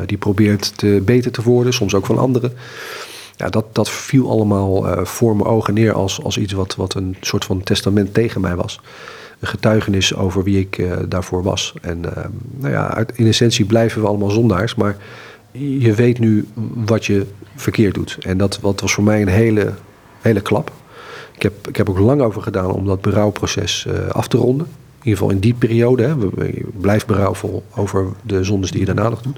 Die 0.06 0.18
probeert 0.18 0.78
te, 0.78 1.02
beter 1.06 1.32
te 1.32 1.42
worden, 1.42 1.74
soms 1.74 1.94
ook 1.94 2.06
van 2.06 2.18
anderen. 2.18 2.54
Ja, 3.36 3.50
dat, 3.50 3.76
dat 3.76 3.90
viel 3.90 4.30
allemaal 4.30 4.88
uh, 4.88 5.06
voor 5.06 5.36
mijn 5.36 5.50
ogen 5.50 5.74
neer 5.74 5.94
als, 5.94 6.24
als 6.24 6.38
iets 6.38 6.54
wat, 6.54 6.76
wat 6.76 6.94
een 6.94 7.16
soort 7.22 7.46
van 7.46 7.64
testament 7.64 8.14
tegen 8.14 8.42
mij 8.42 8.56
was. 8.56 8.82
Een 9.40 9.48
getuigenis 9.48 10.16
over 10.16 10.44
wie 10.44 10.60
ik 10.60 10.78
uh, 10.78 10.94
daarvoor 11.08 11.44
was. 11.44 11.74
En 11.82 12.02
nou 12.58 12.74
ja, 12.74 13.06
in 13.16 13.28
essentie 13.28 13.66
blijven 13.66 14.02
we 14.02 14.08
allemaal 14.08 14.30
zondaars, 14.30 14.76
maar 14.76 14.98
je 15.52 15.94
weet 15.94 16.20
nu 16.20 16.48
wat 16.74 17.06
je 17.06 17.26
verkeerd 17.56 17.94
doet. 17.94 18.18
En 18.20 18.38
dat 18.38 18.60
wat 18.60 18.82
was 18.82 18.94
voor 18.94 19.04
mij 19.04 19.22
een 19.22 19.28
hele, 19.28 19.74
hele 20.22 20.42
klap. 20.42 20.72
Ik 21.36 21.42
heb, 21.42 21.68
ik 21.68 21.76
heb 21.76 21.90
ook 21.90 22.00
lang 22.00 22.22
over 22.22 22.42
gedaan 22.42 22.72
om 22.72 22.86
dat 22.86 23.02
berouwproces 23.02 23.88
af 24.12 24.28
te 24.28 24.38
ronden. 24.38 24.68
In 25.08 25.14
ieder 25.14 25.28
geval 25.28 25.42
in 25.42 25.50
die 25.50 25.68
periode. 25.68 26.04
Hè. 26.04 26.16
Blijf 26.82 27.06
berouwvol 27.06 27.64
over 27.76 28.08
de 28.22 28.44
zondes 28.44 28.72
die 28.72 28.80
je 28.80 28.86
daarna 28.86 29.10
nog 29.10 29.22
doet. 29.22 29.38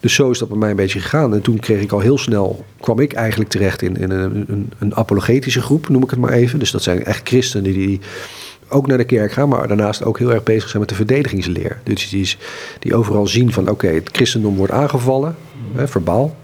Dus 0.00 0.14
zo 0.14 0.30
is 0.30 0.38
dat 0.38 0.48
bij 0.48 0.58
mij 0.58 0.70
een 0.70 0.76
beetje 0.76 1.00
gegaan. 1.00 1.34
En 1.34 1.40
toen 1.40 1.58
kreeg 1.58 1.82
ik 1.82 1.92
al 1.92 2.00
heel 2.00 2.18
snel, 2.18 2.64
kwam 2.80 2.98
ik 2.98 3.12
eigenlijk 3.12 3.50
terecht 3.50 3.82
in, 3.82 3.96
in 3.96 4.10
een, 4.10 4.44
een, 4.48 4.72
een 4.78 4.94
apologetische 4.94 5.60
groep, 5.60 5.88
noem 5.88 6.02
ik 6.02 6.10
het 6.10 6.18
maar 6.18 6.32
even. 6.32 6.58
Dus 6.58 6.70
dat 6.70 6.82
zijn 6.82 7.04
echt 7.04 7.28
christenen 7.28 7.72
die, 7.72 8.00
ook 8.68 8.86
naar 8.86 8.98
de 8.98 9.04
kerk 9.04 9.32
gaan, 9.32 9.48
maar 9.48 9.68
daarnaast 9.68 10.04
ook 10.04 10.18
heel 10.18 10.32
erg 10.32 10.42
bezig 10.42 10.68
zijn 10.68 10.80
met 10.80 10.88
de 10.88 10.94
verdedigingsleer. 10.94 11.80
Dus 11.82 12.08
die, 12.08 12.36
die 12.78 12.94
overal 12.94 13.26
zien 13.26 13.52
van 13.52 13.68
oké, 13.68 13.86
het 13.86 14.08
christendom 14.12 14.56
wordt 14.56 14.72
aangevallen, 14.72 15.36
hè, 15.72 15.88
verbaal. 15.88 16.36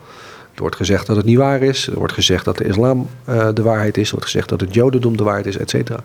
Er 0.54 0.60
wordt 0.60 0.76
gezegd 0.76 1.06
dat 1.06 1.16
het 1.16 1.24
niet 1.24 1.36
waar 1.36 1.62
is. 1.62 1.86
Er 1.86 1.98
wordt 1.98 2.12
gezegd 2.12 2.44
dat 2.44 2.56
de 2.56 2.64
islam 2.64 3.08
uh, 3.28 3.48
de 3.54 3.62
waarheid 3.62 3.96
is. 3.96 4.06
Er 4.06 4.14
wordt 4.14 4.24
gezegd 4.24 4.48
dat 4.48 4.60
het 4.60 4.74
jodendom 4.74 5.16
de 5.16 5.24
waarheid 5.24 5.46
is, 5.46 5.56
et 5.56 5.70
cetera. 5.70 6.00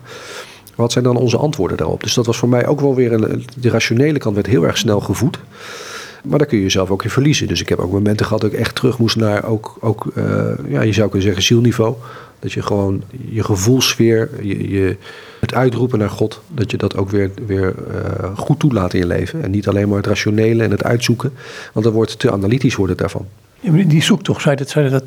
Wat 0.75 0.91
zijn 0.91 1.03
dan 1.03 1.15
onze 1.15 1.37
antwoorden 1.37 1.77
daarop? 1.77 2.03
Dus 2.03 2.13
dat 2.13 2.25
was 2.25 2.37
voor 2.37 2.49
mij 2.49 2.67
ook 2.67 2.81
wel 2.81 2.95
weer 2.95 3.13
een. 3.13 3.45
De 3.59 3.69
rationele 3.69 4.19
kant 4.19 4.35
werd 4.35 4.47
heel 4.47 4.63
erg 4.63 4.77
snel 4.77 4.99
gevoed. 4.99 5.39
Maar 6.23 6.37
daar 6.37 6.47
kun 6.47 6.57
je 6.57 6.63
jezelf 6.63 6.89
ook 6.89 7.03
in 7.03 7.09
verliezen. 7.09 7.47
Dus 7.47 7.61
ik 7.61 7.69
heb 7.69 7.79
ook 7.79 7.91
momenten 7.91 8.25
gehad 8.25 8.41
dat 8.41 8.53
ik 8.53 8.59
echt 8.59 8.75
terug 8.75 8.97
moest 8.97 9.15
naar 9.15 9.45
ook, 9.45 9.77
ook 9.79 10.11
uh, 10.15 10.51
ja, 10.67 10.81
je 10.81 10.93
zou 10.93 11.07
kunnen 11.07 11.27
zeggen, 11.27 11.43
zielniveau. 11.43 11.95
Dat 12.39 12.51
je 12.51 12.61
gewoon 12.61 13.03
je 13.29 13.43
gevoelsfeer, 13.43 14.29
je, 14.41 14.69
je, 14.69 14.97
het 15.39 15.53
uitroepen 15.53 15.99
naar 15.99 16.09
God, 16.09 16.41
dat 16.47 16.71
je 16.71 16.77
dat 16.77 16.97
ook 16.97 17.09
weer, 17.09 17.31
weer 17.45 17.73
uh, 17.91 18.37
goed 18.37 18.59
toelaat 18.59 18.93
in 18.93 18.99
je 18.99 19.07
leven. 19.07 19.43
En 19.43 19.51
niet 19.51 19.67
alleen 19.67 19.87
maar 19.87 19.97
het 19.97 20.07
rationele 20.07 20.63
en 20.63 20.71
het 20.71 20.83
uitzoeken. 20.83 21.33
Want 21.73 21.85
dan 21.85 21.93
wordt 21.93 22.19
te 22.19 22.31
analytisch 22.31 22.75
wordt 22.75 22.91
het 22.91 22.99
daarvan. 22.99 23.27
Die 23.71 24.03
zoektocht, 24.03 24.41
zou 24.41 24.55
je, 24.55 24.61
dat, 24.61 24.69
zou 24.69 24.85
je 24.85 24.91
dat 24.91 25.03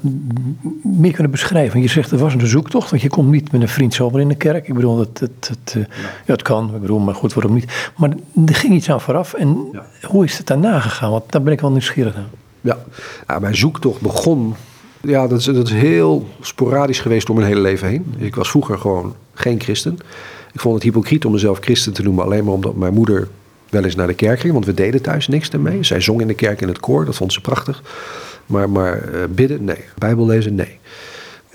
meer 0.82 1.12
kunnen 1.12 1.30
beschrijven? 1.30 1.80
Je 1.80 1.88
zegt 1.88 2.10
er 2.10 2.18
was 2.18 2.34
een 2.34 2.46
zoektocht, 2.46 2.90
want 2.90 3.02
je 3.02 3.08
komt 3.08 3.30
niet 3.30 3.52
met 3.52 3.60
een 3.60 3.68
vriend 3.68 3.94
zomaar 3.94 4.20
in 4.20 4.28
de 4.28 4.36
kerk. 4.36 4.68
Ik 4.68 4.74
bedoel, 4.74 4.98
het, 4.98 5.20
het, 5.20 5.48
het, 5.48 5.72
ja. 5.74 5.86
ja. 6.24 6.32
het 6.32 6.42
kan, 6.42 6.74
ik 6.74 6.80
bedoel, 6.80 6.98
maar 6.98 7.14
goed, 7.14 7.34
waarom 7.34 7.54
niet? 7.54 7.90
Maar 7.96 8.10
er 8.46 8.54
ging 8.54 8.74
iets 8.74 8.90
aan 8.90 9.00
vooraf. 9.00 9.34
En 9.34 9.68
ja. 9.72 9.86
hoe 10.08 10.24
is 10.24 10.38
het 10.38 10.46
daarna 10.46 10.80
gegaan? 10.80 11.10
Want 11.10 11.32
daar 11.32 11.42
ben 11.42 11.52
ik 11.52 11.60
wel 11.60 11.70
nieuwsgierig 11.70 12.14
naar. 12.14 12.24
Ja, 12.60 12.78
ja 13.26 13.38
mijn 13.38 13.56
zoektocht 13.56 14.00
begon... 14.00 14.54
Ja, 15.00 15.26
dat 15.26 15.38
is, 15.38 15.44
dat 15.44 15.66
is 15.66 15.72
heel 15.72 16.26
sporadisch 16.40 17.00
geweest 17.00 17.26
door 17.26 17.36
mijn 17.36 17.48
hele 17.48 17.60
leven 17.60 17.88
heen. 17.88 18.14
Ik 18.18 18.34
was 18.34 18.50
vroeger 18.50 18.78
gewoon 18.78 19.14
geen 19.34 19.60
christen. 19.60 19.98
Ik 20.52 20.60
vond 20.60 20.74
het 20.74 20.82
hypocriet 20.82 21.24
om 21.24 21.32
mezelf 21.32 21.58
christen 21.58 21.92
te 21.92 22.02
noemen, 22.02 22.24
alleen 22.24 22.44
maar 22.44 22.54
omdat 22.54 22.76
mijn 22.76 22.94
moeder 22.94 23.28
wel 23.70 23.84
eens 23.84 23.94
naar 23.94 24.06
de 24.06 24.14
kerk 24.14 24.40
ging. 24.40 24.52
Want 24.52 24.66
we 24.66 24.74
deden 24.74 25.02
thuis 25.02 25.28
niks 25.28 25.50
ermee. 25.50 25.84
Zij 25.84 26.00
zong 26.00 26.20
in 26.20 26.26
de 26.26 26.34
kerk 26.34 26.60
in 26.60 26.68
het 26.68 26.80
koor, 26.80 27.04
dat 27.04 27.16
vond 27.16 27.32
ze 27.32 27.40
prachtig. 27.40 27.82
Maar, 28.46 28.70
maar 28.70 29.08
uh, 29.14 29.24
bidden, 29.30 29.64
nee. 29.64 29.84
Bijbel 29.98 30.26
lezen, 30.26 30.54
nee. 30.54 30.78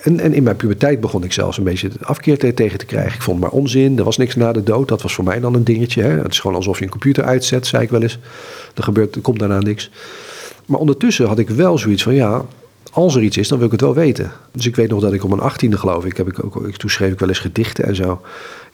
En, 0.03 0.19
en 0.19 0.33
in 0.33 0.43
mijn 0.43 0.55
puberteit 0.55 0.99
begon 0.99 1.23
ik 1.23 1.33
zelfs 1.33 1.57
een 1.57 1.63
beetje 1.63 1.89
afkeer 2.01 2.53
tegen 2.53 2.77
te 2.77 2.85
krijgen. 2.85 3.13
Ik 3.13 3.21
vond 3.21 3.41
het 3.41 3.49
maar 3.49 3.59
onzin, 3.59 3.97
er 3.97 4.03
was 4.03 4.17
niks 4.17 4.35
na 4.35 4.51
de 4.51 4.63
dood. 4.63 4.87
Dat 4.87 5.01
was 5.01 5.13
voor 5.13 5.23
mij 5.23 5.39
dan 5.39 5.53
een 5.53 5.63
dingetje. 5.63 6.01
Hè. 6.01 6.09
Het 6.09 6.31
is 6.31 6.39
gewoon 6.39 6.55
alsof 6.55 6.77
je 6.77 6.83
een 6.83 6.89
computer 6.91 7.23
uitzet, 7.23 7.67
zei 7.67 7.83
ik 7.83 7.89
wel 7.89 8.01
eens. 8.01 8.19
Er, 8.75 8.83
gebeurt, 8.83 9.15
er 9.15 9.21
komt 9.21 9.39
daarna 9.39 9.59
niks. 9.59 9.91
Maar 10.65 10.79
ondertussen 10.79 11.27
had 11.27 11.39
ik 11.39 11.49
wel 11.49 11.77
zoiets 11.77 12.03
van, 12.03 12.13
ja, 12.13 12.45
als 12.91 13.15
er 13.15 13.21
iets 13.21 13.37
is, 13.37 13.47
dan 13.47 13.57
wil 13.57 13.65
ik 13.65 13.73
het 13.73 13.81
wel 13.81 13.93
weten. 13.93 14.31
Dus 14.51 14.65
ik 14.65 14.75
weet 14.75 14.89
nog 14.89 15.01
dat 15.01 15.13
ik 15.13 15.23
om 15.23 15.29
mijn 15.29 15.41
achttiende 15.41 15.77
geloof 15.77 16.05
ik, 16.05 16.17
heb 16.17 16.27
ik 16.27 16.43
ook, 16.43 16.71
toen 16.71 16.89
schreef 16.89 17.11
ik 17.11 17.19
wel 17.19 17.29
eens 17.29 17.39
gedichten 17.39 17.85
en 17.85 17.95
zo. 17.95 18.21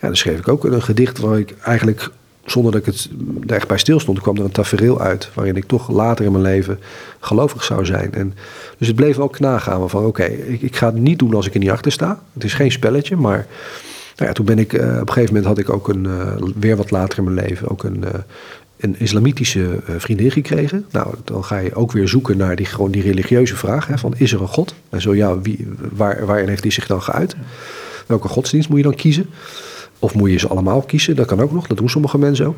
Ja, 0.01 0.08
dan 0.08 0.15
schreef 0.15 0.39
ik 0.39 0.47
ook 0.47 0.63
een 0.63 0.84
gedicht 0.84 1.17
waar 1.17 1.39
ik 1.39 1.56
eigenlijk 1.63 2.10
zonder 2.51 2.71
dat 2.71 2.81
ik 2.81 2.88
het 2.88 3.10
er 3.47 3.55
echt 3.55 3.67
bij 3.67 3.77
stilstond, 3.77 4.21
kwam 4.21 4.38
er 4.38 4.43
een 4.43 4.51
tafereel 4.51 5.01
uit 5.01 5.29
waarin 5.33 5.55
ik 5.55 5.65
toch 5.65 5.89
later 5.89 6.25
in 6.25 6.31
mijn 6.31 6.43
leven 6.43 6.79
gelovig 7.19 7.63
zou 7.63 7.86
zijn. 7.86 8.13
En, 8.13 8.33
dus 8.77 8.88
het 8.88 8.95
bleef 8.95 9.19
ook 9.19 9.33
knagaan 9.33 9.89
van 9.89 10.05
oké, 10.05 10.23
ik, 10.23 10.62
ik, 10.62 10.75
ga 10.75 10.86
het 10.86 10.95
niet 10.95 11.19
doen 11.19 11.33
als 11.33 11.47
ik 11.47 11.53
er 11.53 11.60
niet 11.60 11.69
achter 11.69 11.91
sta. 11.91 12.19
Het 12.33 12.43
is 12.43 12.53
geen 12.53 12.71
spelletje, 12.71 13.15
maar 13.15 13.47
nou 14.15 14.29
ja, 14.29 14.31
toen 14.31 14.45
ben 14.45 14.60
ik, 14.60 14.73
uh, 14.73 14.81
op 14.81 14.88
een 14.88 15.13
gegeven 15.13 15.33
moment 15.33 15.45
had 15.45 15.57
ik 15.57 15.69
ook 15.69 15.89
een, 15.89 16.03
uh, 16.03 16.33
weer 16.60 16.75
wat 16.75 16.91
later 16.91 17.17
in 17.17 17.23
mijn 17.23 17.47
leven, 17.47 17.69
ook 17.69 17.83
een, 17.83 18.03
uh, 18.03 18.10
een 18.77 18.99
islamitische 18.99 19.79
vriendin 19.97 20.31
gekregen. 20.31 20.86
Nou, 20.91 21.15
dan 21.23 21.43
ga 21.43 21.57
je 21.57 21.75
ook 21.75 21.91
weer 21.91 22.07
zoeken 22.07 22.38
naar 22.38 22.55
die, 22.55 22.65
gewoon 22.65 22.91
die 22.91 23.01
religieuze 23.01 23.55
vraag 23.55 23.88
hè, 23.88 23.97
van 23.97 24.13
is 24.17 24.33
er 24.33 24.41
een 24.41 24.47
God? 24.47 24.73
En 24.89 25.01
zo 25.01 25.15
ja, 25.15 25.39
wie, 25.39 25.67
waar, 25.91 26.25
waarin 26.25 26.47
heeft 26.47 26.62
die 26.62 26.71
zich 26.71 26.88
dan 26.88 27.01
geuit? 27.01 27.36
Welke 28.05 28.27
godsdienst 28.27 28.69
moet 28.69 28.77
je 28.77 28.83
dan 28.83 28.95
kiezen? 28.95 29.29
Of 29.99 30.13
moet 30.13 30.31
je 30.31 30.39
ze 30.39 30.47
allemaal 30.47 30.81
kiezen? 30.81 31.15
Dat 31.15 31.25
kan 31.25 31.41
ook 31.41 31.51
nog, 31.51 31.67
dat 31.67 31.77
doen 31.77 31.89
sommige 31.89 32.17
mensen 32.17 32.45
ook. 32.45 32.55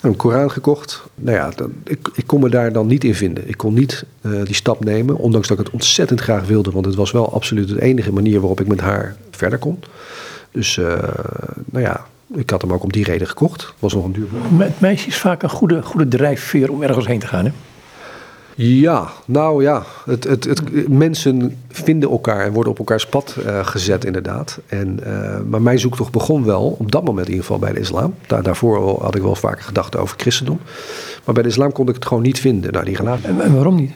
Een 0.00 0.16
Koran 0.16 0.50
gekocht. 0.50 1.02
Nou 1.14 1.36
ja, 1.36 1.50
dan, 1.56 1.72
ik, 1.84 2.10
ik 2.14 2.26
kon 2.26 2.40
me 2.40 2.48
daar 2.48 2.72
dan 2.72 2.86
niet 2.86 3.04
in 3.04 3.14
vinden. 3.14 3.48
Ik 3.48 3.56
kon 3.56 3.74
niet 3.74 4.04
uh, 4.20 4.44
die 4.44 4.54
stap 4.54 4.84
nemen, 4.84 5.16
ondanks 5.16 5.48
dat 5.48 5.58
ik 5.58 5.64
het 5.64 5.74
ontzettend 5.74 6.20
graag 6.20 6.46
wilde. 6.46 6.70
Want 6.70 6.86
het 6.86 6.94
was 6.94 7.10
wel 7.10 7.32
absoluut 7.32 7.68
de 7.68 7.82
enige 7.82 8.12
manier 8.12 8.40
waarop 8.40 8.60
ik 8.60 8.66
met 8.66 8.80
haar 8.80 9.16
verder 9.30 9.58
kon. 9.58 9.82
Dus, 10.50 10.76
uh, 10.76 10.86
nou 11.64 11.84
ja, 11.84 12.06
ik 12.34 12.50
had 12.50 12.62
hem 12.62 12.72
ook 12.72 12.82
om 12.82 12.92
die 12.92 13.04
reden 13.04 13.26
gekocht. 13.26 13.74
Was 13.78 13.94
nog 13.94 14.04
een 14.04 14.12
duur. 14.12 14.28
Met 14.56 14.80
meisjes 14.80 15.06
is 15.06 15.20
vaak 15.20 15.42
een 15.42 15.50
goede, 15.50 15.82
goede 15.82 16.08
drijfveer 16.08 16.70
om 16.70 16.82
ergens 16.82 17.06
heen 17.06 17.18
te 17.18 17.26
gaan, 17.26 17.44
hè? 17.44 17.52
Ja, 18.62 19.10
nou 19.24 19.62
ja, 19.62 19.82
het, 20.04 20.24
het, 20.24 20.44
het, 20.44 20.88
mensen 20.88 21.56
vinden 21.68 22.10
elkaar 22.10 22.44
en 22.44 22.52
worden 22.52 22.72
op 22.72 22.78
elkaars 22.78 23.06
pad 23.06 23.36
uh, 23.46 23.66
gezet 23.66 24.04
inderdaad. 24.04 24.60
En, 24.66 25.00
uh, 25.06 25.38
maar 25.48 25.62
mijn 25.62 25.78
zoektocht 25.78 26.12
begon 26.12 26.44
wel, 26.44 26.76
op 26.78 26.92
dat 26.92 27.04
moment 27.04 27.26
in 27.26 27.32
ieder 27.32 27.46
geval 27.46 27.60
bij 27.60 27.72
de 27.72 27.80
islam. 27.80 28.14
Daar, 28.26 28.42
daarvoor 28.42 29.02
had 29.02 29.14
ik 29.14 29.22
wel 29.22 29.34
vaker 29.34 29.62
gedachten 29.62 30.00
over 30.00 30.18
christendom. 30.18 30.60
Maar 31.24 31.34
bij 31.34 31.42
de 31.42 31.48
islam 31.48 31.72
kon 31.72 31.88
ik 31.88 31.94
het 31.94 32.06
gewoon 32.06 32.22
niet 32.22 32.40
vinden, 32.40 32.72
nou, 32.72 32.84
die 32.84 32.96
relatie. 32.96 33.28
En, 33.28 33.54
waarom 33.54 33.74
niet? 33.74 33.92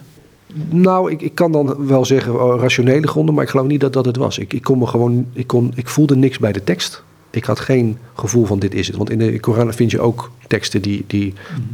Nou, 0.68 1.10
ik, 1.10 1.22
ik 1.22 1.34
kan 1.34 1.52
dan 1.52 1.86
wel 1.86 2.04
zeggen 2.04 2.32
uh, 2.32 2.54
rationele 2.58 3.06
gronden, 3.06 3.34
maar 3.34 3.44
ik 3.44 3.50
geloof 3.50 3.66
niet 3.66 3.80
dat 3.80 3.92
dat 3.92 4.04
het 4.04 4.16
was. 4.16 4.38
Ik, 4.38 4.52
ik, 4.52 4.62
kon 4.62 4.78
me 4.78 4.86
gewoon, 4.86 5.26
ik, 5.32 5.46
kon, 5.46 5.72
ik 5.74 5.88
voelde 5.88 6.16
niks 6.16 6.38
bij 6.38 6.52
de 6.52 6.64
tekst. 6.64 7.02
Ik 7.34 7.44
had 7.44 7.60
geen 7.60 7.98
gevoel 8.14 8.44
van 8.44 8.58
dit 8.58 8.74
is 8.74 8.86
het. 8.86 8.96
Want 8.96 9.10
in 9.10 9.18
de 9.18 9.40
Koran 9.40 9.72
vind 9.72 9.90
je 9.90 10.00
ook 10.00 10.30
teksten 10.46 10.82
die, 10.82 11.04
die 11.06 11.32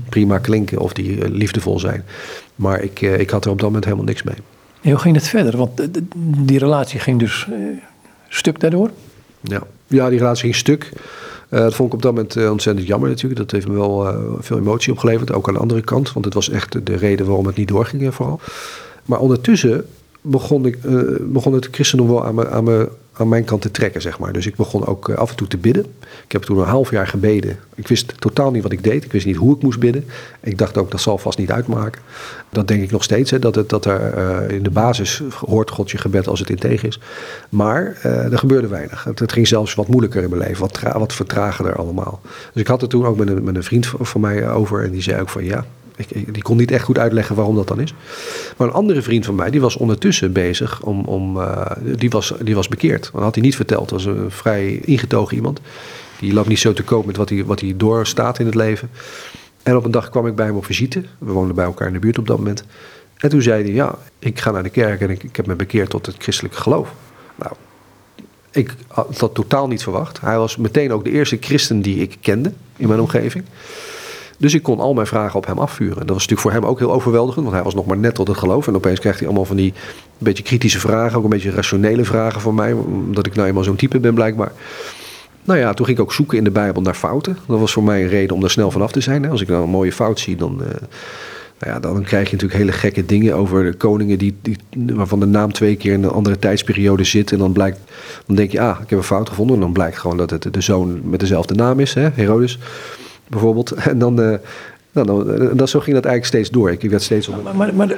prima 0.08 0.38
klinken 0.38 0.78
of 0.78 0.92
die 0.92 1.30
liefdevol 1.30 1.78
zijn. 1.78 2.04
Maar 2.54 2.82
ik, 2.82 3.00
uh, 3.00 3.18
ik 3.18 3.30
had 3.30 3.44
er 3.44 3.50
op 3.50 3.56
dat 3.56 3.66
moment 3.66 3.84
helemaal 3.84 4.06
niks 4.06 4.22
mee. 4.22 4.34
En 4.80 4.90
hoe 4.90 5.00
ging 5.00 5.14
het 5.14 5.28
verder? 5.28 5.56
Want 5.56 5.88
die 6.38 6.58
relatie 6.58 7.00
ging 7.00 7.18
dus 7.18 7.46
uh, 7.50 7.56
stuk 8.28 8.60
daardoor? 8.60 8.90
Ja. 9.40 9.62
ja, 9.86 10.08
die 10.08 10.18
relatie 10.18 10.42
ging 10.42 10.54
stuk. 10.54 10.92
Dat 11.48 11.74
vond 11.74 11.88
ik 11.88 11.94
op 11.94 12.02
dat 12.02 12.14
moment 12.14 12.50
ontzettend 12.50 12.86
jammer 12.86 13.08
natuurlijk. 13.08 13.40
Dat 13.40 13.50
heeft 13.50 13.68
me 13.68 13.74
wel 13.74 14.14
veel 14.40 14.58
emotie 14.58 14.92
opgeleverd. 14.92 15.32
Ook 15.32 15.48
aan 15.48 15.54
de 15.54 15.60
andere 15.60 15.80
kant. 15.80 16.12
Want 16.12 16.24
het 16.24 16.34
was 16.34 16.50
echt 16.50 16.86
de 16.86 16.96
reden 16.96 17.26
waarom 17.26 17.46
het 17.46 17.56
niet 17.56 17.68
doorging 17.68 18.14
vooral. 18.14 18.40
Maar 19.04 19.18
ondertussen 19.18 19.86
begon, 20.20 20.66
ik, 20.66 20.78
begon 21.20 21.52
het 21.52 21.68
christendom 21.70 22.08
wel 22.08 22.24
aan 22.24 22.34
me, 22.34 22.48
aan 22.48 22.64
me 22.64 22.88
aan 23.20 23.28
mijn 23.28 23.44
kant 23.44 23.62
te 23.62 23.70
trekken, 23.70 24.02
zeg 24.02 24.18
maar. 24.18 24.32
Dus 24.32 24.46
ik 24.46 24.56
begon 24.56 24.86
ook 24.86 25.08
uh, 25.08 25.16
af 25.16 25.30
en 25.30 25.36
toe 25.36 25.46
te 25.46 25.56
bidden. 25.56 25.84
Ik 26.24 26.32
heb 26.32 26.42
toen 26.42 26.58
een 26.58 26.66
half 26.66 26.90
jaar 26.90 27.06
gebeden. 27.06 27.58
Ik 27.74 27.88
wist 27.88 28.20
totaal 28.20 28.50
niet 28.50 28.62
wat 28.62 28.72
ik 28.72 28.84
deed. 28.84 29.04
Ik 29.04 29.12
wist 29.12 29.26
niet 29.26 29.36
hoe 29.36 29.56
ik 29.56 29.62
moest 29.62 29.78
bidden. 29.78 30.04
Ik 30.40 30.58
dacht 30.58 30.78
ook, 30.78 30.90
dat 30.90 31.00
zal 31.00 31.18
vast 31.18 31.38
niet 31.38 31.50
uitmaken. 31.50 32.02
Dat 32.50 32.68
denk 32.68 32.82
ik 32.82 32.90
nog 32.90 33.02
steeds, 33.02 33.30
hè, 33.30 33.38
dat, 33.38 33.54
het, 33.54 33.68
dat 33.68 33.84
er 33.84 34.18
uh, 34.18 34.56
in 34.56 34.62
de 34.62 34.70
basis 34.70 35.22
hoort 35.46 35.70
God 35.70 35.90
je 35.90 35.98
gebed 35.98 36.28
als 36.28 36.40
het 36.40 36.50
integer 36.50 36.88
is. 36.88 37.00
Maar 37.48 38.00
uh, 38.06 38.32
er 38.32 38.38
gebeurde 38.38 38.68
weinig. 38.68 39.04
Het, 39.04 39.18
het, 39.18 39.32
ging 39.32 39.48
zelfs 39.48 39.74
wat 39.74 39.88
moeilijker 39.88 40.22
in 40.22 40.30
mijn 40.30 40.42
leven, 40.42 40.60
wat, 40.60 40.80
wat 40.80 41.12
vertragerder 41.12 41.76
allemaal. 41.76 42.20
Dus 42.52 42.62
ik 42.62 42.68
had 42.68 42.80
het 42.80 42.90
toen 42.90 43.06
ook 43.06 43.16
met 43.16 43.28
een, 43.28 43.44
met 43.44 43.56
een 43.56 43.62
vriend 43.62 43.86
van 43.86 44.20
mij 44.20 44.50
over 44.50 44.84
en 44.84 44.90
die 44.90 45.02
zei 45.02 45.20
ook 45.20 45.28
van 45.28 45.44
ja, 45.44 45.64
ik, 45.96 46.34
die 46.34 46.42
kon 46.42 46.56
niet 46.56 46.70
echt 46.70 46.84
goed 46.84 46.98
uitleggen 46.98 47.36
waarom 47.36 47.56
dat 47.56 47.68
dan 47.68 47.80
is. 47.80 47.94
Maar 48.56 48.66
een 48.66 48.74
andere 48.74 49.02
vriend 49.02 49.24
van 49.24 49.34
mij, 49.34 49.50
die 49.50 49.60
was 49.60 49.76
ondertussen 49.76 50.32
bezig 50.32 50.82
om. 50.82 51.04
om 51.04 51.36
uh, 51.36 51.66
die, 51.82 52.10
was, 52.10 52.32
die 52.42 52.54
was 52.54 52.68
bekeerd. 52.68 53.10
Dat 53.12 53.22
had 53.22 53.34
hij 53.34 53.44
niet 53.44 53.56
verteld. 53.56 53.88
Dat 53.88 54.04
was 54.04 54.14
een 54.14 54.30
vrij 54.30 54.80
ingetogen 54.84 55.36
iemand. 55.36 55.60
Die 56.18 56.32
loopt 56.32 56.48
niet 56.48 56.58
zo 56.58 56.72
te 56.72 56.82
koop 56.82 57.06
met 57.06 57.16
wat 57.16 57.28
hij, 57.28 57.44
wat 57.44 57.60
hij 57.60 57.74
doorstaat 57.76 58.38
in 58.38 58.46
het 58.46 58.54
leven. 58.54 58.90
En 59.62 59.76
op 59.76 59.84
een 59.84 59.90
dag 59.90 60.10
kwam 60.10 60.26
ik 60.26 60.34
bij 60.34 60.46
hem 60.46 60.56
op 60.56 60.64
visite. 60.64 61.04
We 61.18 61.32
woonden 61.32 61.54
bij 61.54 61.64
elkaar 61.64 61.86
in 61.86 61.92
de 61.92 61.98
buurt 61.98 62.18
op 62.18 62.26
dat 62.26 62.38
moment. 62.38 62.64
En 63.16 63.28
toen 63.28 63.42
zei 63.42 63.62
hij: 63.62 63.72
Ja, 63.72 63.98
ik 64.18 64.40
ga 64.40 64.50
naar 64.50 64.62
de 64.62 64.70
kerk 64.70 65.00
en 65.00 65.10
ik, 65.10 65.22
ik 65.22 65.36
heb 65.36 65.46
me 65.46 65.54
bekeerd 65.54 65.90
tot 65.90 66.06
het 66.06 66.16
christelijke 66.18 66.56
geloof. 66.56 66.92
Nou, 67.34 67.52
ik 68.50 68.74
had 68.86 69.18
dat 69.18 69.34
totaal 69.34 69.68
niet 69.68 69.82
verwacht. 69.82 70.20
Hij 70.20 70.38
was 70.38 70.56
meteen 70.56 70.92
ook 70.92 71.04
de 71.04 71.10
eerste 71.10 71.36
christen 71.40 71.80
die 71.80 71.96
ik 71.96 72.16
kende 72.20 72.52
in 72.76 72.88
mijn 72.88 73.00
omgeving. 73.00 73.44
Dus 74.40 74.54
ik 74.54 74.62
kon 74.62 74.80
al 74.80 74.94
mijn 74.94 75.06
vragen 75.06 75.36
op 75.36 75.46
hem 75.46 75.58
afvuren. 75.58 76.06
Dat 76.06 76.08
was 76.08 76.26
natuurlijk 76.26 76.40
voor 76.40 76.52
hem 76.52 76.64
ook 76.64 76.78
heel 76.78 76.92
overweldigend, 76.92 77.44
want 77.44 77.56
hij 77.56 77.64
was 77.64 77.74
nog 77.74 77.86
maar 77.86 77.96
net 77.96 78.14
tot 78.14 78.28
het 78.28 78.36
geloof. 78.36 78.66
En 78.66 78.74
opeens 78.74 79.00
krijgt 79.00 79.18
hij 79.18 79.28
allemaal 79.28 79.46
van 79.46 79.56
die 79.56 79.72
beetje 80.18 80.42
kritische 80.42 80.80
vragen, 80.80 81.18
ook 81.18 81.24
een 81.24 81.30
beetje 81.30 81.50
rationele 81.50 82.04
vragen 82.04 82.40
van 82.40 82.54
mij, 82.54 82.72
omdat 82.72 83.26
ik 83.26 83.34
nou 83.34 83.48
eenmaal 83.48 83.64
zo'n 83.64 83.76
type 83.76 84.00
ben 84.00 84.14
blijkbaar. 84.14 84.52
Nou 85.44 85.58
ja, 85.58 85.74
toen 85.74 85.86
ging 85.86 85.98
ik 85.98 86.04
ook 86.04 86.12
zoeken 86.12 86.38
in 86.38 86.44
de 86.44 86.50
Bijbel 86.50 86.82
naar 86.82 86.94
fouten. 86.94 87.36
Dat 87.46 87.58
was 87.58 87.72
voor 87.72 87.82
mij 87.82 88.02
een 88.02 88.08
reden 88.08 88.34
om 88.34 88.40
daar 88.40 88.50
snel 88.50 88.70
vanaf 88.70 88.92
te 88.92 89.00
zijn. 89.00 89.30
Als 89.30 89.40
ik 89.40 89.48
nou 89.48 89.62
een 89.62 89.70
mooie 89.70 89.92
fout 89.92 90.20
zie, 90.20 90.36
dan, 90.36 90.58
uh, 90.60 90.66
Nou 91.58 91.72
ja, 91.72 91.80
dan 91.80 92.02
krijg 92.02 92.26
je 92.26 92.32
natuurlijk 92.32 92.60
hele 92.60 92.72
gekke 92.72 93.06
dingen 93.06 93.34
over 93.34 93.64
de 93.64 93.74
koningen 93.74 94.18
die, 94.18 94.36
die, 94.42 94.56
waarvan 94.70 95.20
de 95.20 95.26
naam 95.26 95.52
twee 95.52 95.76
keer 95.76 95.92
in 95.92 96.04
een 96.04 96.10
andere 96.10 96.38
tijdsperiode 96.38 97.04
zit. 97.04 97.32
En 97.32 97.38
dan 97.38 97.52
blijkt, 97.52 97.78
dan 98.26 98.36
denk 98.36 98.52
je, 98.52 98.60
ah, 98.60 98.78
ik 98.82 98.90
heb 98.90 98.98
een 98.98 99.04
fout 99.04 99.28
gevonden. 99.28 99.54
En 99.56 99.62
dan 99.62 99.72
blijkt 99.72 99.98
gewoon 99.98 100.16
dat 100.16 100.30
het 100.30 100.48
de 100.52 100.60
zoon 100.60 101.00
met 101.10 101.20
dezelfde 101.20 101.54
naam 101.54 101.80
is, 101.80 101.94
hè, 101.94 102.08
Herodes 102.14 102.58
bijvoorbeeld. 103.30 103.70
En 103.90 103.98
dan, 103.98 104.20
uh, 104.20 104.34
nou, 104.92 105.06
dan, 105.06 105.56
dan, 105.56 105.68
zo 105.68 105.80
ging 105.80 105.94
dat 105.94 106.04
eigenlijk 106.04 106.24
steeds 106.24 106.50
door. 106.50 106.70
Ik 106.70 106.90
werd 106.90 107.02
steeds 107.02 107.28
op... 107.28 107.42
Maar, 107.42 107.56
maar, 107.56 107.74
maar 107.74 107.94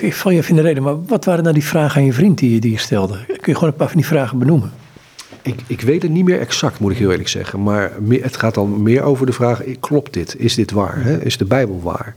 ik 0.00 0.14
val 0.14 0.30
je 0.30 0.38
even 0.38 0.50
in 0.50 0.56
de 0.56 0.62
reden, 0.62 0.82
maar 0.82 1.04
wat 1.04 1.24
waren 1.24 1.42
nou 1.42 1.54
die 1.54 1.64
vragen 1.64 2.00
aan 2.00 2.06
je 2.06 2.12
vriend 2.12 2.38
die, 2.38 2.60
die 2.60 2.70
je 2.70 2.78
stelde? 2.78 3.18
Kun 3.26 3.36
je 3.42 3.54
gewoon 3.54 3.68
een 3.68 3.74
paar 3.74 3.88
van 3.88 3.96
die 3.96 4.06
vragen 4.06 4.38
benoemen? 4.38 4.72
Ik, 5.42 5.60
ik 5.66 5.80
weet 5.80 6.02
het 6.02 6.10
niet 6.10 6.24
meer 6.24 6.40
exact, 6.40 6.78
moet 6.78 6.92
ik 6.92 6.98
heel 6.98 7.10
eerlijk 7.10 7.28
zeggen. 7.28 7.62
Maar 7.62 7.92
het 8.08 8.36
gaat 8.36 8.54
dan 8.54 8.82
meer 8.82 9.02
over 9.02 9.26
de 9.26 9.32
vraag: 9.32 9.62
klopt 9.80 10.12
dit? 10.12 10.34
Is 10.38 10.54
dit 10.54 10.70
waar? 10.70 11.04
Hè? 11.04 11.24
Is 11.24 11.36
de 11.36 11.44
Bijbel 11.44 11.80
waar? 11.82 12.14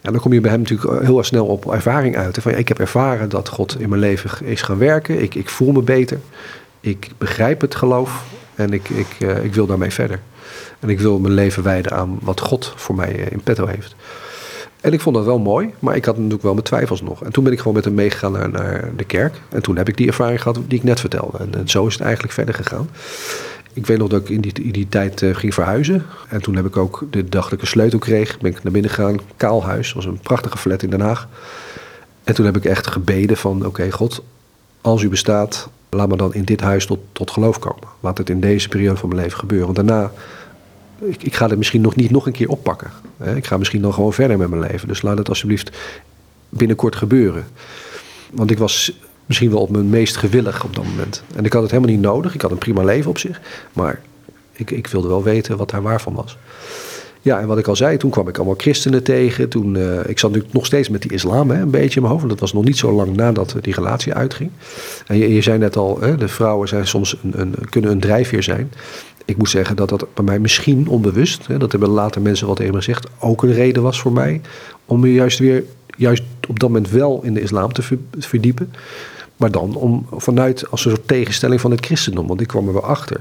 En 0.00 0.12
dan 0.12 0.20
kom 0.20 0.32
je 0.32 0.40
bij 0.40 0.50
hem 0.50 0.60
natuurlijk 0.60 1.02
heel 1.02 1.18
erg 1.18 1.26
snel 1.26 1.46
op 1.46 1.72
ervaring 1.72 2.16
uit. 2.16 2.38
Van, 2.40 2.52
ik 2.52 2.68
heb 2.68 2.78
ervaren 2.78 3.28
dat 3.28 3.48
God 3.48 3.80
in 3.80 3.88
mijn 3.88 4.00
leven 4.00 4.46
is 4.46 4.62
gaan 4.62 4.78
werken. 4.78 5.22
Ik, 5.22 5.34
ik 5.34 5.48
voel 5.48 5.72
me 5.72 5.82
beter. 5.82 6.18
Ik 6.80 7.08
begrijp 7.18 7.60
het 7.60 7.74
geloof. 7.74 8.24
En 8.54 8.72
ik, 8.72 8.88
ik, 8.88 9.28
ik 9.42 9.54
wil 9.54 9.66
daarmee 9.66 9.90
verder. 9.90 10.20
En 10.80 10.88
ik 10.88 11.00
wil 11.00 11.18
mijn 11.18 11.34
leven 11.34 11.62
wijden 11.62 11.92
aan 11.92 12.18
wat 12.22 12.40
God 12.40 12.72
voor 12.76 12.94
mij 12.94 13.14
eh, 13.14 13.32
in 13.32 13.40
petto 13.40 13.66
heeft. 13.66 13.94
En 14.80 14.92
ik 14.92 15.00
vond 15.00 15.16
dat 15.16 15.24
wel 15.24 15.38
mooi, 15.38 15.74
maar 15.78 15.96
ik 15.96 16.04
had 16.04 16.14
natuurlijk 16.16 16.42
wel 16.42 16.52
mijn 16.52 16.64
twijfels 16.64 17.02
nog. 17.02 17.24
En 17.24 17.32
toen 17.32 17.44
ben 17.44 17.52
ik 17.52 17.58
gewoon 17.58 17.74
met 17.74 17.84
hem 17.84 17.94
meegegaan 17.94 18.32
naar, 18.32 18.50
naar 18.50 18.90
de 18.96 19.04
kerk. 19.04 19.40
En 19.48 19.62
toen 19.62 19.76
heb 19.76 19.88
ik 19.88 19.96
die 19.96 20.06
ervaring 20.06 20.42
gehad 20.42 20.58
die 20.68 20.78
ik 20.78 20.84
net 20.84 21.00
vertelde. 21.00 21.38
En, 21.38 21.68
zo 21.68 21.86
is 21.86 21.92
het 21.92 22.02
eigenlijk 22.02 22.32
verder 22.32 22.54
gegaan. 22.54 22.88
Ik 23.72 23.86
weet 23.86 23.98
nog 23.98 24.08
dat 24.08 24.20
ik 24.20 24.28
in 24.28 24.40
die, 24.40 24.72
die 24.72 24.88
tijd 24.88 25.20
uh, 25.20 25.34
ging 25.34 25.54
verhuizen. 25.54 26.06
En 26.28 26.42
toen 26.42 26.56
heb 26.56 26.66
ik 26.66 26.76
ook 26.76 27.04
de 27.10 27.28
dag 27.28 27.44
dat 27.44 27.52
ik 27.52 27.60
een 27.60 27.66
sleutel 27.66 27.98
kreeg, 27.98 28.38
ben 28.38 28.50
ik 28.50 28.62
naar 28.62 28.72
binnen 28.72 28.90
gegaan. 28.90 29.18
Kaalhuis, 29.36 29.86
dat 29.86 29.94
was 29.94 30.04
een 30.04 30.20
prachtige 30.20 30.58
flat 30.58 30.82
in 30.82 30.90
Den 30.90 31.00
Haag. 31.00 31.28
En 32.24 32.34
toen 32.34 32.44
heb 32.44 32.56
ik 32.56 32.64
echt 32.64 32.86
gebeden 32.86 33.36
van, 33.36 33.66
oké 33.66 33.90
God, 33.90 34.22
als 34.80 35.02
u 35.02 35.08
bestaat, 35.08 35.68
laat 35.90 36.08
me 36.08 36.16
dan 36.16 36.34
in 36.34 36.44
dit 36.44 36.60
huis 36.60 36.86
tot, 36.86 36.98
tot 37.12 37.30
geloof 37.30 37.58
komen. 37.58 37.88
Laat 38.00 38.18
het 38.18 38.30
in 38.30 38.40
deze 38.40 38.68
periode 38.68 38.96
van 38.96 39.08
mijn 39.08 39.20
leven 39.20 39.38
gebeuren. 39.38 39.74
Want 39.74 39.88
daarna, 39.88 40.12
ik, 40.98 41.34
ga 41.34 41.48
het 41.48 41.58
misschien 41.58 41.80
nog 41.80 41.96
niet 41.96 42.10
nog 42.10 42.26
een 42.26 42.32
keer 42.32 42.48
oppakken. 42.48 42.90
Ik 43.34 43.46
ga 43.46 43.56
misschien 43.56 43.82
dan 43.82 43.94
gewoon 43.94 44.12
verder 44.12 44.38
met 44.38 44.50
mijn 44.50 44.62
leven. 44.62 44.88
Dus 44.88 45.02
laat 45.02 45.18
het 45.18 45.28
alsjeblieft 45.28 45.78
binnenkort 46.48 46.96
gebeuren. 46.96 47.46
Want 48.30 48.50
ik 48.50 48.58
was 48.58 48.92
misschien 49.26 49.50
wel 49.50 49.60
op 49.60 49.70
mijn 49.70 49.90
meest 49.90 50.16
gewillig 50.16 50.64
op 50.64 50.74
dat 50.74 50.84
moment. 50.84 51.22
En 51.34 51.44
ik 51.44 51.52
had 51.52 51.62
het 51.62 51.70
helemaal 51.70 51.94
niet 51.94 52.02
nodig. 52.02 52.34
Ik 52.34 52.40
had 52.40 52.50
een 52.50 52.58
prima 52.58 52.82
leven 52.82 53.10
op 53.10 53.18
zich. 53.18 53.40
Maar 53.72 54.00
ik, 54.52 54.70
ik 54.70 54.86
wilde 54.86 55.08
wel 55.08 55.22
weten 55.22 55.56
wat 55.56 55.70
daar 55.70 55.82
waar 55.82 56.00
van 56.00 56.14
was. 56.14 56.38
Ja, 57.22 57.40
en 57.40 57.46
wat 57.46 57.58
ik 57.58 57.66
al 57.66 57.76
zei, 57.76 57.96
toen 57.96 58.10
kwam 58.10 58.28
ik 58.28 58.36
allemaal 58.36 58.54
christenen 58.58 59.02
tegen. 59.02 59.48
Toen, 59.48 59.74
uh, 59.74 59.98
ik 60.06 60.18
zat 60.18 60.30
natuurlijk 60.30 60.54
nog 60.54 60.66
steeds 60.66 60.88
met 60.88 61.02
die 61.02 61.12
islam 61.12 61.50
hè, 61.50 61.60
een 61.60 61.70
beetje 61.70 61.94
in 61.94 62.02
mijn 62.02 62.14
hoofd. 62.14 62.28
Dat 62.28 62.40
was 62.40 62.52
nog 62.52 62.64
niet 62.64 62.76
zo 62.76 62.92
lang 62.92 63.16
nadat 63.16 63.56
die 63.60 63.74
relatie 63.74 64.14
uitging. 64.14 64.50
En 65.06 65.18
je, 65.18 65.34
je 65.34 65.42
zei 65.42 65.58
net 65.58 65.76
al, 65.76 66.00
hè, 66.00 66.16
de 66.16 66.28
vrouwen 66.28 66.68
zijn 66.68 66.86
soms 66.86 67.16
een, 67.22 67.40
een, 67.40 67.54
kunnen 67.68 67.90
een 67.90 68.00
drijfveer 68.00 68.42
zijn. 68.42 68.72
Ik 69.24 69.36
moet 69.36 69.50
zeggen 69.50 69.76
dat 69.76 69.88
dat 69.88 70.06
bij 70.14 70.24
mij 70.24 70.38
misschien 70.38 70.88
onbewust, 70.88 71.46
hè, 71.46 71.58
dat 71.58 71.70
hebben 71.70 71.90
later 71.90 72.22
mensen 72.22 72.46
wat 72.46 72.56
tegen 72.56 72.74
gezegd, 72.74 73.06
ook 73.18 73.42
een 73.42 73.52
reden 73.52 73.82
was 73.82 74.00
voor 74.00 74.12
mij 74.12 74.40
om 74.84 75.00
me 75.00 75.12
juist 75.12 75.38
weer, 75.38 75.64
juist 75.96 76.22
op 76.48 76.60
dat 76.60 76.68
moment 76.68 76.90
wel 76.90 77.20
in 77.22 77.34
de 77.34 77.40
islam 77.40 77.72
te 77.72 77.82
verdiepen. 78.18 78.72
Maar 79.36 79.50
dan 79.50 79.74
om, 79.74 80.06
vanuit 80.10 80.70
als 80.70 80.84
een 80.84 80.90
soort 80.90 81.08
tegenstelling 81.08 81.60
van 81.60 81.70
het 81.70 81.84
christendom. 81.84 82.26
Want 82.26 82.40
ik 82.40 82.46
kwam 82.46 82.66
er 82.66 82.72
wel 82.72 82.84
achter 82.84 83.20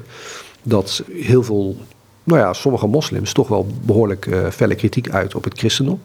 dat 0.63 1.03
heel 1.11 1.43
veel, 1.43 1.77
nou 2.23 2.39
ja, 2.39 2.53
sommige 2.53 2.87
moslims 2.87 3.33
toch 3.33 3.47
wel 3.47 3.67
behoorlijk 3.81 4.25
uh, 4.25 4.49
felle 4.49 4.75
kritiek 4.75 5.09
uit 5.09 5.35
op 5.35 5.43
het 5.43 5.57
christendom. 5.57 6.01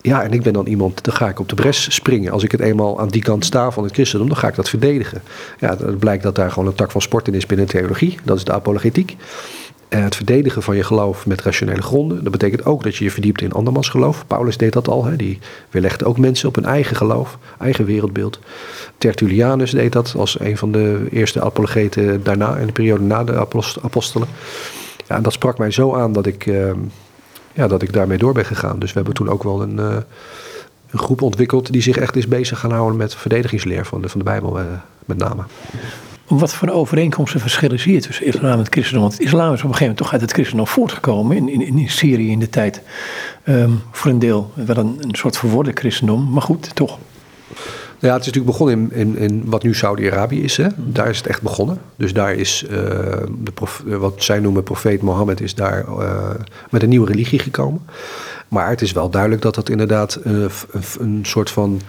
Ja, 0.00 0.22
en 0.22 0.32
ik 0.32 0.42
ben 0.42 0.52
dan 0.52 0.66
iemand, 0.66 1.04
dan 1.04 1.14
ga 1.14 1.28
ik 1.28 1.40
op 1.40 1.48
de 1.48 1.54
bres 1.54 1.94
springen. 1.94 2.32
Als 2.32 2.42
ik 2.42 2.52
het 2.52 2.60
eenmaal 2.60 3.00
aan 3.00 3.08
die 3.08 3.22
kant 3.22 3.44
sta 3.44 3.70
van 3.70 3.84
het 3.84 3.92
christendom, 3.92 4.28
dan 4.28 4.36
ga 4.36 4.48
ik 4.48 4.54
dat 4.54 4.68
verdedigen. 4.68 5.22
Ja, 5.58 5.76
het 5.76 5.98
blijkt 5.98 6.22
dat 6.22 6.34
daar 6.34 6.50
gewoon 6.50 6.68
een 6.68 6.74
tak 6.74 6.90
van 6.90 7.02
sport 7.02 7.28
in 7.28 7.34
is 7.34 7.46
binnen 7.46 7.66
theologie. 7.66 8.18
Dat 8.24 8.36
is 8.36 8.44
de 8.44 8.52
apologetiek. 8.52 9.16
En 9.88 10.02
het 10.02 10.16
verdedigen 10.16 10.62
van 10.62 10.76
je 10.76 10.82
geloof 10.82 11.26
met 11.26 11.42
rationele 11.42 11.82
gronden. 11.82 12.22
Dat 12.22 12.32
betekent 12.32 12.64
ook 12.64 12.82
dat 12.82 12.96
je 12.96 13.04
je 13.04 13.10
verdiept 13.10 13.40
in 13.40 13.52
andermans 13.52 13.88
geloof. 13.88 14.24
Paulus 14.26 14.56
deed 14.56 14.72
dat 14.72 14.88
al. 14.88 15.04
Hè. 15.04 15.16
Die 15.16 15.38
weerlegde 15.70 16.04
ook 16.04 16.18
mensen 16.18 16.48
op 16.48 16.54
hun 16.54 16.64
eigen 16.64 16.96
geloof, 16.96 17.38
eigen 17.58 17.84
wereldbeeld. 17.84 18.38
Tertullianus 18.98 19.70
deed 19.70 19.92
dat 19.92 20.14
als 20.16 20.40
een 20.40 20.56
van 20.56 20.72
de 20.72 21.06
eerste 21.10 21.42
apologeten 21.42 22.22
daarna, 22.22 22.56
in 22.56 22.66
de 22.66 22.72
periode 22.72 23.04
na 23.04 23.24
de 23.24 23.46
apostelen. 23.82 24.28
Ja, 25.08 25.16
en 25.16 25.22
dat 25.22 25.32
sprak 25.32 25.58
mij 25.58 25.70
zo 25.70 25.94
aan 25.94 26.12
dat 26.12 26.26
ik, 26.26 26.46
uh, 26.46 26.70
ja, 27.52 27.68
dat 27.68 27.82
ik 27.82 27.92
daarmee 27.92 28.18
door 28.18 28.32
ben 28.32 28.44
gegaan. 28.44 28.78
Dus 28.78 28.88
we 28.88 28.96
hebben 28.96 29.14
toen 29.14 29.28
ook 29.28 29.42
wel 29.42 29.62
een, 29.62 29.78
uh, 29.78 29.96
een 30.90 30.98
groep 30.98 31.22
ontwikkeld 31.22 31.72
die 31.72 31.82
zich 31.82 31.96
echt 31.96 32.16
is 32.16 32.28
bezig 32.28 32.58
gaan 32.58 32.72
houden 32.72 32.96
met 32.96 33.14
verdedigingsleer 33.14 33.84
van 33.84 34.02
de, 34.02 34.08
van 34.08 34.18
de 34.18 34.24
Bijbel 34.24 34.60
uh, 34.60 34.64
met 35.04 35.18
name. 35.18 35.42
Wat 36.26 36.54
voor 36.54 36.68
overeenkomsten 36.68 37.40
verschillen 37.40 37.78
zie 37.78 37.92
je 37.92 38.00
tussen 38.00 38.26
islam 38.26 38.50
en 38.50 38.58
het 38.58 38.68
christendom? 38.68 39.02
Want 39.02 39.12
het 39.12 39.22
islam 39.22 39.40
is 39.40 39.44
op 39.44 39.50
een 39.52 39.60
gegeven 39.60 39.78
moment 39.80 39.98
toch 39.98 40.12
uit 40.12 40.20
het 40.20 40.32
christendom 40.32 40.66
voortgekomen 40.66 41.36
in, 41.36 41.48
in, 41.48 41.60
in 41.60 41.90
Syrië 41.90 42.30
in 42.30 42.38
de 42.38 42.48
tijd. 42.48 42.82
Um, 43.44 43.82
voor 43.90 44.10
een 44.10 44.18
deel 44.18 44.50
wel 44.54 44.76
een, 44.76 44.98
een 45.00 45.14
soort 45.14 45.36
verworden 45.36 45.76
christendom, 45.76 46.32
maar 46.32 46.42
goed, 46.42 46.74
toch. 46.74 46.98
Ja, 48.00 48.12
het 48.12 48.20
is 48.20 48.26
natuurlijk 48.26 48.58
begonnen 48.58 48.92
in, 48.92 48.92
in, 48.92 49.16
in 49.16 49.42
wat 49.46 49.62
nu 49.62 49.74
Saudi-Arabië 49.74 50.42
is. 50.42 50.56
Hè. 50.56 50.66
Daar 50.76 51.08
is 51.08 51.16
het 51.16 51.26
echt 51.26 51.42
begonnen. 51.42 51.78
Dus 51.96 52.12
daar 52.12 52.34
is 52.34 52.64
uh, 52.64 52.70
de 53.38 53.52
prof, 53.54 53.82
wat 53.86 54.14
zij 54.22 54.40
noemen 54.40 54.62
profeet 54.62 55.02
Mohammed 55.02 55.40
is 55.40 55.54
daar 55.54 55.84
uh, 55.88 56.30
met 56.70 56.82
een 56.82 56.88
nieuwe 56.88 57.06
religie 57.06 57.38
gekomen. 57.38 57.80
Maar 58.48 58.68
het 58.68 58.82
is 58.82 58.92
wel 58.92 59.10
duidelijk 59.10 59.42
dat 59.42 59.54
dat 59.54 59.68
inderdaad 59.68 60.18
een, 60.22 60.50
een 60.98 61.20
soort 61.22 61.50
van 61.50 61.80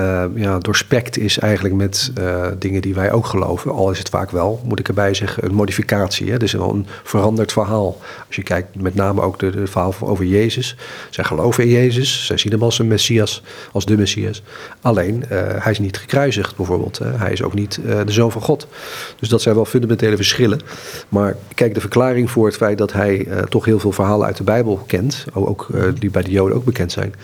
uh, 0.00 0.24
ja, 0.34 0.58
doorspekt 0.58 1.18
is 1.18 1.38
eigenlijk 1.38 1.74
met 1.74 2.12
uh, 2.18 2.46
dingen 2.58 2.82
die 2.82 2.94
wij 2.94 3.12
ook 3.12 3.26
geloven. 3.26 3.72
Al 3.72 3.90
is 3.90 3.98
het 3.98 4.08
vaak 4.08 4.30
wel, 4.30 4.60
moet 4.64 4.78
ik 4.78 4.88
erbij 4.88 5.14
zeggen, 5.14 5.44
een 5.44 5.54
modificatie. 5.54 6.30
Hè? 6.30 6.42
Is 6.42 6.52
wel 6.52 6.70
een 6.70 6.86
veranderd 7.02 7.52
verhaal. 7.52 7.96
Als 8.26 8.36
je 8.36 8.42
kijkt 8.42 8.82
met 8.82 8.94
name 8.94 9.20
ook 9.20 9.38
de, 9.38 9.66
verhaal 9.66 9.94
over 10.00 10.24
Jezus. 10.24 10.76
Zij 11.10 11.24
geloven 11.24 11.64
in 11.64 11.70
Jezus. 11.70 12.26
Zij 12.26 12.36
zien 12.36 12.52
hem 12.52 12.62
als 12.62 12.78
een 12.78 12.88
Messias, 12.88 13.42
als 13.72 13.84
de 13.84 13.96
Messias. 13.96 14.42
Alleen, 14.80 15.24
uh, 15.32 15.38
hij 15.38 15.72
is 15.72 15.78
niet 15.78 15.98
gekruisigd 15.98 16.56
bijvoorbeeld. 16.56 16.98
Hè? 16.98 17.10
Hij 17.10 17.32
is 17.32 17.42
ook 17.42 17.54
niet 17.54 17.80
de 17.84 18.12
Zoon 18.12 18.32
van 18.32 18.42
God. 18.42 18.66
Dus 19.18 19.28
dat 19.28 19.42
zijn 19.42 19.54
wel 19.54 19.64
fundamentele 19.64 20.16
verschillen. 20.16 20.60
Maar 21.08 21.36
kijk, 21.54 21.74
de 21.74 21.80
verklaring 21.80 22.30
voor 22.30 22.46
het 22.46 22.56
feit 22.56 22.78
dat 22.78 22.92
hij 22.92 23.26
toch 23.48 23.64
heel 23.64 23.78
veel 23.78 23.92
verhalen 23.92 24.26
uit 24.26 24.36
de 24.36 24.44
Bijbel 24.44 24.82
kent. 24.86 25.24
Ook 25.32 25.66
die 25.98 26.10
bij 26.10 26.22
de 26.22 26.30
Joden 26.30 26.56
ook 26.56 26.64
bekend 26.64 26.92
zijn 26.92 27.14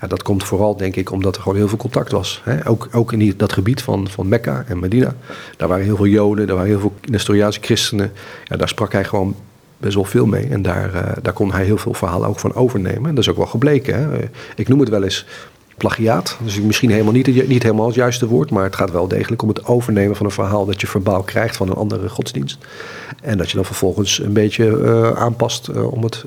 ja, 0.00 0.06
dat 0.06 0.22
komt 0.22 0.44
vooral, 0.44 0.76
denk 0.76 0.96
ik, 0.96 1.12
omdat 1.12 1.36
er 1.36 1.42
gewoon 1.42 1.58
heel 1.58 1.68
veel 1.68 1.78
contact 1.78 2.12
was. 2.12 2.40
Hè? 2.44 2.68
Ook, 2.68 2.88
ook 2.92 3.12
in 3.12 3.18
die, 3.18 3.36
dat 3.36 3.52
gebied 3.52 3.82
van, 3.82 4.08
van 4.08 4.28
Mekka 4.28 4.64
en 4.66 4.78
Medina. 4.78 5.14
Daar 5.56 5.68
waren 5.68 5.84
heel 5.84 5.96
veel 5.96 6.06
Joden, 6.06 6.46
daar 6.46 6.56
waren 6.56 6.70
heel 6.70 6.80
veel 6.80 6.94
Nestoriaanse 7.04 7.60
christenen. 7.62 8.12
Ja, 8.44 8.56
daar 8.56 8.68
sprak 8.68 8.92
hij 8.92 9.04
gewoon 9.04 9.34
best 9.78 9.94
wel 9.94 10.04
veel 10.04 10.26
mee. 10.26 10.46
En 10.48 10.62
daar, 10.62 10.94
uh, 10.94 11.02
daar 11.22 11.32
kon 11.32 11.52
hij 11.52 11.64
heel 11.64 11.78
veel 11.78 11.94
verhalen 11.94 12.28
ook 12.28 12.38
van 12.38 12.54
overnemen. 12.54 13.08
En 13.08 13.14
dat 13.14 13.24
is 13.24 13.30
ook 13.30 13.36
wel 13.36 13.46
gebleken. 13.46 13.94
Hè? 13.94 14.18
Ik 14.56 14.68
noem 14.68 14.80
het 14.80 14.88
wel 14.88 15.02
eens 15.02 15.26
plagiaat. 15.76 16.38
Dus 16.42 16.60
misschien 16.60 16.90
helemaal 16.90 17.12
niet, 17.12 17.48
niet 17.48 17.62
helemaal 17.62 17.86
het 17.86 17.94
juiste 17.94 18.26
woord. 18.26 18.50
Maar 18.50 18.64
het 18.64 18.76
gaat 18.76 18.90
wel 18.90 19.08
degelijk 19.08 19.42
om 19.42 19.48
het 19.48 19.66
overnemen 19.66 20.16
van 20.16 20.26
een 20.26 20.32
verhaal 20.32 20.66
dat 20.66 20.80
je 20.80 20.86
verbaal 20.86 21.22
krijgt 21.22 21.56
van 21.56 21.68
een 21.68 21.76
andere 21.76 22.08
godsdienst. 22.08 22.58
En 23.22 23.38
dat 23.38 23.50
je 23.50 23.56
dan 23.56 23.64
vervolgens 23.64 24.18
een 24.18 24.32
beetje 24.32 24.64
uh, 24.66 25.12
aanpast 25.12 25.68
uh, 25.68 25.92
om 25.92 26.02
het 26.02 26.24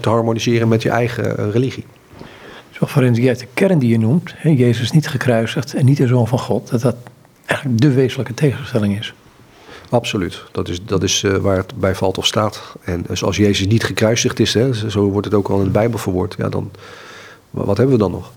te 0.00 0.08
harmoniseren 0.08 0.68
met 0.68 0.82
je 0.82 0.90
eigen 0.90 1.50
religie. 1.50 1.84
Juist 3.12 3.40
de 3.40 3.46
kern 3.54 3.78
die 3.78 3.90
je 3.90 3.98
noemt, 3.98 4.34
hè, 4.36 4.48
Jezus 4.48 4.90
niet 4.90 5.08
gekruisigd 5.08 5.74
en 5.74 5.84
niet 5.84 5.96
de 5.96 6.06
Zoon 6.06 6.28
van 6.28 6.38
God, 6.38 6.70
dat 6.70 6.80
dat 6.80 6.96
eigenlijk 7.46 7.80
de 7.80 7.92
wezenlijke 7.92 8.34
tegenstelling 8.34 8.98
is. 8.98 9.14
Absoluut. 9.90 10.42
Dat 10.52 10.68
is, 10.68 10.84
dat 10.84 11.02
is 11.02 11.22
uh, 11.22 11.36
waar 11.36 11.56
het 11.56 11.74
bij 11.74 11.94
valt 11.94 12.18
of 12.18 12.26
staat. 12.26 12.76
En 12.84 13.04
dus 13.06 13.24
als 13.24 13.36
Jezus 13.36 13.66
niet 13.66 13.84
gekruisigd 13.84 14.40
is, 14.40 14.54
hè, 14.54 14.90
zo 14.90 15.10
wordt 15.10 15.26
het 15.26 15.34
ook 15.34 15.48
al 15.48 15.58
in 15.58 15.64
de 15.64 15.70
Bijbel 15.70 15.98
verwoord, 15.98 16.34
ja, 16.38 16.48
dan 16.48 16.70
wat 17.50 17.76
hebben 17.76 17.94
we 17.94 18.02
dan 18.02 18.10
nog? 18.10 18.32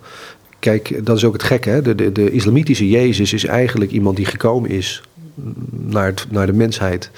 Kijk, 0.60 1.06
dat 1.06 1.18
is 1.18 1.24
ook 1.24 1.34
het 1.34 1.44
gekke. 1.44 1.70
Hè? 1.70 1.82
De, 1.82 1.96
de, 1.96 2.12
de 2.12 2.32
islamitische 2.32 2.90
Jezus 2.90 3.34
is 3.34 3.46
eigenlijk 3.46 3.92
iemand 3.92 4.16
die 4.16 4.26
gekomen 4.26 4.70
is 4.70 5.04
naar, 5.70 6.06
het, 6.06 6.26
naar 6.30 6.46
de 6.46 6.54
mensheid. 6.54 7.12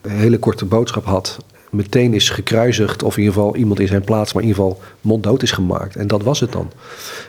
Een 0.00 0.10
hele 0.10 0.38
korte 0.38 0.64
boodschap 0.64 1.04
had 1.04 1.38
meteen 1.74 2.14
is 2.14 2.30
gekruisigd, 2.30 3.02
of 3.02 3.16
in 3.16 3.22
ieder 3.22 3.34
geval 3.34 3.56
iemand 3.56 3.80
in 3.80 3.86
zijn 3.86 4.04
plaats, 4.04 4.32
maar 4.32 4.42
in 4.42 4.48
ieder 4.48 4.62
geval 4.62 4.82
monddood 5.00 5.42
is 5.42 5.52
gemaakt. 5.52 5.96
En 5.96 6.06
dat 6.06 6.22
was 6.22 6.40
het 6.40 6.52
dan. 6.52 6.70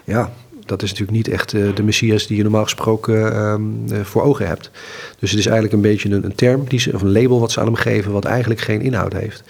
Ja, 0.04 0.32
dat 0.66 0.82
is 0.82 0.90
natuurlijk 0.90 1.18
niet 1.18 1.28
echt 1.28 1.54
uh, 1.54 1.76
de 1.76 1.84
Messias 1.84 2.28
die 2.28 2.38
je 2.38 2.44
normaal 2.44 2.64
gesproken 2.64 3.34
uh, 3.92 4.00
voor 4.04 4.22
ogen 4.22 4.48
hebt. 4.48 4.72
Dus 5.20 5.30
het 5.30 5.40
is 5.40 5.46
eigenlijk 5.46 5.76
een 5.76 5.82
beetje 5.82 6.10
een, 6.10 6.24
een, 6.24 6.36
term, 6.36 6.64
die 6.68 6.80
ze, 6.80 6.94
of 6.94 7.02
een 7.02 7.12
label 7.12 7.40
wat 7.40 7.52
ze 7.52 7.60
aan 7.60 7.66
hem 7.66 7.76
geven, 7.76 8.12
wat 8.12 8.26
eigenlijk 8.26 8.60
geen 8.60 8.82
inhoud 8.82 9.14
heeft. 9.14 9.44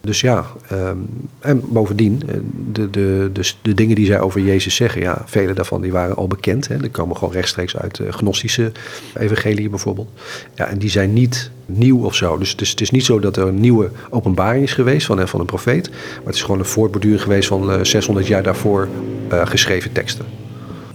Dus 0.00 0.20
ja, 0.20 0.46
um, 0.72 1.08
en 1.38 1.62
bovendien, 1.68 2.22
eh, 2.28 2.34
de, 2.72 2.90
de, 2.90 3.30
de, 3.62 3.74
dingen 3.74 3.94
die 3.94 4.06
zij 4.06 4.20
over 4.20 4.40
Jezus 4.40 4.74
zeggen, 4.74 5.00
ja, 5.00 5.22
vele 5.24 5.52
daarvan 5.52 5.80
die 5.80 5.92
waren 5.92 6.16
al 6.16 6.26
bekend. 6.26 6.68
Hè. 6.68 6.76
Die 6.76 6.90
komen 6.90 7.16
gewoon 7.16 7.34
rechtstreeks 7.34 7.76
uit 7.76 7.98
uh, 7.98 8.12
gnostische 8.12 8.72
evangelie 9.18 9.68
bijvoorbeeld. 9.68 10.08
Ja, 10.54 10.66
en 10.66 10.78
die 10.78 10.90
zijn 10.90 11.12
niet 11.12 11.50
nieuw 11.66 12.04
of 12.04 12.14
zo. 12.14 12.38
Dus 12.38 12.50
het 12.50 12.80
is, 12.80 12.90
niet 12.90 13.04
zo 13.04 13.18
dat 13.18 13.36
er 13.36 13.46
een 13.46 13.60
nieuwe 13.60 13.90
openbaring 14.10 14.64
is 14.64 14.72
geweest 14.72 15.06
van, 15.06 15.28
van 15.28 15.40
een 15.40 15.46
profeet. 15.46 15.90
Maar 15.90 16.24
het 16.24 16.34
is 16.34 16.42
gewoon 16.42 16.58
een 16.58 16.64
voortborduring 16.64 17.22
geweest 17.22 17.48
van 17.48 17.70
uh, 17.72 17.84
600 17.84 18.26
jaar 18.26 18.42
daarvoor 18.42 18.88
geschreven 19.28 19.92
teksten. 19.92 20.47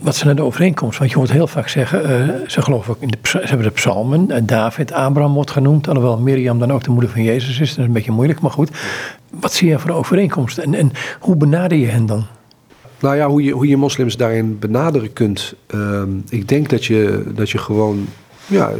Wat 0.03 0.15
zijn 0.15 0.35
de 0.35 0.41
overeenkomsten? 0.41 0.99
Want 0.99 1.11
je 1.11 1.17
hoort 1.17 1.31
heel 1.31 1.47
vaak 1.47 1.67
zeggen, 1.67 2.11
uh, 2.11 2.47
ze 2.47 2.61
geloven 2.61 2.93
ook 2.93 3.01
in 3.01 3.07
de, 3.07 3.17
ze 3.23 3.37
hebben 3.37 3.67
de 3.67 3.73
psalmen. 3.73 4.45
David, 4.45 4.91
Abraham 4.91 5.33
wordt 5.33 5.51
genoemd. 5.51 5.87
Alhoewel 5.87 6.17
Miriam 6.17 6.59
dan 6.59 6.71
ook 6.71 6.83
de 6.83 6.91
moeder 6.91 7.09
van 7.09 7.23
Jezus 7.23 7.59
is. 7.59 7.69
Dat 7.69 7.77
is 7.77 7.85
een 7.85 7.93
beetje 7.93 8.11
moeilijk, 8.11 8.39
maar 8.39 8.51
goed. 8.51 8.71
Wat 9.29 9.53
zie 9.53 9.69
je 9.69 9.79
voor 9.79 9.91
overeenkomsten? 9.91 10.63
En, 10.63 10.73
en 10.73 10.91
hoe 11.19 11.35
benader 11.35 11.77
je 11.77 11.85
hen 11.85 12.05
dan? 12.05 12.25
Nou 12.99 13.15
ja, 13.15 13.27
hoe 13.27 13.43
je, 13.43 13.51
hoe 13.51 13.67
je 13.67 13.77
moslims 13.77 14.17
daarin 14.17 14.59
benaderen 14.59 15.13
kunt. 15.13 15.53
Uh, 15.75 16.01
ik 16.29 16.47
denk 16.47 16.69
dat 16.69 16.85
je, 16.85 17.23
dat 17.35 17.49
je 17.49 17.57
gewoon 17.57 18.07
ja, 18.45 18.71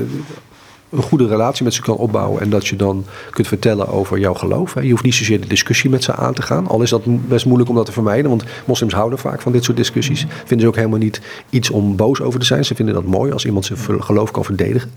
een 0.94 1.04
goede 1.04 1.28
relatie 1.28 1.64
met 1.64 1.74
ze 1.74 1.82
kan 1.82 1.96
opbouwen. 1.96 2.42
En 2.42 2.50
dat 2.50 2.68
je 2.68 2.76
dan 2.76 3.06
kunt 3.30 3.48
vertellen 3.48 3.88
over 3.88 4.20
jouw 4.20 4.34
geloof. 4.34 4.82
Je 4.82 4.90
hoeft 4.90 5.04
niet 5.04 5.14
zozeer 5.14 5.42
de 5.42 5.48
discussie 5.48 5.90
met 5.90 6.04
ze 6.04 6.16
aan 6.16 6.34
te 6.34 6.42
gaan. 6.42 6.68
Al 6.68 6.82
is 6.82 6.90
dat 6.90 7.02
best 7.28 7.46
moeilijk 7.46 7.70
om 7.70 7.76
dat 7.76 7.86
te 7.86 7.92
vermijden. 7.92 8.30
Want 8.30 8.44
moslims 8.66 8.94
houden 8.94 9.20
vaak 9.20 9.42
van 9.42 9.52
dit 9.52 9.64
soort 9.64 9.78
discussies. 9.78 10.26
Vinden 10.30 10.60
ze 10.60 10.68
ook 10.68 10.76
helemaal 10.76 11.00
niet 11.00 11.22
iets 11.50 11.70
om 11.70 11.96
boos 11.96 12.22
over 12.22 12.40
te 12.40 12.46
zijn. 12.46 12.66
Ze 12.66 12.76
vinden 12.76 12.94
dat 12.96 13.06
mooi 13.06 13.32
als 13.32 13.46
iemand 13.46 13.66
zijn 13.66 14.04
geloof 14.04 14.32
kan 14.32 14.46
verdedigen. 14.46 14.92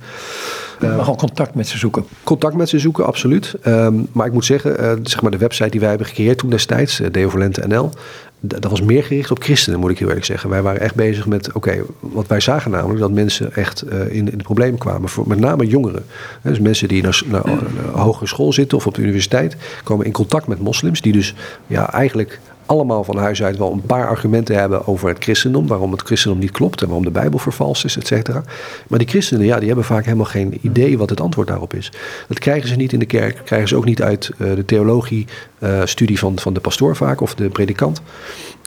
Je 0.80 0.86
mag 0.86 1.08
al 1.08 1.16
contact 1.16 1.54
met 1.54 1.68
ze 1.68 1.78
zoeken. 1.78 2.04
Contact 2.24 2.54
met 2.54 2.68
ze 2.68 2.78
zoeken, 2.78 3.06
absoluut. 3.06 3.54
Um, 3.66 4.06
maar 4.12 4.26
ik 4.26 4.32
moet 4.32 4.44
zeggen, 4.44 4.80
uh, 4.80 4.92
zeg 5.02 5.22
maar 5.22 5.30
de 5.30 5.38
website 5.38 5.68
die 5.68 5.80
wij 5.80 5.88
hebben 5.88 6.06
gecreëerd 6.06 6.38
toen 6.38 6.50
destijds, 6.50 7.00
uh, 7.00 7.06
Deovolente 7.10 7.66
NL, 7.66 7.90
dat 8.48 8.70
was 8.70 8.80
meer 8.80 9.04
gericht 9.04 9.30
op 9.30 9.42
christenen, 9.42 9.80
moet 9.80 9.90
ik 9.90 9.98
heel 9.98 10.08
eerlijk 10.08 10.26
zeggen. 10.26 10.50
Wij 10.50 10.62
waren 10.62 10.80
echt 10.80 10.94
bezig 10.94 11.26
met, 11.26 11.52
oké, 11.52 11.82
wat 12.00 12.26
wij 12.26 12.40
zagen 12.40 12.70
namelijk, 12.70 13.00
dat 13.00 13.10
mensen 13.10 13.54
echt 13.54 13.84
uh, 13.92 14.00
in, 14.00 14.32
in 14.32 14.38
de 14.38 14.44
problemen 14.44 14.78
kwamen. 14.78 15.08
Voor, 15.08 15.28
met 15.28 15.38
name 15.38 15.66
jongeren. 15.66 16.04
Dus 16.42 16.58
mensen 16.58 16.88
die 16.88 17.02
naar, 17.02 17.22
naar, 17.26 17.44
naar 17.44 17.92
hogere 17.92 18.26
school 18.26 18.52
zitten 18.52 18.78
of 18.78 18.86
op 18.86 18.94
de 18.94 19.02
universiteit, 19.02 19.56
komen 19.82 20.06
in 20.06 20.12
contact 20.12 20.46
met 20.46 20.60
moslims, 20.60 21.00
die 21.00 21.12
dus 21.12 21.34
ja, 21.66 21.92
eigenlijk 21.92 22.40
allemaal 22.66 23.04
van 23.04 23.16
huis 23.16 23.42
uit 23.42 23.56
wel 23.56 23.72
een 23.72 23.80
paar 23.80 24.08
argumenten 24.08 24.58
hebben 24.58 24.86
over 24.86 25.08
het 25.08 25.22
christendom. 25.22 25.66
Waarom 25.66 25.92
het 25.92 26.02
christendom 26.02 26.40
niet 26.40 26.50
klopt 26.50 26.80
en 26.80 26.86
waarom 26.86 27.04
de 27.04 27.10
Bijbel 27.10 27.38
vervalst 27.38 27.84
is, 27.84 27.96
et 27.96 28.06
cetera. 28.06 28.42
Maar 28.88 28.98
die 28.98 29.08
christenen, 29.08 29.46
ja, 29.46 29.58
die 29.58 29.66
hebben 29.66 29.84
vaak 29.84 30.04
helemaal 30.04 30.24
geen 30.24 30.58
idee 30.60 30.98
wat 30.98 31.10
het 31.10 31.20
antwoord 31.20 31.48
daarop 31.48 31.74
is. 31.74 31.92
Dat 32.28 32.38
krijgen 32.38 32.68
ze 32.68 32.76
niet 32.76 32.92
in 32.92 32.98
de 32.98 33.06
kerk, 33.06 33.40
krijgen 33.44 33.68
ze 33.68 33.76
ook 33.76 33.84
niet 33.84 34.02
uit 34.02 34.30
uh, 34.38 34.54
de 34.54 34.64
theologie-studie 34.64 36.16
uh, 36.16 36.22
van, 36.22 36.38
van 36.38 36.54
de 36.54 36.60
pastoor 36.60 36.96
vaak 36.96 37.20
of 37.20 37.34
de 37.34 37.48
predikant. 37.48 38.02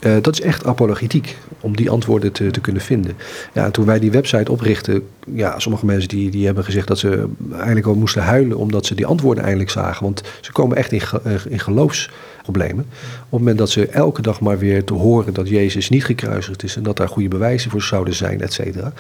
Uh, 0.06 0.14
dat 0.22 0.34
is 0.34 0.42
echt 0.42 0.66
apologetiek, 0.66 1.38
om 1.60 1.76
die 1.76 1.90
antwoorden 1.90 2.32
te, 2.32 2.52
te 2.52 2.62
kunnen 2.62 2.82
vinden. 2.82 3.18
Ja, 3.54 3.72
toen 3.72 3.86
wij 3.86 4.00
die 4.00 4.12
website 4.12 4.52
oprichten, 4.52 5.04
ja, 5.34 5.60
sommige 5.60 5.86
mensen 5.86 6.10
die, 6.10 6.30
die 6.30 6.46
hebben 6.46 6.64
gezegd 6.64 6.88
dat 6.88 7.00
ze 7.00 7.28
eigenlijk 7.54 7.86
al 7.86 7.96
moesten 7.96 8.24
huilen 8.24 8.58
omdat 8.58 8.86
ze 8.86 8.96
die 8.96 9.06
antwoorden 9.06 9.44
eindelijk 9.44 9.70
zagen. 9.70 10.04
Want 10.04 10.24
ze 10.42 10.52
komen 10.52 10.78
echt 10.78 10.92
in, 10.92 11.02
in 11.50 11.60
geloofsproblemen. 11.60 12.86
Op 12.86 13.30
het 13.30 13.40
moment 13.40 13.58
dat 13.58 13.70
ze 13.70 13.88
elke 13.88 14.22
dag 14.22 14.40
maar 14.40 14.60
weer 14.60 14.84
te 14.84 14.94
horen 14.94 15.34
dat 15.34 15.50
Jezus 15.50 15.90
niet 15.90 16.06
gekruisigd 16.06 16.64
is 16.64 16.76
en 16.76 16.84
dat 16.84 16.98
daar 16.98 17.10
goede 17.10 17.30
bewijzen 17.30 17.72
voor 17.72 17.82
zouden 17.82 18.14
zijn, 18.14 18.42
et 18.42 18.54
cetera. 18.54 18.94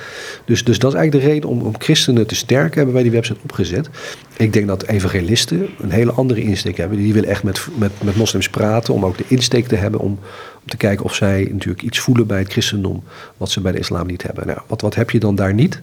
Dus, 0.45 0.63
dus 0.63 0.79
dat 0.79 0.91
is 0.93 0.97
eigenlijk 0.97 1.25
de 1.25 1.31
reden 1.31 1.49
om, 1.49 1.61
om 1.61 1.73
christenen 1.77 2.27
te 2.27 2.35
sterken, 2.35 2.75
hebben 2.75 2.93
wij 2.93 3.03
die 3.03 3.11
website 3.11 3.39
opgezet. 3.43 3.89
Ik 4.37 4.53
denk 4.53 4.67
dat 4.67 4.83
evangelisten 4.83 5.67
een 5.79 5.91
hele 5.91 6.11
andere 6.11 6.41
insteek 6.41 6.77
hebben. 6.77 6.97
Die 6.97 7.13
willen 7.13 7.29
echt 7.29 7.43
met, 7.43 7.67
met, 7.77 7.91
met 8.03 8.15
moslims 8.15 8.49
praten, 8.49 8.93
om 8.93 9.05
ook 9.05 9.17
de 9.17 9.25
insteek 9.27 9.67
te 9.67 9.75
hebben 9.75 9.99
om 9.99 10.19
te 10.70 10.78
kijken 10.78 11.05
of 11.05 11.15
zij 11.15 11.49
natuurlijk 11.51 11.82
iets 11.82 11.99
voelen 11.99 12.28
bij 12.28 12.39
het 12.39 12.51
christendom 12.51 13.03
wat 13.38 13.51
ze 13.51 13.61
bij 13.61 13.72
de 13.72 13.80
islam 13.80 14.07
niet 14.07 14.24
hebben. 14.24 14.47
Nou, 14.47 14.59
wat, 14.67 14.82
wat 14.82 14.95
heb 14.95 15.09
je 15.09 15.20
dan 15.20 15.36
daar 15.36 15.53
niet? 15.53 15.80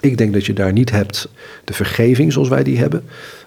Ik 0.00 0.18
denk 0.18 0.32
dat 0.32 0.46
je 0.46 0.52
daar 0.52 0.72
niet 0.72 0.90
hebt 0.90 1.28
de 1.64 1.72
vergeving 1.72 2.32
zoals 2.32 2.48
wij 2.48 2.62
die 2.62 2.78
hebben. 2.78 3.04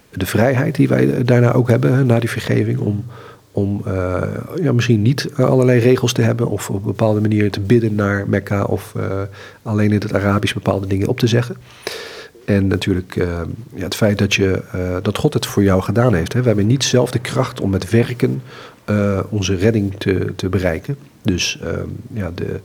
De 0.10 0.26
vrijheid 0.26 0.76
die 0.76 0.88
wij 0.88 1.24
daarna 1.24 1.54
ook 1.54 1.70
hebben, 1.70 2.06
na 2.06 2.20
die 2.20 2.30
vergeving, 2.30 2.80
om, 2.80 3.06
om 3.52 3.82
uh, 3.88 4.22
ja, 4.62 4.72
misschien 4.72 5.02
niet 5.02 5.30
allerlei 5.36 5.80
regels 5.80 6.14
te 6.14 6.22
hebben 6.22 6.48
of 6.48 6.70
op 6.70 6.84
bepaalde 6.84 7.22
manieren 7.22 7.52
te 7.52 7.60
bidden 7.60 7.96
naar 7.96 8.30
Mekka 8.30 8.64
of 8.64 8.94
uh, 8.98 9.04
alleen 9.62 9.92
in 9.92 10.00
het 10.00 10.14
Arabisch 10.14 10.54
bepaalde 10.54 10.88
dingen 10.88 11.08
op 11.08 11.20
te 11.20 11.28
zeggen. 11.28 11.56
En 12.46 12.68
natuurlijk 12.68 13.16
uh, 13.16 13.26
ja, 13.74 13.84
het 13.84 13.96
feit 13.96 14.18
dat, 14.18 14.34
je, 14.34 14.62
dat 15.02 15.18
God 15.18 15.34
het 15.34 15.46
voor 15.46 15.64
jou 15.64 15.82
gedaan 15.82 16.14
heeft. 16.14 16.34
Hè. 16.34 16.42
We 16.42 16.48
hebben 16.48 16.68
niet 16.68 16.84
zelf 16.84 17.12
de 17.12 17.20
kracht 17.20 17.62
om 17.62 17.70
met 17.70 17.90
werken 17.90 18.42
onze 19.30 19.56
redding 19.56 19.96
te, 19.98 20.34
te 20.36 20.50
bereiken. 20.50 20.98
Dus 21.22 21.60
ehm, 21.64 21.88
ja, 22.14 22.32
de, 22.36 22.60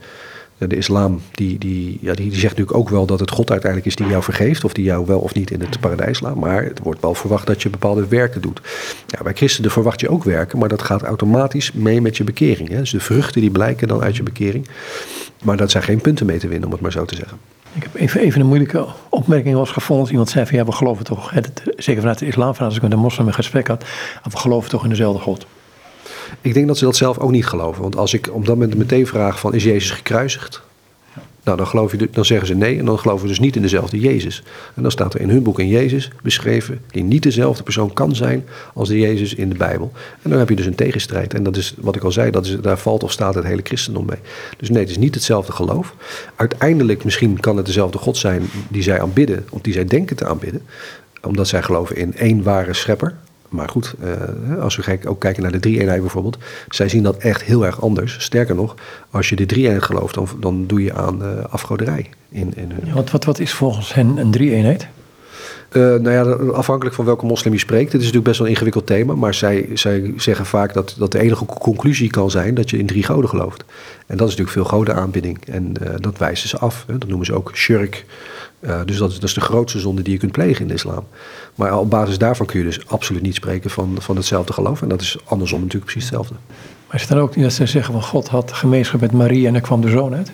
de 0.59 0.77
islam 0.77 1.21
die, 1.33 1.59
die, 1.59 1.99
ja, 2.01 2.15
die, 2.15 2.31
zegt 2.31 2.57
natuurlijk 2.57 2.77
ook 2.77 2.89
wel 2.89 3.07
dat 3.07 3.21
het 3.21 3.31
God 3.31 3.51
uiteindelijk 3.51 3.91
is 3.91 3.97
die 3.97 4.07
jou 4.07 4.23
vergeeft. 4.23 4.65
Of 4.65 4.73
die 4.73 4.85
jou 4.85 5.07
wel 5.07 5.19
of 5.19 5.35
niet 5.35 5.51
in 5.51 5.61
het 5.61 5.81
paradijs 5.81 6.21
laat. 6.21 6.35
Maar 6.35 6.65
het 6.65 6.79
wordt 6.83 7.01
wel 7.01 7.15
verwacht 7.15 7.47
dat 7.47 7.63
je 7.63 7.71
bepaalde 7.71 8.09
werken 8.09 8.41
doet. 8.41 8.61
Ja, 9.07 9.23
bij 9.23 9.35
christenen 9.35 9.71
verwacht 9.71 10.01
je 10.01 10.09
ook 10.09 10.25
werken. 10.25 10.59
Maar 10.59 10.69
dat 10.69 10.83
gaat 10.83 11.03
automatisch 11.03 11.73
mee 11.73 12.01
met 12.01 12.17
je 12.17 12.25
bekering. 12.25 12.69
Hè. 12.69 12.79
Dus 12.79 12.91
de 12.91 13.01
vruchten 13.01 13.41
die 13.41 13.51
blijken 13.51 13.89
dan 13.89 14.03
uit 14.03 14.17
je 14.17 14.23
bekering. 14.23 14.69
Maar 15.45 15.57
dat 15.57 15.71
zijn 15.71 15.83
geen 15.83 16.01
punten 16.01 16.27
mee 16.27 16.39
te 16.39 16.49
winnen, 16.49 16.67
om 16.67 16.73
het 16.73 16.81
maar 16.81 16.93
zo 16.93 17.05
te 17.05 17.15
zeggen. 17.15 17.39
Ik 17.75 17.83
heb 17.83 17.95
even, 17.95 18.21
even 18.21 18.41
een 18.41 18.47
moeilijke 18.47 18.87
opmerking 19.09 19.57
was 19.57 19.71
gevonden. 19.71 20.11
Iemand 20.11 20.29
zei 20.29 20.47
van 20.47 20.57
ja, 20.59 20.65
we 20.65 20.73
geloven 20.73 21.05
toch, 21.05 21.31
het, 21.31 21.63
zeker 21.77 22.01
vanuit 22.01 22.19
de 22.19 22.27
islam, 22.27 22.55
als 22.59 22.77
ik 22.77 22.83
met 22.83 22.93
een 22.93 22.99
moslim 22.99 23.27
een 23.27 23.35
gesprek 23.35 23.67
had, 23.67 23.85
we 24.31 24.37
geloven 24.37 24.71
toch 24.71 24.83
in 24.83 24.89
dezelfde 24.89 25.23
God. 25.23 25.47
Ik 26.41 26.55
denk 26.55 26.67
dat 26.67 26.79
ze 26.79 26.85
dat 26.85 26.97
zelf 26.97 27.19
ook 27.19 27.31
niet 27.31 27.47
geloven. 27.47 27.83
Want 27.83 27.97
als 27.97 28.15
ik 28.15 28.29
op 28.33 28.47
dat 28.47 28.55
moment 28.55 28.77
meteen 28.77 29.07
vraag 29.07 29.41
van 29.41 29.55
is 29.55 29.65
Jezus 29.65 29.91
gekruisigd? 29.91 30.65
Nou, 31.47 31.59
dan, 31.59 31.67
geloof 31.67 31.93
je, 31.93 32.09
dan 32.11 32.25
zeggen 32.25 32.47
ze 32.47 32.55
nee 32.55 32.79
en 32.79 32.85
dan 32.85 32.99
geloven 32.99 33.23
we 33.23 33.29
dus 33.29 33.39
niet 33.39 33.57
in 33.57 33.63
dezelfde 33.63 34.01
Jezus. 34.01 34.43
En 34.75 34.83
dan 34.83 34.91
staat 34.91 35.15
er 35.15 35.21
in 35.21 35.31
hun 35.31 35.43
boek 35.43 35.59
een 35.59 35.69
Jezus 35.69 36.11
beschreven 36.23 36.81
die 36.91 37.03
niet 37.03 37.23
dezelfde 37.23 37.63
persoon 37.63 37.93
kan 37.93 38.15
zijn 38.15 38.45
als 38.75 38.89
de 38.89 38.99
Jezus 38.99 39.35
in 39.35 39.49
de 39.49 39.55
Bijbel. 39.55 39.93
En 40.23 40.31
dan 40.31 40.39
heb 40.39 40.49
je 40.49 40.57
dus 40.57 40.67
een 40.67 40.75
tegenstrijd. 40.75 41.35
En 41.35 41.43
dat 41.43 41.57
is 41.57 41.75
wat 41.79 41.97
ik 41.97 42.03
al 42.03 42.13
zei, 42.13 42.31
dat 42.31 42.57
daar 42.61 42.79
valt 42.79 43.03
of 43.03 43.13
staat 43.13 43.35
het 43.35 43.45
hele 43.45 43.61
christendom 43.65 44.07
mee. 44.07 44.19
Dus 44.57 44.71
nee, 44.71 44.81
het 44.81 44.91
is 44.91 44.99
niet 44.99 45.15
hetzelfde 45.15 45.53
geloof. 45.53 45.95
Uiteindelijk 46.37 47.05
misschien 47.05 47.41
kan 47.41 47.57
het 47.57 47.67
dezelfde 47.67 47.99
God 47.99 48.17
zijn 48.17 48.43
die 48.69 48.83
zij 48.83 49.01
aanbidden, 49.01 49.47
of 49.51 49.61
die 49.61 49.73
zij 49.73 49.85
denken 49.85 50.17
te 50.17 50.27
aanbidden. 50.27 50.63
Omdat 51.23 51.49
zij 51.49 51.63
geloven 51.63 51.97
in 51.97 52.15
één 52.15 52.43
ware 52.43 52.75
schepper, 52.75 53.15
maar 53.49 53.69
goed, 53.69 53.95
uh, 54.05 54.63
als 54.63 54.77
we 54.77 54.99
ook 55.07 55.21
kijken 55.21 55.43
naar 55.43 55.53
de 55.53 55.61
drie-eenheid 55.61 56.01
bijvoorbeeld, 56.01 56.39
zij 56.69 56.89
zien 56.89 57.03
dat 57.03 57.17
echt 57.17 57.43
heel 57.43 57.67
erg 57.67 57.81
anders. 57.81 58.17
Sterker 58.19 58.55
nog, 58.55 58.75
als 59.11 59.29
je 59.29 59.37
de 59.37 59.47
drie-eenheid 59.47 59.83
gelooft, 59.83 60.15
dan, 60.15 60.29
dan 60.41 60.67
doe 60.67 60.83
je 60.83 60.93
aan 60.93 61.23
uh, 61.23 61.45
afgoderij. 61.45 62.11
In, 62.29 62.53
in 62.57 62.73
ja, 62.85 62.93
wat, 62.93 63.11
wat, 63.11 63.25
wat 63.25 63.39
is 63.39 63.53
volgens 63.53 63.95
hen 63.95 64.17
een 64.17 64.31
drie-eenheid? 64.31 64.89
Uh, 65.77 65.83
nou 65.83 66.11
ja, 66.11 66.23
afhankelijk 66.53 66.97
van 66.97 67.05
welke 67.05 67.27
moslim 67.27 67.53
je 67.53 67.59
spreekt. 67.59 67.93
Het 67.93 68.01
is 68.01 68.07
natuurlijk 68.07 68.25
best 68.25 68.39
wel 68.39 68.47
een 68.47 68.53
ingewikkeld 68.53 68.87
thema. 68.87 69.15
Maar 69.15 69.35
zij, 69.35 69.69
zij 69.75 70.13
zeggen 70.17 70.47
vaak 70.47 70.75
dat, 70.75 70.95
dat 70.99 71.13
de 71.13 71.19
enige 71.19 71.45
conclusie 71.45 72.11
kan 72.11 72.31
zijn 72.31 72.55
dat 72.55 72.71
je 72.71 72.79
in 72.79 72.87
drie 72.87 73.03
goden 73.03 73.29
gelooft. 73.29 73.65
En 74.07 74.17
dat 74.17 74.29
is 74.29 74.37
natuurlijk 74.37 74.51
veel 74.51 74.79
godenaanbidding. 74.79 75.39
En 75.47 75.75
uh, 75.83 75.89
dat 75.97 76.19
wijzen 76.19 76.49
ze 76.49 76.59
af. 76.59 76.85
Hè. 76.87 76.99
Dat 76.99 77.09
noemen 77.09 77.27
ze 77.27 77.35
ook 77.35 77.51
shirk. 77.55 78.05
Uh, 78.61 78.81
dus 78.85 78.97
dat 78.97 79.11
is, 79.11 79.15
dat 79.15 79.29
is 79.29 79.35
de 79.35 79.41
grootste 79.41 79.79
zonde 79.79 80.03
die 80.03 80.13
je 80.13 80.19
kunt 80.19 80.33
plegen 80.33 80.61
in 80.61 80.69
de 80.69 80.75
islam. 80.75 81.05
Maar 81.55 81.79
op 81.79 81.91
basis 81.91 82.19
daarvan 82.19 82.47
kun 82.47 82.59
je 82.59 82.65
dus 82.65 82.89
absoluut 82.89 83.23
niet 83.23 83.35
spreken 83.35 83.71
van, 83.71 83.97
van 83.99 84.17
hetzelfde 84.17 84.53
geloof. 84.53 84.83
En 84.83 84.89
dat 84.89 85.01
is 85.01 85.17
andersom 85.25 85.59
natuurlijk 85.61 85.93
precies 85.93 86.11
hetzelfde. 86.11 86.35
Maar 86.87 86.95
is 86.95 87.01
het 87.01 87.11
dan 87.11 87.21
ook 87.21 87.35
niet 87.35 87.45
dat 87.45 87.55
ze 87.55 87.67
zeggen 87.67 87.93
van 87.93 88.03
God 88.03 88.29
had 88.29 88.53
gemeenschap 88.53 89.01
met 89.01 89.13
Marie 89.13 89.47
en 89.47 89.55
er 89.55 89.61
kwam 89.61 89.81
de 89.81 89.91
zoon 89.91 90.15
uit? 90.15 90.31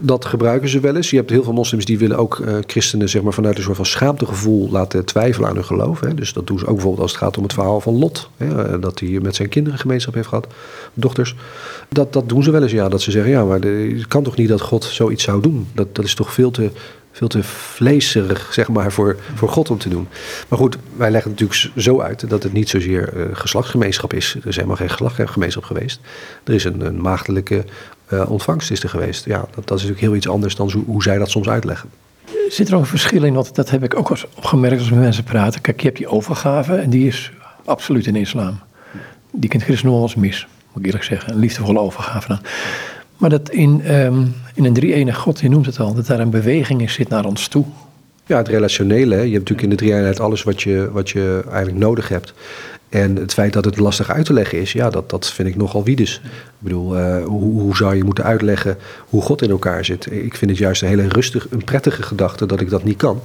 Dat 0.00 0.24
gebruiken 0.24 0.68
ze 0.68 0.80
wel 0.80 0.96
eens. 0.96 1.10
Je 1.10 1.16
hebt 1.16 1.30
heel 1.30 1.42
veel 1.42 1.52
moslims 1.52 1.84
die 1.84 1.98
willen 1.98 2.16
ook 2.16 2.38
uh, 2.38 2.56
christenen 2.66 3.08
zeg 3.08 3.22
maar, 3.22 3.32
vanuit 3.32 3.56
een 3.56 3.62
soort 3.62 3.76
van 3.76 3.86
schaamtegevoel 3.86 4.70
laten 4.70 5.04
twijfelen 5.04 5.48
aan 5.48 5.54
hun 5.54 5.64
geloof. 5.64 6.00
Hè. 6.00 6.14
Dus 6.14 6.32
dat 6.32 6.46
doen 6.46 6.58
ze 6.58 6.66
ook 6.66 6.74
bijvoorbeeld 6.74 7.02
als 7.02 7.12
het 7.12 7.20
gaat 7.20 7.36
om 7.36 7.42
het 7.42 7.52
verhaal 7.52 7.80
van 7.80 7.98
Lot. 7.98 8.30
Hè, 8.36 8.78
dat 8.78 9.00
hij 9.00 9.08
met 9.22 9.34
zijn 9.34 9.48
kinderen 9.48 9.78
gemeenschap 9.78 10.14
heeft 10.14 10.28
gehad, 10.28 10.46
dochters. 10.94 11.34
Dat, 11.88 12.12
dat 12.12 12.28
doen 12.28 12.42
ze 12.42 12.50
wel 12.50 12.62
eens, 12.62 12.72
ja. 12.72 12.88
Dat 12.88 13.00
ze 13.00 13.10
zeggen, 13.10 13.30
ja, 13.30 13.44
maar 13.44 13.60
het 13.60 14.08
kan 14.08 14.22
toch 14.22 14.36
niet 14.36 14.48
dat 14.48 14.60
God 14.60 14.84
zoiets 14.84 15.24
zou 15.24 15.40
doen? 15.40 15.68
Dat, 15.72 15.94
dat 15.94 16.04
is 16.04 16.14
toch 16.14 16.32
veel 16.32 16.50
te 16.50 16.70
veel 17.16 17.28
te 17.28 17.42
vleeserig, 17.42 18.52
zeg 18.52 18.68
maar, 18.68 18.92
voor, 18.92 19.16
voor 19.34 19.48
God 19.48 19.70
om 19.70 19.78
te 19.78 19.88
doen. 19.88 20.08
Maar 20.48 20.58
goed, 20.58 20.76
wij 20.96 21.10
leggen 21.10 21.30
het 21.30 21.40
natuurlijk 21.40 21.80
zo 21.80 22.00
uit 22.00 22.30
dat 22.30 22.42
het 22.42 22.52
niet 22.52 22.68
zozeer 22.68 23.16
uh, 23.16 23.24
geslachtsgemeenschap 23.32 24.12
is. 24.12 24.36
Er 24.40 24.46
is 24.46 24.54
helemaal 24.54 24.76
geen 24.76 24.90
geslachtsgemeenschap 24.90 25.64
geweest. 25.64 26.00
Er 26.44 26.54
is 26.54 26.64
een, 26.64 26.80
een 26.80 27.00
maagdelijke 27.00 27.64
uh, 28.12 28.30
ontvangst 28.30 28.70
is 28.70 28.82
er 28.82 28.88
geweest. 28.88 29.24
Ja, 29.24 29.38
dat, 29.38 29.48
dat 29.54 29.64
is 29.64 29.70
natuurlijk 29.70 30.00
heel 30.00 30.14
iets 30.14 30.28
anders 30.28 30.56
dan 30.56 30.70
zo, 30.70 30.82
hoe 30.86 31.02
zij 31.02 31.18
dat 31.18 31.30
soms 31.30 31.48
uitleggen. 31.48 31.88
Zit 32.48 32.68
er 32.68 32.74
ook 32.74 32.80
een 32.80 32.86
verschil 32.86 33.22
in? 33.22 33.34
Want 33.34 33.54
dat 33.54 33.70
heb 33.70 33.84
ik 33.84 33.96
ook 33.96 34.10
eens 34.10 34.26
opgemerkt 34.36 34.78
als 34.78 34.88
we 34.88 34.94
met 34.94 35.04
mensen 35.04 35.24
praten. 35.24 35.60
Kijk, 35.60 35.80
je 35.80 35.86
hebt 35.86 35.98
die 35.98 36.08
overgave 36.08 36.74
en 36.74 36.90
die 36.90 37.06
is 37.06 37.32
absoluut 37.64 38.06
in 38.06 38.12
de 38.12 38.20
islam. 38.20 38.58
Die 39.32 39.50
kent 39.50 39.62
christendom 39.62 40.00
als 40.00 40.14
mis, 40.14 40.46
moet 40.72 40.78
ik 40.78 40.86
eerlijk 40.86 41.04
zeggen. 41.04 41.32
Een 41.32 41.38
liefdevolle 41.38 41.78
overgave 41.78 42.28
dan. 42.28 42.38
Maar 43.16 43.30
dat 43.30 43.50
in, 43.50 43.94
um, 43.94 44.34
in 44.54 44.64
een 44.64 44.72
drie-enig 44.72 45.16
God, 45.16 45.40
je 45.40 45.48
noemt 45.48 45.66
het 45.66 45.80
al, 45.80 45.94
dat 45.94 46.06
daar 46.06 46.20
een 46.20 46.30
beweging 46.30 46.80
in 46.80 46.90
zit 46.90 47.08
naar 47.08 47.24
ons 47.24 47.48
toe. 47.48 47.64
Ja, 48.26 48.36
het 48.36 48.48
relationele. 48.48 49.14
Hè. 49.14 49.20
Je 49.20 49.32
hebt 49.32 49.48
natuurlijk 49.48 49.62
in 49.62 49.70
de 49.70 49.76
drie-eenheid 49.76 50.20
alles 50.20 50.42
wat 50.42 50.62
je, 50.62 50.90
wat 50.92 51.10
je 51.10 51.44
eigenlijk 51.48 51.78
nodig 51.78 52.08
hebt. 52.08 52.34
En 52.88 53.16
het 53.16 53.32
feit 53.32 53.52
dat 53.52 53.64
het 53.64 53.78
lastig 53.78 54.10
uit 54.10 54.24
te 54.24 54.32
leggen 54.32 54.60
is, 54.60 54.72
ja, 54.72 54.90
dat, 54.90 55.10
dat 55.10 55.30
vind 55.30 55.48
ik 55.48 55.56
nogal 55.56 55.84
wiedes. 55.84 56.20
Ik 56.24 56.30
bedoel, 56.58 56.98
uh, 56.98 57.24
hoe, 57.24 57.60
hoe, 57.60 57.76
zou 57.76 57.96
je 57.96 58.04
moeten 58.04 58.24
uitleggen 58.24 58.76
hoe 59.08 59.22
God 59.22 59.42
in 59.42 59.50
elkaar 59.50 59.84
zit? 59.84 60.12
Ik 60.12 60.36
vind 60.36 60.50
het 60.50 60.60
juist 60.60 60.82
een 60.82 60.88
hele 60.88 61.08
rustig, 61.08 61.46
een 61.50 61.64
prettige 61.64 62.02
gedachte 62.02 62.46
dat 62.46 62.60
ik 62.60 62.70
dat 62.70 62.84
niet 62.84 62.96
kan. 62.96 63.20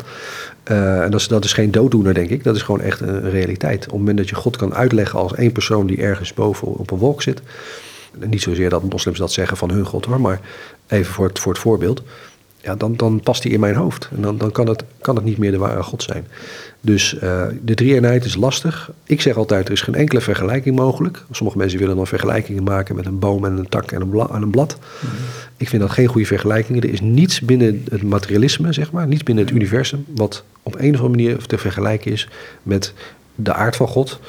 Uh, 0.71 1.03
en 1.03 1.11
dat 1.11 1.19
is, 1.19 1.27
dat 1.27 1.45
is 1.45 1.53
geen 1.53 1.71
dooddoener, 1.71 2.13
denk 2.13 2.29
ik. 2.29 2.43
Dat 2.43 2.55
is 2.55 2.61
gewoon 2.61 2.81
echt 2.81 2.99
een, 2.99 3.29
realiteit. 3.29 3.85
Op 3.85 3.89
het 3.89 3.99
moment 3.99 4.17
dat 4.17 4.29
je 4.29 4.35
God 4.35 4.57
kan 4.57 4.75
uitleggen 4.75 5.19
als 5.19 5.35
één 5.35 5.51
persoon 5.51 5.87
die 5.87 6.01
ergens 6.01 6.33
boven 6.33 6.67
op 6.67 6.91
een 6.91 6.97
wolk 6.97 7.21
zit. 7.21 7.41
Niet 8.19 8.41
zozeer 8.41 8.69
dat 8.69 8.89
moslims 8.89 9.17
dat 9.17 9.31
zeggen 9.31 9.57
van 9.57 9.71
hun 9.71 9.85
God 9.85 10.05
hoor, 10.05 10.21
maar 10.21 10.39
even 10.87 11.13
voor 11.13 11.27
het, 11.27 11.39
voor 11.39 11.51
het 11.51 11.61
voorbeeld. 11.61 12.03
Ja, 12.63 12.75
dan, 12.75 12.95
dan 12.95 13.19
past 13.19 13.41
die 13.41 13.51
in 13.51 13.59
mijn 13.59 13.75
hoofd. 13.75 14.09
En 14.15 14.21
dan, 14.21 14.37
dan 14.37 14.51
kan, 14.51 14.67
het, 14.67 14.83
kan 15.01 15.15
het 15.15 15.23
niet 15.23 15.37
meer 15.37 15.51
de 15.51 15.57
ware 15.57 15.83
God 15.83 16.03
zijn. 16.03 16.27
Dus 16.81 17.13
uh, 17.13 17.43
de 17.61 17.73
drie-eenheid 17.73 18.25
is 18.25 18.35
lastig. 18.35 18.91
Ik 19.03 19.21
zeg 19.21 19.37
altijd, 19.37 19.65
er 19.67 19.73
is 19.73 19.81
geen 19.81 19.95
enkele 19.95 20.21
vergelijking 20.21 20.75
mogelijk. 20.75 21.25
Sommige 21.31 21.57
mensen 21.57 21.79
willen 21.79 21.95
dan 21.95 22.07
vergelijkingen 22.07 22.63
maken 22.63 22.95
met 22.95 23.05
een 23.05 23.19
boom 23.19 23.45
en 23.45 23.57
een 23.57 23.69
tak 23.69 23.91
en 23.91 24.01
een, 24.01 24.41
een 24.41 24.49
blad. 24.49 24.77
Ik 25.57 25.69
vind 25.69 25.81
dat 25.81 25.91
geen 25.91 26.07
goede 26.07 26.27
vergelijkingen. 26.27 26.81
Er 26.81 26.93
is 26.93 27.01
niets 27.01 27.41
binnen 27.41 27.85
het 27.91 28.03
materialisme, 28.03 28.73
zeg 28.73 28.91
maar, 28.91 29.07
niets 29.07 29.23
binnen 29.23 29.45
het 29.45 29.53
universum, 29.53 30.05
wat 30.15 30.43
op 30.63 30.73
een 30.73 30.93
of 30.93 31.01
andere 31.01 31.09
manier 31.09 31.37
te 31.37 31.57
vergelijken 31.57 32.11
is 32.11 32.27
met 32.63 32.93
de 33.35 33.53
aard 33.53 33.75
van 33.75 33.87
God. 33.87 34.19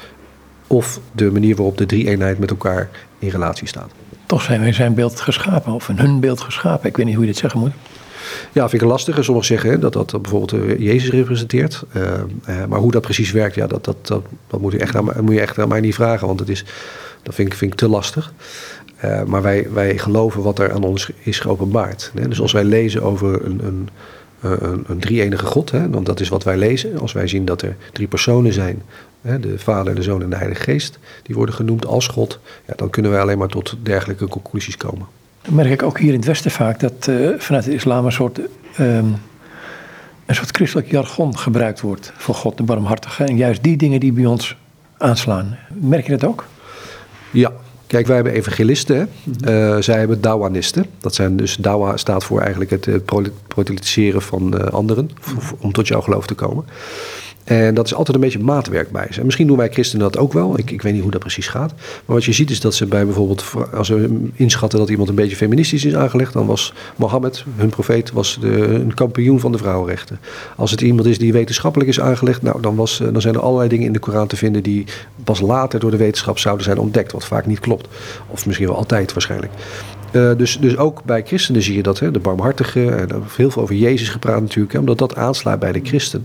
Of 0.66 1.00
de 1.12 1.30
manier 1.30 1.56
waarop 1.56 1.78
de 1.78 1.86
drie-eenheid 1.86 2.38
met 2.38 2.50
elkaar 2.50 2.90
in 3.18 3.28
relatie 3.28 3.68
staat. 3.68 3.90
Toch 4.26 4.42
zijn 4.42 4.60
wij 4.60 4.72
zijn 4.72 4.94
beeld 4.94 5.20
geschapen, 5.20 5.72
of 5.72 5.88
in 5.88 5.98
hun 5.98 6.20
beeld 6.20 6.40
geschapen. 6.40 6.88
Ik 6.88 6.96
weet 6.96 7.06
niet 7.06 7.14
hoe 7.14 7.24
je 7.24 7.30
dit 7.30 7.40
zeggen 7.40 7.60
moet. 7.60 7.72
Ja, 8.52 8.68
vind 8.68 8.82
ik 8.82 8.88
lastig. 8.88 9.24
Sommigen 9.24 9.58
zeggen 9.58 9.80
dat 9.80 9.92
dat 9.92 10.22
bijvoorbeeld 10.22 10.52
eh, 10.52 10.78
Jezus 10.78 11.10
representeert. 11.10 11.84
Uh, 11.96 12.02
uh, 12.48 12.64
maar 12.68 12.78
hoe 12.78 12.90
dat 12.90 13.02
precies 13.02 13.32
werkt, 13.32 13.54
ja, 13.54 13.66
dat, 13.66 13.84
dat, 13.84 14.06
dat, 14.06 14.22
dat 14.46 14.60
moet, 14.60 14.72
je 14.72 14.78
echt 14.78 14.96
aan, 14.96 15.10
moet 15.20 15.34
je 15.34 15.40
echt 15.40 15.58
aan 15.58 15.68
mij 15.68 15.80
niet 15.80 15.94
vragen. 15.94 16.26
Want 16.26 16.40
het 16.40 16.48
is, 16.48 16.64
dat 17.22 17.34
vind 17.34 17.48
ik, 17.48 17.54
vind 17.54 17.72
ik 17.72 17.78
te 17.78 17.88
lastig. 17.88 18.32
Maar 19.26 19.42
wij, 19.42 19.66
wij 19.72 19.98
geloven 19.98 20.42
wat 20.42 20.58
er 20.58 20.72
aan 20.72 20.84
ons 20.84 21.10
is 21.22 21.40
geopenbaard. 21.40 22.10
Hè? 22.14 22.28
Dus 22.28 22.40
als 22.40 22.52
wij 22.52 22.64
lezen 22.64 23.02
over 23.02 23.44
een, 23.44 23.60
een, 23.64 23.88
een, 24.40 24.84
een 24.86 24.98
drie-enige 24.98 25.46
God, 25.46 25.70
hè, 25.70 25.90
want 25.90 26.06
dat 26.06 26.20
is 26.20 26.28
wat 26.28 26.44
wij 26.44 26.56
lezen. 26.56 26.98
Als 26.98 27.12
wij 27.12 27.26
zien 27.28 27.44
dat 27.44 27.62
er 27.62 27.76
drie 27.92 28.06
personen 28.06 28.52
zijn, 28.52 28.82
hè, 29.20 29.40
de 29.40 29.58
Vader, 29.58 29.94
de 29.94 30.02
Zoon 30.02 30.22
en 30.22 30.30
de 30.30 30.36
Heilige 30.36 30.62
Geest, 30.62 30.98
die 31.22 31.34
worden 31.34 31.54
genoemd 31.54 31.86
als 31.86 32.06
God, 32.06 32.38
ja, 32.66 32.74
dan 32.76 32.90
kunnen 32.90 33.10
wij 33.10 33.20
alleen 33.20 33.38
maar 33.38 33.48
tot 33.48 33.76
dergelijke 33.82 34.28
conclusies 34.28 34.76
komen. 34.76 35.06
Dan 35.42 35.54
merk 35.54 35.70
ik 35.70 35.82
ook 35.82 35.98
hier 35.98 36.12
in 36.12 36.18
het 36.18 36.24
Westen 36.24 36.50
vaak 36.50 36.80
dat 36.80 37.06
uh, 37.08 37.38
vanuit 37.38 37.64
de 37.64 37.74
islam 37.74 38.04
een 38.04 38.12
soort, 38.12 38.38
um, 38.38 39.16
een 40.26 40.34
soort 40.34 40.56
christelijk 40.56 40.90
jargon 40.90 41.38
gebruikt 41.38 41.80
wordt 41.80 42.12
voor 42.16 42.34
God, 42.34 42.56
de 42.56 42.62
barmhartige. 42.62 43.24
En 43.24 43.36
juist 43.36 43.62
die 43.62 43.76
dingen 43.76 44.00
die 44.00 44.12
bij 44.12 44.26
ons 44.26 44.56
aanslaan. 44.98 45.58
Merk 45.68 46.06
je 46.06 46.16
dat 46.16 46.28
ook? 46.28 46.46
Ja, 47.30 47.52
Kijk, 47.92 48.06
wij 48.06 48.14
hebben 48.14 48.32
evangelisten, 48.32 48.96
hè? 48.96 49.74
Uh, 49.76 49.82
zij 49.82 49.98
hebben 49.98 50.20
dawanisten. 50.20 50.86
Dat 50.98 51.14
zijn 51.14 51.36
dus, 51.36 51.56
dawa 51.56 51.96
staat 51.96 52.24
voor 52.24 52.40
eigenlijk 52.40 52.70
het 52.70 53.04
protelitiseren 53.48 54.22
van 54.22 54.54
uh, 54.54 54.66
anderen, 54.66 55.10
om 55.58 55.72
tot 55.72 55.88
jouw 55.88 56.00
geloof 56.00 56.26
te 56.26 56.34
komen. 56.34 56.64
En 57.44 57.74
dat 57.74 57.86
is 57.86 57.94
altijd 57.94 58.16
een 58.16 58.22
beetje 58.22 58.38
maatwerk 58.38 58.90
bij 58.90 59.06
ze. 59.10 59.24
misschien 59.24 59.46
doen 59.46 59.56
wij 59.56 59.70
christenen 59.70 60.10
dat 60.10 60.18
ook 60.18 60.32
wel. 60.32 60.58
Ik, 60.58 60.70
ik 60.70 60.82
weet 60.82 60.92
niet 60.92 61.02
hoe 61.02 61.10
dat 61.10 61.20
precies 61.20 61.48
gaat. 61.48 61.72
Maar 61.76 62.16
wat 62.16 62.24
je 62.24 62.32
ziet 62.32 62.50
is 62.50 62.60
dat 62.60 62.74
ze 62.74 62.86
bij 62.86 63.04
bijvoorbeeld... 63.04 63.44
als 63.74 63.86
ze 63.86 64.28
inschatten 64.34 64.78
dat 64.78 64.88
iemand 64.88 65.08
een 65.08 65.14
beetje 65.14 65.36
feministisch 65.36 65.84
is 65.84 65.94
aangelegd... 65.94 66.32
dan 66.32 66.46
was 66.46 66.72
Mohammed, 66.96 67.44
hun 67.56 67.68
profeet, 67.68 68.12
was 68.12 68.38
de, 68.40 68.56
een 68.56 68.94
kampioen 68.94 69.40
van 69.40 69.52
de 69.52 69.58
vrouwenrechten. 69.58 70.18
Als 70.56 70.70
het 70.70 70.80
iemand 70.80 71.06
is 71.06 71.18
die 71.18 71.32
wetenschappelijk 71.32 71.90
is 71.90 72.00
aangelegd... 72.00 72.42
Nou, 72.42 72.60
dan, 72.60 72.76
was, 72.76 73.02
dan 73.12 73.20
zijn 73.20 73.34
er 73.34 73.40
allerlei 73.40 73.68
dingen 73.68 73.86
in 73.86 73.92
de 73.92 73.98
Koran 73.98 74.26
te 74.26 74.36
vinden... 74.36 74.62
die 74.62 74.84
pas 75.24 75.40
later 75.40 75.80
door 75.80 75.90
de 75.90 75.96
wetenschap 75.96 76.38
zouden 76.38 76.64
zijn 76.64 76.78
ontdekt. 76.78 77.12
Wat 77.12 77.24
vaak 77.24 77.46
niet 77.46 77.60
klopt. 77.60 77.88
Of 78.26 78.46
misschien 78.46 78.68
wel 78.68 78.76
altijd 78.76 79.12
waarschijnlijk. 79.12 79.52
Uh, 80.12 80.30
dus, 80.36 80.58
dus 80.58 80.76
ook 80.76 81.04
bij 81.04 81.22
christenen 81.26 81.62
zie 81.62 81.76
je 81.76 81.82
dat, 81.82 81.98
hè, 81.98 82.10
de 82.10 82.18
barmhartige, 82.18 82.90
en 82.90 83.08
heel 83.36 83.50
veel 83.50 83.62
over 83.62 83.74
Jezus 83.74 84.08
gepraat 84.08 84.40
natuurlijk, 84.40 84.72
hè, 84.72 84.78
omdat 84.78 84.98
dat 84.98 85.16
aanslaat 85.16 85.58
bij 85.58 85.72
de 85.72 85.80
christen 85.82 86.24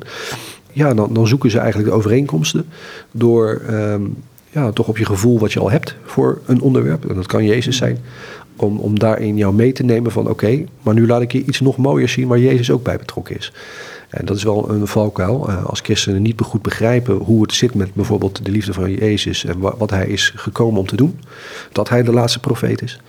ja, 0.77 0.93
dan, 0.93 1.13
dan 1.13 1.27
zoeken 1.27 1.51
ze 1.51 1.59
eigenlijk 1.59 1.89
de 1.89 1.95
overeenkomsten 1.95 2.65
door 3.11 3.61
um, 3.69 4.15
ja, 4.49 4.71
toch 4.71 4.87
op 4.87 4.97
je 4.97 5.05
gevoel 5.05 5.39
wat 5.39 5.53
je 5.53 5.59
al 5.59 5.71
hebt 5.71 5.95
voor 6.05 6.41
een 6.45 6.61
onderwerp. 6.61 7.09
En 7.09 7.15
dat 7.15 7.25
kan 7.25 7.45
Jezus 7.45 7.77
zijn. 7.77 7.97
Om, 8.55 8.77
om 8.77 8.99
daarin 8.99 9.37
jou 9.37 9.53
mee 9.53 9.71
te 9.71 9.83
nemen 9.83 10.11
van 10.11 10.29
oké, 10.29 10.63
maar 10.81 10.93
nu 10.93 11.07
laat 11.07 11.21
ik 11.21 11.31
je 11.31 11.43
iets 11.45 11.59
nog 11.59 11.77
mooier 11.77 12.09
zien 12.09 12.27
waar 12.27 12.39
Jezus 12.39 12.71
ook 12.71 12.83
bij 12.83 12.97
betrokken 12.97 13.37
is. 13.37 13.53
En 14.09 14.25
dat 14.25 14.37
is 14.37 14.43
wel 14.43 14.69
een 14.69 14.87
valkuil. 14.87 15.49
Uh, 15.49 15.65
als 15.65 15.79
christenen 15.79 16.21
niet 16.21 16.41
goed 16.41 16.61
begrijpen 16.61 17.15
hoe 17.15 17.41
het 17.41 17.53
zit 17.53 17.73
met 17.73 17.93
bijvoorbeeld 17.93 18.45
de 18.45 18.51
liefde 18.51 18.73
van 18.73 18.91
Jezus 18.91 19.45
en 19.45 19.59
wat 19.59 19.89
hij 19.89 20.07
is 20.07 20.33
gekomen 20.35 20.79
om 20.79 20.87
te 20.87 20.95
doen. 20.95 21.19
Dat 21.71 21.89
hij 21.89 22.03
de 22.03 22.11
laatste 22.13 22.39
profeet 22.39 22.81
is. 22.81 23.01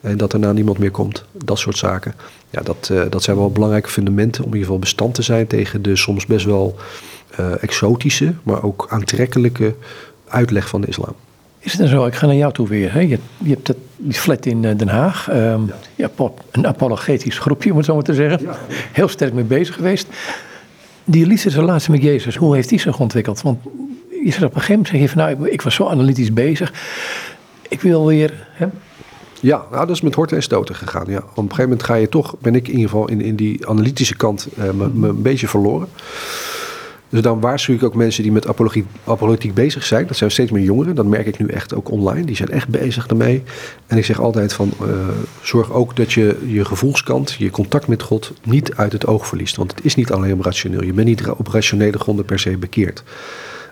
En 0.00 0.16
dat 0.16 0.32
er 0.32 0.38
na 0.38 0.52
niemand 0.52 0.78
meer 0.78 0.90
komt. 0.90 1.24
Dat 1.32 1.58
soort 1.58 1.78
zaken. 1.78 2.14
Ja, 2.50 2.62
dat, 2.62 2.88
uh, 2.92 3.02
dat 3.10 3.22
zijn 3.22 3.36
wel 3.36 3.50
belangrijke 3.50 3.88
fundamenten 3.88 4.44
om 4.44 4.48
in 4.48 4.56
ieder 4.56 4.66
geval 4.66 4.80
bestand 4.80 5.14
te 5.14 5.22
zijn 5.22 5.46
tegen 5.46 5.82
de 5.82 5.96
soms 5.96 6.26
best 6.26 6.44
wel 6.44 6.76
uh, 7.40 7.62
exotische, 7.62 8.34
maar 8.42 8.62
ook 8.62 8.86
aantrekkelijke 8.90 9.74
uitleg 10.28 10.68
van 10.68 10.80
de 10.80 10.86
islam. 10.86 11.14
Is 11.58 11.72
het 11.72 11.80
dan 11.80 11.90
zo, 11.90 12.06
ik 12.06 12.14
ga 12.14 12.26
naar 12.26 12.34
jou 12.34 12.52
toe 12.52 12.68
weer. 12.68 12.92
Hè? 12.92 13.00
Je, 13.00 13.18
je 13.38 13.50
hebt 13.50 13.66
dat, 13.66 13.76
die 13.96 14.12
flat 14.12 14.46
in 14.46 14.60
Den 14.60 14.88
Haag. 14.88 15.28
Um, 15.30 15.70
ja. 15.94 16.10
een 16.50 16.66
apologetisch 16.66 17.38
groepje, 17.38 17.70
om 17.70 17.76
het 17.76 17.86
zo 17.86 17.94
maar 17.94 18.02
te 18.02 18.14
zeggen. 18.14 18.42
Ja. 18.42 18.56
Heel 18.92 19.08
sterk 19.08 19.32
mee 19.32 19.44
bezig 19.44 19.74
geweest. 19.74 20.06
Die 21.04 21.26
liefdesrelatie 21.26 21.90
met 21.90 22.02
Jezus, 22.02 22.36
hoe 22.36 22.54
heeft 22.54 22.68
die 22.68 22.80
zich 22.80 22.98
ontwikkeld? 22.98 23.42
Want 23.42 23.58
je 24.24 24.30
zegt 24.30 24.42
op 24.42 24.54
een 24.54 24.60
gegeven 24.60 24.72
moment, 24.72 24.88
zeg 24.88 25.00
je 25.00 25.08
van 25.08 25.18
nou, 25.18 25.50
ik 25.50 25.62
was 25.62 25.74
zo 25.74 25.86
analytisch 25.86 26.32
bezig. 26.32 26.72
Ik 27.68 27.80
wil 27.80 28.06
weer... 28.06 28.46
Hè? 28.52 28.66
Ja, 29.40 29.62
nou, 29.70 29.86
dat 29.86 29.96
is 29.96 30.00
met 30.00 30.14
horten 30.14 30.36
en 30.36 30.42
stoten 30.42 30.74
gegaan. 30.74 31.04
Ja. 31.08 31.18
Op 31.18 31.36
een 31.36 31.42
gegeven 31.42 31.62
moment 31.62 31.82
ga 31.82 31.94
je 31.94 32.08
toch, 32.08 32.34
ben 32.38 32.54
ik 32.54 32.68
in 32.68 32.74
ieder 32.74 32.90
geval 32.90 33.08
in, 33.08 33.20
in 33.20 33.36
die 33.36 33.68
analytische 33.68 34.16
kant 34.16 34.48
uh, 34.58 34.70
me, 34.70 34.88
me 34.88 35.08
een 35.08 35.22
beetje 35.22 35.48
verloren. 35.48 35.88
Dus 37.12 37.22
dan 37.22 37.40
waarschuw 37.40 37.74
ik 37.74 37.82
ook 37.82 37.94
mensen 37.94 38.22
die 38.22 38.32
met 38.32 38.46
apologie, 38.46 38.84
apologetiek 39.04 39.54
bezig 39.54 39.84
zijn. 39.84 40.06
Dat 40.06 40.16
zijn 40.16 40.30
steeds 40.30 40.50
meer 40.50 40.62
jongeren. 40.62 40.94
Dat 40.94 41.06
merk 41.06 41.26
ik 41.26 41.38
nu 41.38 41.46
echt 41.46 41.74
ook 41.74 41.90
online. 41.90 42.24
Die 42.24 42.36
zijn 42.36 42.48
echt 42.48 42.68
bezig 42.68 43.06
ermee. 43.06 43.42
En 43.86 43.96
ik 43.96 44.04
zeg 44.04 44.20
altijd 44.20 44.52
van, 44.52 44.72
uh, 44.82 44.88
zorg 45.42 45.72
ook 45.72 45.96
dat 45.96 46.12
je 46.12 46.36
je 46.46 46.64
gevoelskant, 46.64 47.32
je 47.32 47.50
contact 47.50 47.86
met 47.86 48.02
God 48.02 48.32
niet 48.42 48.74
uit 48.74 48.92
het 48.92 49.06
oog 49.06 49.26
verliest. 49.26 49.56
Want 49.56 49.70
het 49.70 49.84
is 49.84 49.94
niet 49.94 50.12
alleen 50.12 50.32
op 50.32 50.44
rationeel. 50.44 50.82
Je 50.82 50.92
bent 50.92 51.06
niet 51.06 51.28
op 51.28 51.46
rationele 51.46 51.98
gronden 51.98 52.24
per 52.24 52.38
se 52.38 52.56
bekeerd. 52.56 53.02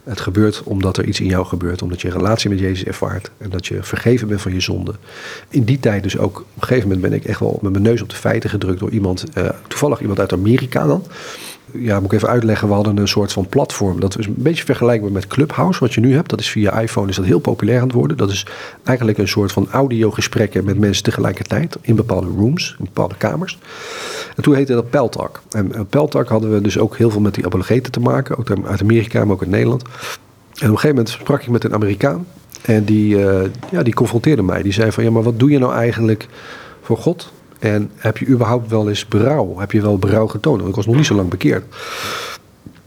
Het 0.04 0.20
gebeurt 0.20 0.62
omdat 0.62 0.96
er 0.96 1.04
iets 1.04 1.20
in 1.20 1.26
jou 1.26 1.46
gebeurt, 1.46 1.82
omdat 1.82 2.00
je 2.00 2.08
een 2.08 2.14
relatie 2.14 2.50
met 2.50 2.58
Jezus 2.58 2.84
ervaart 2.84 3.30
en 3.38 3.50
dat 3.50 3.66
je 3.66 3.82
vergeven 3.82 4.28
bent 4.28 4.40
van 4.40 4.52
je 4.52 4.60
zonde. 4.60 4.94
In 5.48 5.64
die 5.64 5.80
tijd 5.80 6.02
dus 6.02 6.18
ook, 6.18 6.38
op 6.38 6.46
een 6.54 6.62
gegeven 6.62 6.88
moment 6.88 7.08
ben 7.08 7.18
ik 7.18 7.24
echt 7.24 7.40
wel 7.40 7.58
met 7.62 7.72
mijn 7.72 7.84
neus 7.84 8.02
op 8.02 8.08
de 8.08 8.16
feiten 8.16 8.50
gedrukt 8.50 8.80
door 8.80 8.90
iemand, 8.90 9.24
uh, 9.38 9.48
toevallig 9.68 10.00
iemand 10.00 10.20
uit 10.20 10.32
Amerika 10.32 10.86
dan 10.86 11.04
ja, 11.72 12.00
moet 12.00 12.12
ik 12.12 12.18
even 12.18 12.28
uitleggen. 12.28 12.68
We 12.68 12.74
hadden 12.74 12.96
een 12.96 13.08
soort 13.08 13.32
van 13.32 13.46
platform. 13.46 14.00
Dat 14.00 14.18
is 14.18 14.26
een 14.26 14.34
beetje 14.36 14.64
vergelijkbaar 14.64 15.12
met 15.12 15.26
Clubhouse, 15.26 15.80
wat 15.80 15.94
je 15.94 16.00
nu 16.00 16.14
hebt. 16.14 16.30
Dat 16.30 16.40
is 16.40 16.50
via 16.50 16.80
iPhone 16.80 17.08
is 17.08 17.16
dat 17.16 17.24
heel 17.24 17.38
populair 17.38 17.80
aan 17.80 17.86
het 17.86 17.92
worden. 17.92 18.16
Dat 18.16 18.30
is 18.30 18.46
eigenlijk 18.84 19.18
een 19.18 19.28
soort 19.28 19.52
van 19.52 19.68
audiogesprekken 19.70 20.64
met 20.64 20.78
mensen 20.78 21.02
tegelijkertijd 21.02 21.76
in 21.80 21.94
bepaalde 21.94 22.28
rooms, 22.36 22.76
in 22.78 22.84
bepaalde 22.84 23.16
kamers. 23.16 23.58
En 24.36 24.42
toen 24.42 24.54
heette 24.54 24.72
dat 24.72 24.90
Peltalk. 24.90 25.42
En 25.50 25.72
uh, 25.74 25.80
Peltalk 25.88 26.28
hadden 26.28 26.52
we 26.52 26.60
dus 26.60 26.78
ook 26.78 26.96
heel 26.96 27.10
veel 27.10 27.20
met 27.20 27.34
die 27.34 27.44
apologeten 27.44 27.92
te 27.92 28.00
maken, 28.00 28.38
ook 28.38 28.50
uit 28.64 28.82
Amerika, 28.82 29.24
maar 29.24 29.34
ook 29.34 29.40
uit 29.40 29.50
Nederland. 29.50 29.82
En 29.82 29.88
op 30.52 30.60
een 30.60 30.68
gegeven 30.68 30.88
moment 30.88 31.08
sprak 31.08 31.42
ik 31.42 31.48
met 31.48 31.64
een 31.64 31.74
Amerikaan 31.74 32.26
en 32.62 32.84
die, 32.84 33.16
uh, 33.16 33.40
ja, 33.70 33.82
die 33.82 33.94
confronteerde 33.94 34.42
mij. 34.42 34.62
Die 34.62 34.72
zei 34.72 34.92
van, 34.92 35.04
ja, 35.04 35.10
maar 35.10 35.22
wat 35.22 35.38
doe 35.38 35.50
je 35.50 35.58
nou 35.58 35.74
eigenlijk 35.74 36.28
voor 36.82 36.96
God? 36.96 37.32
En 37.60 37.90
heb 37.96 38.18
je 38.18 38.26
überhaupt 38.26 38.70
wel 38.70 38.88
eens 38.88 39.08
berouw? 39.08 39.58
Heb 39.58 39.72
je 39.72 39.80
wel 39.80 39.98
berouw 39.98 40.26
getoond? 40.26 40.56
Want 40.56 40.68
ik 40.68 40.76
was 40.76 40.86
nog 40.86 40.96
niet 40.96 41.06
zo 41.06 41.14
lang 41.14 41.28
bekeerd. 41.28 41.64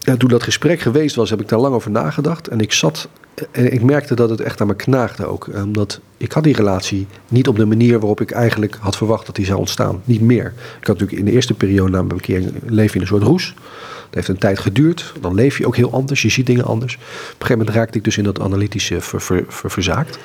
En 0.04 0.18
toen 0.18 0.28
dat 0.28 0.42
gesprek 0.42 0.80
geweest 0.80 1.16
was, 1.16 1.30
heb 1.30 1.40
ik 1.40 1.48
daar 1.48 1.58
lang 1.58 1.74
over 1.74 1.90
nagedacht. 1.90 2.48
En 2.48 2.60
ik 2.60 2.72
zat 2.72 3.08
en 3.50 3.72
ik 3.72 3.82
merkte 3.82 4.14
dat 4.14 4.30
het 4.30 4.40
echt 4.40 4.60
aan 4.60 4.66
me 4.66 4.74
knaagde 4.74 5.26
ook. 5.26 5.48
Omdat 5.54 6.00
ik 6.16 6.32
had 6.32 6.44
die 6.44 6.56
relatie 6.56 7.06
niet 7.28 7.48
op 7.48 7.56
de 7.56 7.64
manier 7.64 7.98
waarop 7.98 8.20
ik 8.20 8.30
eigenlijk 8.30 8.76
had 8.80 8.96
verwacht 8.96 9.26
dat 9.26 9.34
die 9.34 9.44
zou 9.44 9.58
ontstaan. 9.58 10.02
Niet 10.04 10.20
meer. 10.20 10.52
Ik 10.80 10.86
had 10.86 10.98
natuurlijk 10.98 11.18
in 11.18 11.24
de 11.24 11.32
eerste 11.32 11.54
periode 11.54 11.90
na 11.90 12.02
mijn 12.02 12.16
bekering 12.16 12.52
leef 12.66 12.88
je 12.88 12.94
in 12.94 13.00
een 13.00 13.06
soort 13.06 13.22
roes. 13.22 13.54
Dat 14.04 14.14
heeft 14.14 14.28
een 14.28 14.38
tijd 14.38 14.58
geduurd. 14.58 15.12
Dan 15.20 15.34
leef 15.34 15.58
je 15.58 15.66
ook 15.66 15.76
heel 15.76 15.92
anders. 15.92 16.22
Je 16.22 16.28
ziet 16.28 16.46
dingen 16.46 16.64
anders. 16.64 16.94
Op 16.94 17.00
een 17.00 17.06
gegeven 17.30 17.58
moment 17.58 17.76
raakte 17.76 17.98
ik 17.98 18.04
dus 18.04 18.18
in 18.18 18.24
dat 18.24 18.40
analytische 18.40 19.00
ver, 19.00 19.44
verzaakt. 19.48 20.18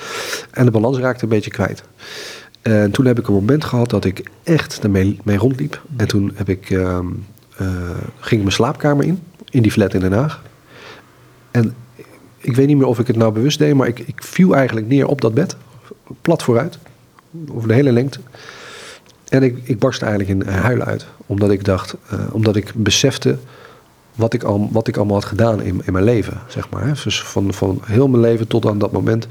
En 0.52 0.66
de 0.66 0.72
balans 0.72 0.98
raakte 0.98 1.24
een 1.24 1.30
beetje 1.30 1.52
kwijt. 1.52 1.84
En 2.62 2.92
toen 2.92 3.06
heb 3.06 3.20
ik 3.20 3.28
een 3.28 3.34
moment 3.34 3.64
gehad 3.64 3.90
dat 3.90 4.06
ik 4.06 4.30
echt 4.44 4.80
ermee 4.84 5.20
mee 5.24 5.38
rondliep. 5.38 5.82
En 5.98 6.08
toen 6.08 6.32
heb 6.36 6.50
ik, 6.50 6.70
uh, 6.70 7.00
uh, 7.62 7.70
ging 8.20 8.32
ik 8.32 8.42
mijn 8.42 8.52
slaapkamer 8.52 9.06
in, 9.06 9.20
in 9.50 9.62
die 9.62 9.72
flat 9.72 9.94
in 9.94 10.00
Den 10.00 10.14
Haag. 10.14 10.42
En 11.52 11.76
ik 12.38 12.56
weet 12.56 12.68
niet 12.68 12.78
meer 12.78 12.88
of 12.88 13.00
ik 13.00 13.08
het 13.08 13.16
nou 13.16 13.32
bewust 13.32 13.60
deed, 13.60 13.74
maar 13.74 13.88
ik, 13.88 14.00
ik 14.00 14.24
viel 14.24 14.56
eigenlijk 14.56 14.88
neer 14.88 15.08
op 15.08 15.22
dat 15.22 15.34
bed, 15.34 15.56
plat 16.22 16.44
vooruit, 16.44 16.78
over 17.52 17.68
de 17.68 17.74
hele 17.74 17.92
lengte. 17.92 18.20
En 19.30 19.44
ik, 19.44 19.58
ik 19.64 19.80
barstte 19.80 20.06
eigenlijk 20.06 20.42
in 20.42 20.54
huilen 20.54 20.86
uit, 20.86 21.06
omdat 21.26 21.52
ik 21.52 21.66
dacht, 21.66 21.96
uh, 22.14 22.20
omdat 22.32 22.56
ik 22.56 22.72
besefte 22.76 23.38
wat 24.16 24.34
ik, 24.34 24.44
al, 24.44 24.70
wat 24.72 24.88
ik 24.88 24.98
allemaal 24.98 25.16
had 25.16 25.26
gedaan 25.26 25.62
in, 25.62 25.82
in 25.86 25.94
mijn 25.94 26.06
leven, 26.06 26.42
zeg 26.48 26.70
maar. 26.70 27.00
Dus 27.04 27.24
van, 27.24 27.54
van 27.54 27.82
heel 27.86 28.08
mijn 28.08 28.22
leven 28.22 28.48
tot 28.48 28.66
aan 28.66 28.78
dat 28.80 28.92
moment. 28.92 29.28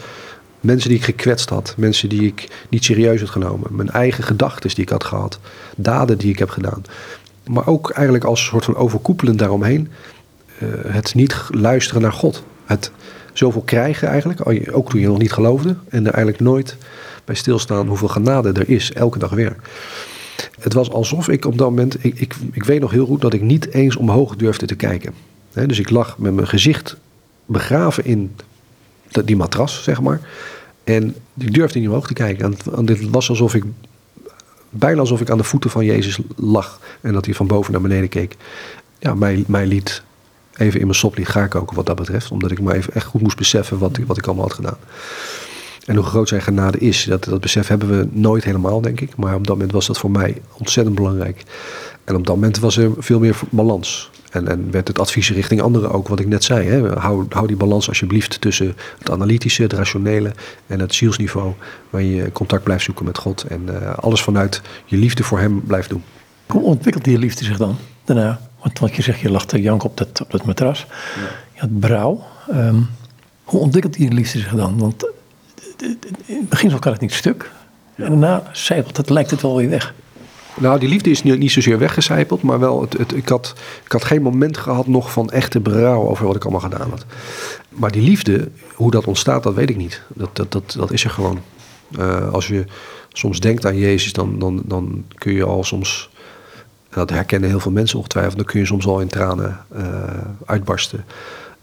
Mensen 0.60 0.88
die 0.88 0.98
ik 0.98 1.04
gekwetst 1.04 1.48
had, 1.48 1.74
mensen 1.76 2.08
die 2.08 2.26
ik 2.26 2.48
niet 2.68 2.84
serieus 2.84 3.20
had 3.20 3.30
genomen, 3.30 3.76
mijn 3.76 3.90
eigen 3.90 4.24
gedachten 4.24 4.68
die 4.68 4.84
ik 4.84 4.88
had 4.88 5.04
gehad, 5.04 5.38
daden 5.76 6.18
die 6.18 6.30
ik 6.30 6.38
heb 6.38 6.50
gedaan. 6.50 6.82
Maar 7.46 7.66
ook 7.66 7.90
eigenlijk 7.90 8.24
als 8.24 8.44
soort 8.44 8.64
van 8.64 8.76
overkoepelend 8.76 9.38
daaromheen, 9.38 9.88
uh, 10.62 10.68
het 10.86 11.14
niet 11.14 11.36
luisteren 11.50 12.02
naar 12.02 12.12
God. 12.12 12.42
Het 12.64 12.90
zoveel 13.32 13.62
krijgen 13.62 14.08
eigenlijk, 14.08 14.40
ook 14.72 14.90
toen 14.90 15.00
je 15.00 15.06
nog 15.06 15.18
niet 15.18 15.32
geloofde, 15.32 15.76
en 15.88 16.06
er 16.06 16.12
eigenlijk 16.12 16.42
nooit 16.42 16.76
bij 17.24 17.34
stilstaan 17.34 17.86
hoeveel 17.86 18.08
genade 18.08 18.52
er 18.52 18.68
is, 18.68 18.92
elke 18.92 19.18
dag 19.18 19.30
weer. 19.30 19.56
Het 20.60 20.72
was 20.72 20.90
alsof 20.90 21.28
ik 21.28 21.44
op 21.44 21.58
dat 21.58 21.68
moment, 21.68 22.04
ik, 22.04 22.34
ik 22.52 22.64
weet 22.64 22.80
nog 22.80 22.90
heel 22.90 23.06
goed 23.06 23.20
dat 23.20 23.32
ik 23.32 23.42
niet 23.42 23.72
eens 23.72 23.96
omhoog 23.96 24.36
durfde 24.36 24.66
te 24.66 24.74
kijken. 24.74 25.14
dus 25.52 25.78
ik 25.78 25.90
lag 25.90 26.18
met 26.18 26.34
mijn 26.34 26.48
gezicht 26.48 26.96
begraven 27.46 28.04
in 28.04 28.34
die 29.24 29.36
matras, 29.36 29.82
zeg 29.82 30.00
maar. 30.00 30.20
En 30.84 31.14
ik 31.38 31.54
durfde 31.54 31.78
niet 31.78 31.88
omhoog 31.88 32.06
te 32.06 32.12
kijken. 32.12 32.56
En, 32.76 32.84
dit 32.84 33.10
was 33.10 33.28
alsof 33.28 33.54
ik, 33.54 33.64
bijna 34.70 35.00
alsof 35.00 35.20
ik 35.20 35.30
aan 35.30 35.38
de 35.38 35.44
voeten 35.44 35.70
van 35.70 35.84
Jezus 35.84 36.18
lag. 36.36 36.80
En 37.00 37.12
dat 37.12 37.24
hij 37.24 37.34
van 37.34 37.46
boven 37.46 37.72
naar 37.72 37.80
beneden 37.80 38.08
keek. 38.08 38.36
Ja, 38.98 39.14
mij, 39.14 39.44
mij 39.46 39.66
liet 39.66 40.02
even 40.56 40.80
in 40.80 40.86
mijn 40.86 40.98
sop 40.98 41.16
liet 41.16 41.28
gaar 41.28 41.48
koken 41.48 41.76
wat 41.76 41.86
dat 41.86 41.96
betreft. 41.96 42.30
Omdat 42.30 42.50
ik 42.50 42.60
me 42.60 42.74
even 42.74 42.94
echt 42.94 43.06
goed 43.06 43.20
moest 43.20 43.36
beseffen 43.36 43.78
wat, 43.78 43.98
wat 44.06 44.18
ik 44.18 44.26
allemaal 44.26 44.44
had 44.44 44.54
gedaan. 44.54 44.78
En 45.84 45.96
hoe 45.96 46.04
groot 46.04 46.28
zijn 46.28 46.42
genade 46.42 46.78
is, 46.78 47.04
dat, 47.04 47.24
dat 47.24 47.40
besef 47.40 47.68
hebben 47.68 47.98
we 47.98 48.08
nooit 48.10 48.44
helemaal, 48.44 48.80
denk 48.80 49.00
ik. 49.00 49.16
Maar 49.16 49.34
op 49.34 49.46
dat 49.46 49.54
moment 49.54 49.72
was 49.72 49.86
dat 49.86 49.98
voor 49.98 50.10
mij 50.10 50.42
ontzettend 50.52 50.96
belangrijk. 50.96 51.42
En 52.08 52.16
op 52.16 52.26
dat 52.26 52.34
moment 52.34 52.58
was 52.58 52.76
er 52.76 52.90
veel 52.98 53.18
meer 53.18 53.40
balans. 53.50 54.10
En, 54.30 54.48
en 54.48 54.70
werd 54.70 54.88
het 54.88 54.98
advies 54.98 55.30
richting 55.30 55.60
anderen 55.60 55.90
ook, 55.90 56.08
wat 56.08 56.20
ik 56.20 56.26
net 56.26 56.44
zei. 56.44 56.68
Hè? 56.68 56.88
Hou, 56.98 57.26
hou 57.28 57.46
die 57.46 57.56
balans 57.56 57.88
alsjeblieft 57.88 58.40
tussen 58.40 58.76
het 58.98 59.10
analytische, 59.10 59.62
het 59.62 59.72
rationele 59.72 60.32
en 60.66 60.80
het 60.80 60.94
zielsniveau. 60.94 61.52
Waar 61.90 62.02
je 62.02 62.32
contact 62.32 62.62
blijft 62.62 62.84
zoeken 62.84 63.04
met 63.04 63.18
God. 63.18 63.42
En 63.42 63.62
uh, 63.68 63.94
alles 63.98 64.22
vanuit 64.22 64.62
je 64.84 64.96
liefde 64.96 65.22
voor 65.22 65.38
Hem 65.38 65.62
blijft 65.62 65.88
doen. 65.88 66.02
Hoe 66.46 66.62
ontwikkelt 66.62 67.04
die 67.04 67.18
liefde 67.18 67.44
zich 67.44 67.56
dan 67.56 67.76
daarna? 68.04 68.40
Want, 68.62 68.78
want 68.78 68.94
je 68.94 69.02
zegt, 69.02 69.20
je 69.20 69.30
lag 69.30 69.46
te 69.46 69.60
jank 69.60 69.84
op 69.84 69.96
dat, 69.96 70.20
op 70.20 70.30
dat 70.30 70.44
matras. 70.44 70.86
Ja. 70.88 71.22
Je 71.54 71.60
had 71.60 71.78
brouw. 71.78 72.24
Um, 72.50 72.88
hoe 73.44 73.60
ontwikkelt 73.60 73.94
die 73.94 74.12
liefde 74.12 74.38
zich 74.38 74.54
dan? 74.54 74.78
Want 74.78 75.10
in 75.76 75.98
het 76.26 76.48
begin 76.48 76.78
kan 76.78 76.92
het 76.92 77.00
niet 77.00 77.12
stuk. 77.12 77.50
En 77.94 78.08
daarna 78.08 78.42
zijpelt 78.52 78.96
het, 78.96 79.10
lijkt 79.10 79.30
het 79.30 79.42
wel 79.42 79.56
weer 79.56 79.70
weg. 79.70 79.94
Nou, 80.60 80.78
die 80.78 80.88
liefde 80.88 81.10
is 81.10 81.22
niet, 81.22 81.38
niet 81.38 81.50
zozeer 81.50 81.78
weggecijpeld, 81.78 82.42
maar 82.42 82.58
wel, 82.58 82.80
het, 82.80 82.98
het, 82.98 83.14
ik, 83.14 83.28
had, 83.28 83.54
ik 83.84 83.92
had 83.92 84.04
geen 84.04 84.22
moment 84.22 84.56
gehad 84.56 84.86
nog 84.86 85.12
van 85.12 85.30
echte 85.30 85.60
berouw 85.60 86.08
over 86.08 86.26
wat 86.26 86.36
ik 86.36 86.42
allemaal 86.42 86.60
gedaan 86.60 86.90
had. 86.90 87.04
Maar 87.68 87.90
die 87.90 88.02
liefde, 88.02 88.48
hoe 88.74 88.90
dat 88.90 89.06
ontstaat, 89.06 89.42
dat 89.42 89.54
weet 89.54 89.70
ik 89.70 89.76
niet. 89.76 90.02
Dat, 90.08 90.36
dat, 90.36 90.52
dat, 90.52 90.74
dat 90.78 90.92
is 90.92 91.04
er 91.04 91.10
gewoon. 91.10 91.40
Uh, 91.98 92.32
als 92.32 92.48
je 92.48 92.64
soms 93.12 93.40
denkt 93.40 93.66
aan 93.66 93.76
Jezus, 93.76 94.12
dan, 94.12 94.38
dan, 94.38 94.62
dan 94.64 95.04
kun 95.14 95.32
je 95.32 95.44
al 95.44 95.64
soms, 95.64 96.10
dat 96.90 97.10
herkennen 97.10 97.48
heel 97.48 97.60
veel 97.60 97.72
mensen 97.72 97.98
ongetwijfeld, 97.98 98.36
dan 98.36 98.44
kun 98.44 98.60
je 98.60 98.66
soms 98.66 98.86
al 98.86 99.00
in 99.00 99.08
tranen 99.08 99.60
uh, 99.76 99.82
uitbarsten. 100.46 101.04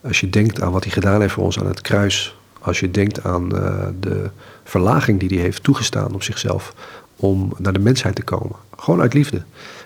Als 0.02 0.20
je 0.20 0.30
denkt 0.30 0.62
aan 0.62 0.72
wat 0.72 0.84
hij 0.84 0.94
gedaan 0.94 1.22
heeft 1.22 1.34
voor 1.34 1.44
ons 1.44 1.60
aan 1.60 1.68
het 1.68 1.82
kruis, 1.82 2.36
als 2.62 2.80
je 2.80 2.92
denkt 2.92 3.24
aan 3.24 3.56
uh, 3.56 3.86
de 4.00 4.30
verlaging 4.64 5.20
die 5.20 5.30
hij 5.30 5.38
heeft 5.38 5.64
toegestaan 5.64 6.14
op 6.14 6.24
zichzelf 6.24 6.74
om 7.26 7.54
naar 7.58 7.74
de 7.74 7.80
mensheid 7.80 8.16
te 8.16 8.24
komen. 8.24 8.56
Gewoon 8.78 9.02
uit 9.02 9.14
liefde. 9.14 9.42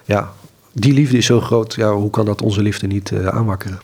Ja, 0.06 0.32
die 0.72 0.94
liefde 0.94 1.18
is 1.18 1.26
zo 1.26 1.42
groot. 1.42 1.76
Ja, 1.76 1.94
hoe 1.94 2.10
kan 2.10 2.26
dat 2.26 2.42
onze 2.42 2.62
liefde 2.62 2.88
niet 2.88 3.12
uh, 3.12 3.26
aanwakkeren? 3.26 3.80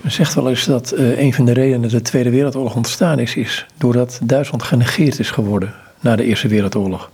Men 0.00 0.12
zegt 0.12 0.34
wel 0.34 0.48
eens 0.48 0.64
dat 0.64 0.94
uh, 0.96 1.18
een 1.18 1.34
van 1.34 1.44
de 1.44 1.52
redenen 1.52 1.82
dat 1.82 1.90
de 1.90 2.02
Tweede 2.02 2.30
Wereldoorlog 2.30 2.76
ontstaan 2.76 3.18
is, 3.18 3.34
is 3.34 3.66
doordat 3.76 4.20
Duitsland 4.22 4.62
genegeerd 4.62 5.18
is 5.18 5.30
geworden 5.30 5.74
na 6.00 6.16
de 6.16 6.24
Eerste 6.24 6.48
Wereldoorlog. 6.48 7.10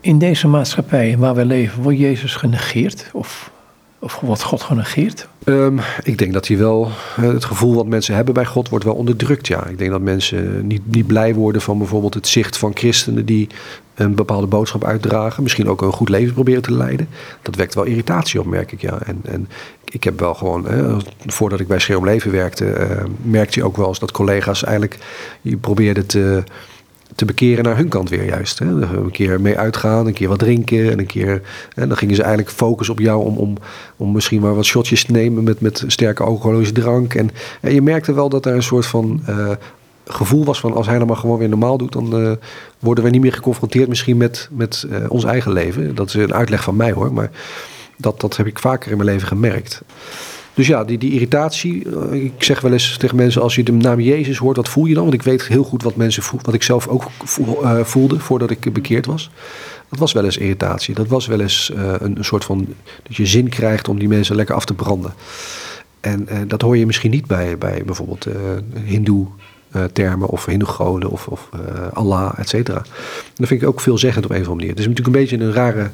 In 0.00 0.18
deze 0.18 0.48
maatschappij 0.48 1.18
waar 1.18 1.34
we 1.34 1.44
leven, 1.44 1.82
wordt 1.82 1.98
Jezus 1.98 2.34
genegeerd? 2.34 3.10
Of 3.12 3.50
of 4.00 4.20
wordt 4.20 4.42
God 4.42 4.62
genegeerd? 4.62 5.28
Um, 5.44 5.80
ik 6.02 6.18
denk 6.18 6.32
dat 6.32 6.48
hij 6.48 6.58
wel, 6.58 6.90
het 7.20 7.44
gevoel 7.44 7.74
wat 7.74 7.86
mensen 7.86 8.14
hebben 8.14 8.34
bij 8.34 8.44
God 8.44 8.68
wordt 8.68 8.84
wel 8.84 8.94
onderdrukt. 8.94 9.46
Ja. 9.46 9.66
Ik 9.66 9.78
denk 9.78 9.90
dat 9.90 10.00
mensen 10.00 10.66
niet, 10.66 10.82
niet 10.84 11.06
blij 11.06 11.34
worden 11.34 11.62
van 11.62 11.78
bijvoorbeeld 11.78 12.14
het 12.14 12.26
zicht 12.26 12.56
van 12.56 12.70
christenen 12.74 13.26
die 13.26 13.48
een 13.98 14.14
bepaalde 14.14 14.46
boodschap 14.46 14.84
uitdragen. 14.84 15.42
Misschien 15.42 15.68
ook 15.68 15.82
een 15.82 15.92
goed 15.92 16.08
leven 16.08 16.34
proberen 16.34 16.62
te 16.62 16.72
leiden. 16.72 17.08
Dat 17.42 17.54
wekt 17.54 17.74
wel 17.74 17.84
irritatie 17.84 18.40
op, 18.40 18.46
merk 18.46 18.72
ik. 18.72 18.80
Ja. 18.80 18.98
En, 19.04 19.20
en 19.24 19.48
ik 19.84 20.04
heb 20.04 20.20
wel 20.20 20.34
gewoon, 20.34 20.66
voordat 21.26 21.60
ik 21.60 21.66
bij 21.66 21.78
Schreeuw 21.78 22.04
Leven 22.04 22.30
werkte, 22.30 22.64
uh, 22.64 23.04
merkte 23.22 23.58
je 23.58 23.64
ook 23.64 23.76
wel 23.76 23.88
eens 23.88 23.98
dat 23.98 24.12
collega's 24.12 24.64
eigenlijk 24.64 24.98
je 25.40 25.56
probeerden 25.56 26.06
te 26.06 26.42
te 27.14 27.24
bekeren 27.24 27.64
naar 27.64 27.76
hun 27.76 27.88
kant 27.88 28.08
weer 28.08 28.24
juist. 28.24 28.58
Hè. 28.58 28.66
Een 28.66 29.10
keer 29.10 29.40
mee 29.40 29.58
uitgaan, 29.58 30.06
een 30.06 30.12
keer 30.12 30.28
wat 30.28 30.38
drinken 30.38 30.90
en 30.90 30.98
een 30.98 31.06
keer. 31.06 31.42
En 31.74 31.88
dan 31.88 31.96
gingen 31.96 32.14
ze 32.14 32.22
eigenlijk 32.22 32.50
focussen 32.50 32.94
op 32.94 33.00
jou 33.00 33.24
om, 33.24 33.36
om, 33.36 33.56
om 33.96 34.12
misschien 34.12 34.40
maar 34.40 34.54
wat 34.54 34.64
shotjes 34.64 35.04
te 35.04 35.12
nemen 35.12 35.44
met, 35.44 35.60
met 35.60 35.84
sterke 35.86 36.22
alcoholische 36.22 36.74
drank. 36.74 37.14
En, 37.14 37.30
en 37.60 37.74
je 37.74 37.82
merkte 37.82 38.12
wel 38.12 38.28
dat 38.28 38.46
er 38.46 38.54
een 38.54 38.62
soort 38.62 38.86
van 38.86 39.22
uh, 39.28 39.50
gevoel 40.08 40.44
was 40.44 40.60
van 40.60 40.74
als 40.74 40.86
hij 40.86 40.98
dan 40.98 41.06
maar 41.06 41.16
gewoon 41.16 41.38
weer 41.38 41.48
normaal 41.48 41.78
doet, 41.78 41.92
dan 41.92 42.20
uh, 42.20 42.32
worden 42.78 43.04
we 43.04 43.10
niet 43.10 43.20
meer 43.20 43.32
geconfronteerd 43.32 43.88
misschien 43.88 44.16
met, 44.16 44.48
met 44.52 44.86
uh, 44.90 44.96
ons 45.08 45.24
eigen 45.24 45.52
leven. 45.52 45.94
Dat 45.94 46.08
is 46.08 46.14
een 46.14 46.34
uitleg 46.34 46.62
van 46.62 46.76
mij 46.76 46.92
hoor, 46.92 47.12
maar 47.12 47.30
dat, 47.96 48.20
dat 48.20 48.36
heb 48.36 48.46
ik 48.46 48.58
vaker 48.58 48.90
in 48.90 48.96
mijn 48.96 49.08
leven 49.08 49.28
gemerkt. 49.28 49.82
Dus 50.58 50.66
ja, 50.66 50.84
die, 50.84 50.98
die 50.98 51.12
irritatie. 51.12 51.84
Eh, 52.10 52.24
ik 52.24 52.42
zeg 52.42 52.60
wel 52.60 52.72
eens 52.72 52.96
tegen 52.96 53.16
mensen: 53.16 53.42
als 53.42 53.54
je 53.54 53.62
de 53.62 53.72
naam 53.72 54.00
Jezus 54.00 54.38
hoort, 54.38 54.56
wat 54.56 54.68
voel 54.68 54.84
je 54.84 54.94
dan? 54.94 55.02
Want 55.02 55.14
ik 55.14 55.22
weet 55.22 55.46
heel 55.46 55.64
goed 55.64 55.82
wat 55.82 55.96
mensen 55.96 56.22
voel, 56.22 56.40
wat 56.42 56.54
ik 56.54 56.62
zelf 56.62 56.88
ook 56.88 57.04
eh, 57.62 57.80
voelde 57.84 58.18
voordat 58.18 58.50
ik 58.50 58.72
bekeerd 58.72 59.06
was. 59.06 59.30
Dat 59.88 59.98
was 59.98 60.12
wel 60.12 60.24
eens 60.24 60.36
irritatie. 60.36 60.94
Dat 60.94 61.06
was 61.06 61.26
wel 61.26 61.40
eens 61.40 61.72
een, 61.74 62.16
een, 62.16 62.24
soort 62.24 62.44
van. 62.44 62.66
dat 63.02 63.16
je 63.16 63.26
zin 63.26 63.48
krijgt 63.48 63.88
om 63.88 63.98
die 63.98 64.08
mensen 64.08 64.36
lekker 64.36 64.54
af 64.54 64.64
te 64.64 64.74
branden. 64.74 65.14
En 66.00 66.28
dat 66.46 66.62
hoor 66.62 66.76
je 66.76 66.86
misschien 66.86 67.10
niet 67.10 67.26
bij, 67.26 67.58
bij 67.58 67.82
bijvoorbeeld 67.84 68.26
Hindoe-termen 69.72 70.28
of 70.28 70.44
Hindoe-goden 70.44 71.10
of, 71.10 71.26
of 71.26 71.48
Allah, 71.92 72.32
et 72.36 72.48
cetera. 72.48 72.82
Dat 73.34 73.48
vind 73.48 73.62
ik 73.62 73.68
ook 73.68 73.80
veelzeggend 73.80 74.24
op 74.24 74.30
een 74.30 74.40
of 74.40 74.48
andere 74.48 74.66
manier. 74.66 74.70
Het 74.70 74.78
is 74.78 74.86
natuurlijk 74.86 75.16
een 75.16 75.22
beetje 75.22 75.46
een 75.46 75.52
rare 75.52 75.90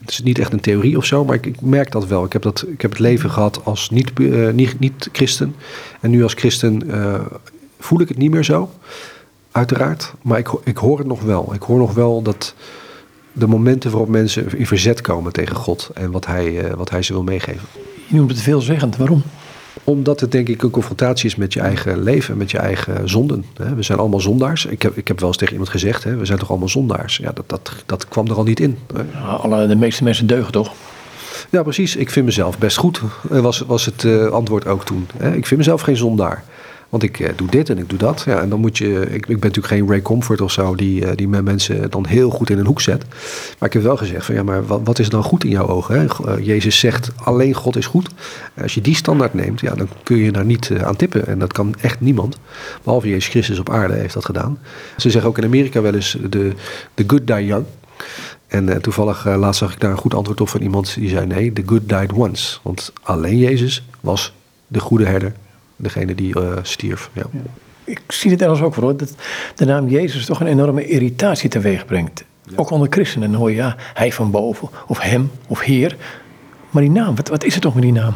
het 0.00 0.10
is 0.10 0.22
niet 0.22 0.38
echt 0.38 0.52
een 0.52 0.60
theorie 0.60 0.96
of 0.96 1.04
zo, 1.04 1.24
maar 1.24 1.34
ik, 1.34 1.46
ik, 1.46 1.60
merk 1.60 1.90
dat 1.92 2.06
wel. 2.06 2.24
Ik 2.24 2.32
heb, 2.32 2.42
dat, 2.42 2.64
ik 2.68 2.80
heb 2.80 2.90
het 2.90 3.00
leven 3.00 3.30
gehad 3.30 3.64
als 3.64 3.90
niet-christen. 3.90 4.54
Niet, 4.54 4.80
niet 4.80 5.08
christen 5.12 5.54
en 6.00 6.10
nu 6.10 6.22
als 6.22 6.34
christen 6.34 6.82
voel 7.78 8.00
ik 8.00 8.08
het 8.08 8.18
niet 8.18 8.30
meer 8.30 8.44
zo, 8.44 8.70
uiteraard. 9.50 10.12
Maar 10.22 10.38
ik, 10.38 10.48
ik 10.64 10.76
hoor 10.76 10.98
het 10.98 11.06
nog 11.06 11.22
wel. 11.22 11.54
Ik 11.54 11.62
hoor 11.62 11.78
nog 11.78 11.94
wel 11.94 12.22
dat 12.22 12.54
de 13.32 13.46
momenten 13.46 13.90
waarop 13.90 14.08
mensen 14.08 14.58
in 14.58 14.66
verzet 14.66 15.00
komen 15.00 15.32
tegen 15.32 15.56
God 15.56 15.90
en 15.94 16.10
wat 16.10 16.26
hij, 16.26 16.76
wat 16.76 16.90
hij 16.90 17.02
ze 17.02 17.12
wil 17.12 17.22
meegeven. 17.22 17.68
Je 18.06 18.16
noemt 18.16 18.30
het 18.30 18.40
veelzeggend. 18.40 18.96
Waarom? 18.96 19.22
Omdat 19.84 20.20
het 20.20 20.32
denk 20.32 20.48
ik 20.48 20.62
een 20.62 20.70
confrontatie 20.70 21.26
is 21.26 21.36
met 21.36 21.52
je 21.52 21.60
eigen 21.60 22.02
leven, 22.02 22.36
met 22.36 22.50
je 22.50 22.58
eigen 22.58 23.08
zonden. 23.08 23.44
We 23.76 23.82
zijn 23.82 23.98
allemaal 23.98 24.20
zondaars. 24.20 24.66
Ik 24.66 24.82
heb, 24.82 24.96
ik 24.96 25.08
heb 25.08 25.18
wel 25.18 25.28
eens 25.28 25.36
tegen 25.36 25.52
iemand 25.52 25.70
gezegd, 25.70 26.04
we 26.04 26.24
zijn 26.24 26.38
toch 26.38 26.50
allemaal 26.50 26.68
zondaars. 26.68 27.16
Ja, 27.16 27.32
dat, 27.32 27.48
dat, 27.48 27.72
dat 27.86 28.08
kwam 28.08 28.26
er 28.26 28.36
al 28.36 28.44
niet 28.44 28.60
in. 28.60 28.78
alle, 29.38 29.66
de 29.66 29.76
meeste 29.76 30.04
mensen 30.04 30.26
deugen 30.26 30.52
toch? 30.52 30.72
Ja, 31.50 31.62
precies. 31.62 31.96
Ik 31.96 32.10
vind 32.10 32.26
mezelf 32.26 32.58
best 32.58 32.76
goed, 32.76 33.00
was, 33.22 33.60
was 33.60 33.84
het 33.84 34.02
uh, 34.02 34.26
antwoord 34.26 34.66
ook 34.66 34.84
toen. 34.84 35.06
Ik 35.34 35.46
vind 35.46 35.56
mezelf 35.56 35.80
geen 35.80 35.96
zondaar. 35.96 36.44
Want 36.88 37.02
ik 37.02 37.18
uh, 37.18 37.28
doe 37.36 37.48
dit 37.48 37.70
en 37.70 37.78
ik 37.78 37.88
doe 37.88 37.98
dat. 37.98 38.22
Ja, 38.26 38.40
en 38.40 38.48
dan 38.48 38.60
moet 38.60 38.78
je. 38.78 39.00
Ik, 39.00 39.12
ik 39.12 39.26
ben 39.26 39.34
natuurlijk 39.40 39.66
geen 39.66 39.88
Ray 39.88 40.02
Comfort 40.02 40.40
of 40.40 40.52
zo, 40.52 40.74
die, 40.74 41.00
uh, 41.00 41.10
die 41.14 41.28
mensen 41.28 41.90
dan 41.90 42.06
heel 42.06 42.30
goed 42.30 42.50
in 42.50 42.58
een 42.58 42.66
hoek 42.66 42.80
zet. 42.80 43.04
Maar 43.58 43.68
ik 43.68 43.74
heb 43.74 43.82
wel 43.82 43.96
gezegd: 43.96 44.24
van 44.24 44.34
ja, 44.34 44.42
maar 44.42 44.66
wat, 44.66 44.80
wat 44.84 44.98
is 44.98 45.08
dan 45.08 45.22
goed 45.22 45.44
in 45.44 45.50
jouw 45.50 45.66
ogen? 45.66 46.00
Hè? 46.00 46.04
Uh, 46.04 46.46
Jezus 46.46 46.78
zegt: 46.78 47.10
alleen 47.16 47.54
God 47.54 47.76
is 47.76 47.86
goed. 47.86 48.08
Als 48.62 48.74
je 48.74 48.80
die 48.80 48.94
standaard 48.94 49.34
neemt, 49.34 49.60
ja, 49.60 49.74
dan 49.74 49.88
kun 50.02 50.16
je 50.16 50.32
daar 50.32 50.44
niet 50.44 50.70
aan 50.82 50.96
tippen. 50.96 51.26
En 51.26 51.38
dat 51.38 51.52
kan 51.52 51.74
echt 51.80 52.00
niemand. 52.00 52.38
Behalve 52.82 53.08
Jezus 53.08 53.28
Christus 53.28 53.58
op 53.58 53.70
aarde 53.70 53.94
heeft 53.94 54.14
dat 54.14 54.24
gedaan. 54.24 54.58
Ze 54.96 55.10
zeggen 55.10 55.30
ook 55.30 55.38
in 55.38 55.44
Amerika 55.44 55.80
wel 55.80 55.94
eens: 55.94 56.16
de, 56.30 56.52
the 56.94 57.04
good 57.06 57.26
die 57.26 57.46
young. 57.46 57.64
En 58.46 58.82
toevallig 58.82 59.24
laatst 59.24 59.60
zag 59.60 59.72
ik 59.72 59.80
daar 59.80 59.90
een 59.90 59.96
goed 59.96 60.14
antwoord 60.14 60.40
op 60.40 60.48
van 60.48 60.60
iemand 60.60 60.94
die 60.94 61.08
zei: 61.08 61.26
nee, 61.26 61.52
the 61.52 61.62
good 61.66 61.88
died 61.88 62.12
once. 62.12 62.58
Want 62.62 62.92
alleen 63.02 63.38
Jezus 63.38 63.84
was 64.00 64.32
de 64.66 64.80
goede 64.80 65.04
herder 65.04 65.32
degene 65.76 66.14
die 66.14 66.38
uh, 66.38 66.52
stierf. 66.62 67.10
Ja. 67.12 67.22
Ik 67.84 68.00
zie 68.08 68.30
het 68.30 68.42
ergens 68.42 68.60
ook 68.60 68.74
voor 68.74 68.96
dat 68.96 69.14
de 69.54 69.64
naam 69.64 69.88
Jezus 69.88 70.26
toch 70.26 70.40
een 70.40 70.46
enorme 70.46 70.86
irritatie 70.86 71.48
teweeg 71.48 71.86
brengt. 71.86 72.24
Ook 72.56 72.70
onder 72.70 72.88
christenen 72.90 73.34
hoor 73.34 73.50
je 73.50 73.56
ja, 73.56 73.76
hij 73.94 74.12
van 74.12 74.30
boven, 74.30 74.68
of 74.86 75.00
hem, 75.00 75.30
of 75.46 75.60
heer. 75.60 75.96
Maar 76.70 76.82
die 76.82 76.90
naam, 76.90 77.16
wat, 77.16 77.28
wat 77.28 77.44
is 77.44 77.52
het 77.52 77.62
toch 77.62 77.74
met 77.74 77.82
die 77.82 77.92
naam? 77.92 78.14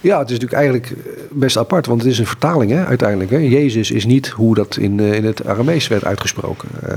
Ja, 0.00 0.18
het 0.18 0.30
is 0.30 0.38
natuurlijk 0.38 0.60
eigenlijk 0.60 0.90
eh, 0.90 1.22
best 1.30 1.56
apart, 1.56 1.86
want 1.86 2.02
het 2.02 2.10
is 2.10 2.18
een 2.18 2.26
vertaling 2.26 2.70
hè, 2.70 2.84
uiteindelijk. 2.84 3.30
Hè. 3.30 3.36
Jezus 3.36 3.90
is 3.90 4.04
niet 4.04 4.28
hoe 4.28 4.54
dat 4.54 4.76
in, 4.76 4.98
uh, 4.98 5.12
in 5.12 5.24
het 5.24 5.46
Aramees 5.46 5.88
werd 5.88 6.04
uitgesproken. 6.04 6.68
Uh, 6.88 6.96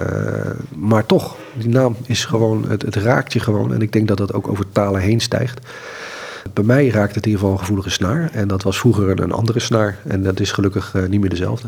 maar 0.75 1.05
toch, 1.05 1.35
die 1.53 1.69
naam 1.69 1.95
is 2.05 2.25
gewoon, 2.25 2.65
het, 2.69 2.81
het 2.81 2.95
raakt 2.95 3.33
je 3.33 3.39
gewoon. 3.39 3.73
En 3.73 3.81
ik 3.81 3.91
denk 3.91 4.07
dat 4.07 4.17
dat 4.17 4.33
ook 4.33 4.47
over 4.47 4.65
talen 4.71 5.01
heen 5.01 5.19
stijgt. 5.19 5.59
Bij 6.53 6.63
mij 6.63 6.89
raakte 6.89 7.15
het 7.15 7.25
in 7.25 7.31
ieder 7.31 7.39
geval 7.39 7.51
een 7.51 7.59
gevoelige 7.59 7.89
snaar. 7.89 8.29
En 8.33 8.47
dat 8.47 8.63
was 8.63 8.79
vroeger 8.79 9.19
een 9.19 9.31
andere 9.31 9.59
snaar. 9.59 9.97
En 10.07 10.23
dat 10.23 10.39
is 10.39 10.51
gelukkig 10.51 10.95
niet 11.09 11.19
meer 11.19 11.29
dezelfde. 11.29 11.67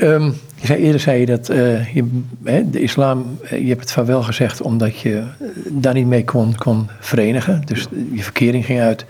Um, 0.00 0.24
je 0.54 0.66
zei, 0.66 0.82
eerder 0.82 1.00
zei 1.00 1.20
je 1.20 1.26
dat 1.26 1.50
uh, 1.50 1.94
je, 1.94 2.04
hè, 2.44 2.70
de 2.70 2.80
islam, 2.80 3.38
je 3.50 3.68
hebt 3.68 3.80
het 3.80 3.92
van 3.92 4.04
wel 4.04 4.22
gezegd 4.22 4.62
omdat 4.62 4.98
je 4.98 5.24
daar 5.68 5.94
niet 5.94 6.06
mee 6.06 6.24
kon, 6.24 6.56
kon 6.56 6.88
verenigen. 7.00 7.62
Dus 7.64 7.86
je 8.12 8.22
verkering 8.22 8.64
ging 8.64 8.80
uit. 8.80 9.04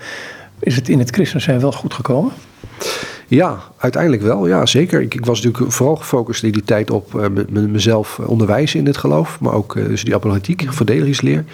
Is 0.59 0.77
het 0.77 0.89
in 0.89 0.99
het 0.99 1.11
christen 1.11 1.41
zijn 1.41 1.61
wel 1.61 1.73
goed 1.73 1.95
gekomen? 1.95 2.33
Ja, 3.27 3.59
uiteindelijk 3.77 4.23
wel. 4.23 4.49
Ja, 4.49 4.66
zeker. 4.66 5.01
Ik, 5.01 5.14
ik 5.14 5.25
was 5.25 5.43
natuurlijk 5.43 5.73
vooral 5.73 5.97
gefocust 5.97 6.43
in 6.43 6.53
die 6.53 6.64
tijd 6.64 6.91
op 6.91 7.14
uh, 7.14 7.27
mezelf 7.49 8.18
onderwijzen 8.18 8.79
in 8.79 8.85
dit 8.85 8.97
geloof. 8.97 9.41
Maar 9.41 9.53
ook 9.53 9.77
uh, 9.77 9.87
dus 9.87 10.05
die 10.05 10.14
apologetiek, 10.14 10.66
verdedigingsleer. 10.68 11.45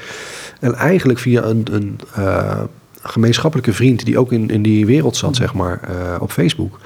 En 0.61 0.75
eigenlijk 0.75 1.19
via 1.19 1.43
een, 1.43 1.67
een 1.71 2.01
uh, 2.19 2.61
gemeenschappelijke 3.09 3.73
vriend 3.73 4.05
die 4.05 4.19
ook 4.19 4.33
in, 4.33 4.51
in 4.51 4.63
die 4.63 4.87
wereld 4.87 5.17
zat, 5.17 5.37
zeg 5.37 5.55
maar, 5.55 5.81
op 6.21 6.31
Facebook. 6.31 6.81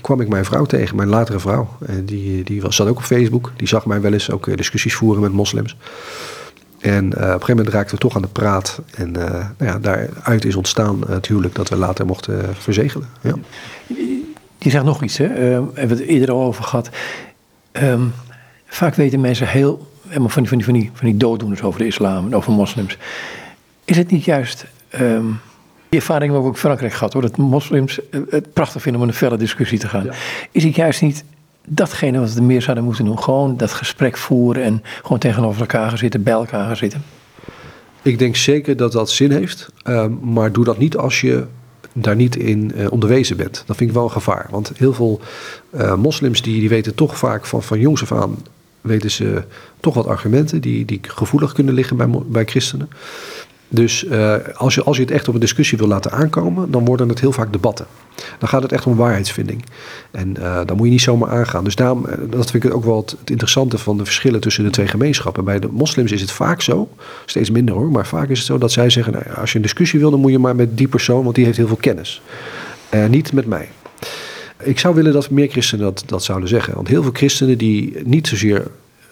kwam 0.00 0.20
ik 0.20 0.28
mijn 0.28 0.44
vrouw 0.44 0.64
tegen, 0.64 0.96
mijn 0.96 1.08
latere 1.08 1.38
vrouw. 1.38 1.68
En 1.86 2.04
die, 2.04 2.44
die 2.44 2.62
was, 2.62 2.76
zat 2.76 2.88
ook 2.88 2.96
op 2.96 3.02
Facebook. 3.02 3.52
Die 3.56 3.68
zag 3.68 3.86
mij 3.86 4.00
wel 4.00 4.12
eens 4.12 4.30
ook 4.30 4.56
discussies 4.56 4.94
voeren 4.94 5.22
met 5.22 5.32
moslims. 5.32 5.76
En 6.84 7.04
uh, 7.04 7.10
op 7.10 7.14
een 7.20 7.26
gegeven 7.26 7.56
moment 7.56 7.74
raakten 7.74 7.94
we 7.94 8.00
toch 8.00 8.16
aan 8.16 8.22
de 8.22 8.28
praat. 8.28 8.80
En 8.94 9.08
uh, 9.08 9.24
nou 9.24 9.48
ja, 9.58 9.78
daaruit 9.78 10.44
is 10.44 10.56
ontstaan 10.56 10.98
natuurlijk 11.08 11.54
dat 11.54 11.68
we 11.68 11.76
later 11.76 12.06
mochten 12.06 12.54
verzegelen. 12.54 13.08
Ja. 13.20 13.34
Je 14.58 14.70
zegt 14.70 14.84
nog 14.84 15.02
iets, 15.02 15.16
hè? 15.16 15.24
Uh, 15.24 15.62
hebben 15.74 15.96
we 15.96 16.02
het 16.02 16.12
eerder 16.12 16.30
al 16.30 16.42
over 16.42 16.64
gehad. 16.64 16.90
Um, 17.72 18.12
vaak 18.66 18.94
weten 18.94 19.20
mensen 19.20 19.48
heel, 19.48 19.90
van 20.08 20.42
die, 20.42 20.48
van, 20.48 20.56
die, 20.58 20.64
van, 20.64 20.74
die, 20.74 20.90
van 20.94 21.06
die 21.06 21.16
dooddoeners 21.16 21.62
over 21.62 21.78
de 21.80 21.86
islam 21.86 22.26
en 22.26 22.36
over 22.36 22.52
moslims. 22.52 22.98
Is 23.84 23.96
het 23.96 24.10
niet 24.10 24.24
juist, 24.24 24.64
um, 25.00 25.40
die 25.88 26.00
ervaring 26.00 26.32
hebben 26.32 26.40
we 26.40 26.46
ook 26.46 26.54
in 26.54 26.68
Frankrijk 26.68 26.92
gehad 26.92 27.12
hoor, 27.12 27.22
dat 27.22 27.36
moslims 27.36 28.00
het 28.28 28.52
prachtig 28.52 28.82
vinden 28.82 29.02
om 29.02 29.08
een 29.08 29.14
felle 29.14 29.36
discussie 29.36 29.78
te 29.78 29.88
gaan. 29.88 30.04
Ja. 30.04 30.12
Is 30.50 30.64
het 30.64 30.74
juist 30.74 31.02
niet 31.02 31.24
datgene 31.66 32.18
wat 32.18 32.32
we 32.32 32.42
meer 32.42 32.62
zouden 32.62 32.84
moeten 32.84 33.04
doen. 33.04 33.18
Gewoon 33.18 33.56
dat 33.56 33.72
gesprek 33.72 34.16
voeren 34.16 34.62
en 34.62 34.82
gewoon 35.02 35.18
tegenover 35.18 35.60
elkaar 35.60 35.88
gaan 35.88 35.98
zitten, 35.98 36.22
bij 36.22 36.32
elkaar 36.32 36.66
gaan 36.66 36.76
zitten. 36.76 37.02
Ik 38.02 38.18
denk 38.18 38.36
zeker 38.36 38.76
dat 38.76 38.92
dat 38.92 39.10
zin 39.10 39.30
heeft. 39.30 39.68
Uh, 39.88 40.06
maar 40.20 40.52
doe 40.52 40.64
dat 40.64 40.78
niet 40.78 40.96
als 40.96 41.20
je 41.20 41.44
daar 41.92 42.16
niet 42.16 42.36
in 42.36 42.72
uh, 42.76 42.92
onderwezen 42.92 43.36
bent. 43.36 43.62
Dat 43.66 43.76
vind 43.76 43.90
ik 43.90 43.96
wel 43.96 44.04
een 44.04 44.10
gevaar. 44.10 44.46
Want 44.50 44.72
heel 44.76 44.94
veel 44.94 45.20
uh, 45.74 45.94
moslims 45.94 46.42
die, 46.42 46.60
die 46.60 46.68
weten 46.68 46.94
toch 46.94 47.18
vaak 47.18 47.46
van, 47.46 47.62
van 47.62 47.80
jongs 47.80 48.02
af 48.02 48.12
aan... 48.12 48.36
weten 48.80 49.10
ze 49.10 49.42
toch 49.80 49.94
wat 49.94 50.06
argumenten 50.06 50.60
die, 50.60 50.84
die 50.84 51.00
gevoelig 51.02 51.52
kunnen 51.52 51.74
liggen 51.74 51.96
bij, 51.96 52.08
bij 52.26 52.44
christenen. 52.44 52.88
Dus 53.68 54.04
uh, 54.04 54.34
als, 54.54 54.74
je, 54.74 54.82
als 54.82 54.96
je 54.96 55.02
het 55.02 55.12
echt 55.12 55.28
op 55.28 55.34
een 55.34 55.40
discussie 55.40 55.78
wil 55.78 55.86
laten 55.86 56.12
aankomen, 56.12 56.70
dan 56.70 56.84
worden 56.84 57.08
het 57.08 57.20
heel 57.20 57.32
vaak 57.32 57.52
debatten. 57.52 57.86
Dan 58.38 58.48
gaat 58.48 58.62
het 58.62 58.72
echt 58.72 58.86
om 58.86 58.96
waarheidsvinding. 58.96 59.64
En 60.10 60.36
uh, 60.38 60.60
dan 60.66 60.76
moet 60.76 60.86
je 60.86 60.92
niet 60.92 61.00
zomaar 61.00 61.30
aangaan. 61.30 61.64
Dus 61.64 61.74
daarom, 61.74 62.06
eh, 62.06 62.18
dat 62.30 62.50
vind 62.50 62.64
ik 62.64 62.74
ook 62.74 62.84
wel 62.84 62.96
het, 62.96 63.10
het, 63.10 63.30
interessante 63.30 63.78
van 63.78 63.96
de 63.96 64.04
verschillen 64.04 64.40
tussen 64.40 64.64
de 64.64 64.70
twee 64.70 64.86
gemeenschappen. 64.86 65.44
Bij 65.44 65.58
de 65.58 65.68
moslims 65.70 66.12
is 66.12 66.20
het 66.20 66.30
vaak 66.30 66.60
zo, 66.62 66.88
steeds 67.26 67.50
minder 67.50 67.74
hoor, 67.74 67.90
maar 67.90 68.06
vaak 68.06 68.28
is 68.28 68.38
het 68.38 68.46
zo 68.46 68.58
dat 68.58 68.72
zij 68.72 68.90
zeggen: 68.90 69.12
nou, 69.12 69.24
als 69.40 69.50
je 69.50 69.56
een 69.56 69.62
discussie 69.62 70.00
wil, 70.00 70.10
dan 70.10 70.20
moet 70.20 70.30
je 70.30 70.38
maar 70.38 70.56
met 70.56 70.76
die 70.76 70.88
persoon, 70.88 71.22
want 71.22 71.34
die 71.34 71.44
heeft 71.44 71.56
heel 71.56 71.66
veel 71.66 71.76
kennis. 71.76 72.22
Uh, 72.94 73.06
niet 73.06 73.32
met 73.32 73.46
mij. 73.46 73.68
Ik 74.62 74.78
zou 74.78 74.94
willen 74.94 75.12
dat 75.12 75.30
meer 75.30 75.48
christenen 75.48 75.84
dat, 75.84 76.02
dat 76.06 76.24
zouden 76.24 76.48
zeggen. 76.48 76.74
Want 76.74 76.88
heel 76.88 77.02
veel 77.02 77.12
christenen 77.12 77.58
die 77.58 77.96
niet 78.04 78.28
zozeer 78.28 78.66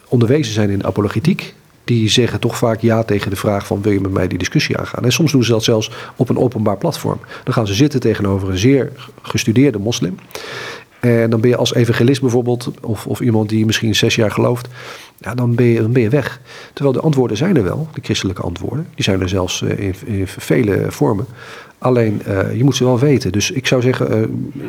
onderwezen 0.07 0.53
zijn 0.53 0.69
in 0.69 0.85
apologetiek, 0.85 1.53
die 1.83 2.09
zeggen 2.09 2.39
toch 2.39 2.57
vaak 2.57 2.81
ja 2.81 3.03
tegen 3.03 3.29
de 3.29 3.35
vraag 3.35 3.67
van 3.67 3.81
wil 3.81 3.91
je 3.91 4.01
met 4.01 4.11
mij 4.11 4.27
die 4.27 4.37
discussie 4.37 4.77
aangaan. 4.77 5.03
En 5.03 5.11
soms 5.11 5.31
doen 5.31 5.43
ze 5.43 5.51
dat 5.51 5.63
zelfs 5.63 5.91
op 6.15 6.29
een 6.29 6.37
openbaar 6.37 6.77
platform. 6.77 7.19
Dan 7.43 7.53
gaan 7.53 7.67
ze 7.67 7.73
zitten 7.73 7.99
tegenover 7.99 8.49
een 8.49 8.57
zeer 8.57 8.91
gestudeerde 9.21 9.79
moslim. 9.79 10.15
En 10.99 11.29
dan 11.29 11.41
ben 11.41 11.49
je 11.49 11.55
als 11.55 11.73
evangelist 11.73 12.21
bijvoorbeeld, 12.21 12.71
of, 12.81 13.07
of 13.07 13.19
iemand 13.19 13.49
die 13.49 13.65
misschien 13.65 13.95
zes 13.95 14.15
jaar 14.15 14.31
gelooft, 14.31 14.67
ja, 15.17 15.35
dan, 15.35 15.55
ben 15.55 15.65
je, 15.65 15.81
dan 15.81 15.91
ben 15.91 16.01
je 16.01 16.09
weg. 16.09 16.41
Terwijl 16.73 16.95
de 16.95 17.01
antwoorden 17.01 17.37
zijn 17.37 17.57
er 17.57 17.63
wel, 17.63 17.87
de 17.93 18.01
christelijke 18.03 18.41
antwoorden. 18.41 18.87
Die 18.95 19.03
zijn 19.03 19.21
er 19.21 19.29
zelfs 19.29 19.61
eh, 19.61 19.79
in, 19.79 19.95
in 20.05 20.27
vele 20.27 20.85
vormen. 20.89 21.25
Alleen, 21.77 22.21
uh, 22.27 22.55
je 22.55 22.63
moet 22.63 22.75
ze 22.75 22.83
wel 22.83 22.99
weten. 22.99 23.31
Dus 23.31 23.51
ik 23.51 23.67
zou 23.67 23.81
zeggen, 23.81 24.19
uh, 24.19 24.63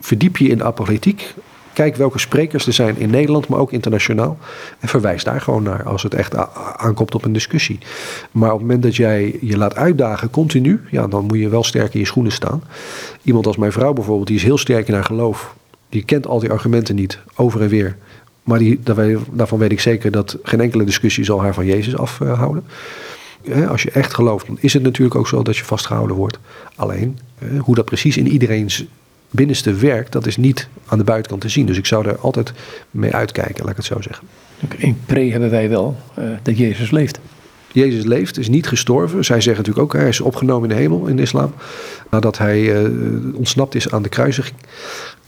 verdiep 0.00 0.36
je 0.36 0.48
in 0.48 0.58
de 0.58 0.64
apologetiek. 0.64 1.34
Kijk 1.74 1.96
welke 1.96 2.18
sprekers 2.18 2.66
er 2.66 2.72
zijn 2.72 2.98
in 2.98 3.10
Nederland, 3.10 3.48
maar 3.48 3.58
ook 3.58 3.72
internationaal. 3.72 4.38
En 4.78 4.88
verwijs 4.88 5.24
daar 5.24 5.40
gewoon 5.40 5.62
naar 5.62 5.82
als 5.82 6.02
het 6.02 6.14
echt 6.14 6.36
aankomt 6.76 7.14
op 7.14 7.24
een 7.24 7.32
discussie. 7.32 7.78
Maar 8.30 8.52
op 8.52 8.58
het 8.58 8.66
moment 8.66 8.82
dat 8.82 8.96
jij 8.96 9.38
je 9.40 9.56
laat 9.56 9.76
uitdagen 9.76 10.30
continu, 10.30 10.80
ja, 10.90 11.06
dan 11.06 11.24
moet 11.24 11.38
je 11.38 11.48
wel 11.48 11.64
sterk 11.64 11.94
in 11.94 12.00
je 12.00 12.06
schoenen 12.06 12.32
staan. 12.32 12.62
Iemand 13.22 13.46
als 13.46 13.56
mijn 13.56 13.72
vrouw 13.72 13.92
bijvoorbeeld, 13.92 14.26
die 14.26 14.36
is 14.36 14.42
heel 14.42 14.58
sterk 14.58 14.88
in 14.88 14.94
haar 14.94 15.04
geloof. 15.04 15.54
Die 15.88 16.04
kent 16.04 16.26
al 16.26 16.38
die 16.38 16.50
argumenten 16.50 16.94
niet, 16.94 17.18
over 17.34 17.62
en 17.62 17.68
weer. 17.68 17.96
Maar 18.42 18.58
die, 18.58 18.80
daarvan 19.30 19.58
weet 19.58 19.72
ik 19.72 19.80
zeker 19.80 20.10
dat 20.10 20.38
geen 20.42 20.60
enkele 20.60 20.84
discussie 20.84 21.24
zal 21.24 21.42
haar 21.42 21.54
van 21.54 21.66
Jezus 21.66 21.96
afhouden. 21.96 22.64
Als 23.68 23.82
je 23.82 23.90
echt 23.90 24.14
gelooft, 24.14 24.46
dan 24.46 24.58
is 24.60 24.72
het 24.72 24.82
natuurlijk 24.82 25.14
ook 25.14 25.28
zo 25.28 25.42
dat 25.42 25.56
je 25.56 25.64
vastgehouden 25.64 26.16
wordt. 26.16 26.38
Alleen, 26.76 27.18
hoe 27.58 27.74
dat 27.74 27.84
precies 27.84 28.16
in 28.16 28.28
iedereen's 28.28 28.86
binnenste 29.34 29.74
werk, 29.74 30.12
dat 30.12 30.26
is 30.26 30.36
niet 30.36 30.68
aan 30.86 30.98
de 30.98 31.04
buitenkant 31.04 31.40
te 31.40 31.48
zien. 31.48 31.66
Dus 31.66 31.78
ik 31.78 31.86
zou 31.86 32.08
er 32.08 32.18
altijd 32.18 32.52
mee 32.90 33.14
uitkijken, 33.14 33.60
laat 33.60 33.70
ik 33.70 33.76
het 33.76 33.86
zo 33.86 34.00
zeggen. 34.00 34.26
In 34.76 35.00
pre 35.06 35.30
hebben 35.30 35.50
wij 35.50 35.68
wel 35.68 35.96
uh, 36.18 36.24
dat 36.42 36.58
Jezus 36.58 36.90
leeft. 36.90 37.18
Jezus 37.72 38.04
leeft, 38.04 38.38
is 38.38 38.48
niet 38.48 38.66
gestorven. 38.66 39.24
Zij 39.24 39.40
zeggen 39.40 39.64
natuurlijk 39.64 39.94
ook, 39.94 40.00
hij 40.00 40.08
is 40.08 40.20
opgenomen 40.20 40.70
in 40.70 40.76
de 40.76 40.82
hemel 40.82 41.06
in 41.06 41.16
de 41.16 41.22
islam. 41.22 41.54
Nadat 42.10 42.38
hij 42.38 42.82
uh, 42.82 43.34
ontsnapt 43.34 43.74
is 43.74 43.90
aan 43.90 44.02
de 44.02 44.08
kruisiging. 44.08 44.56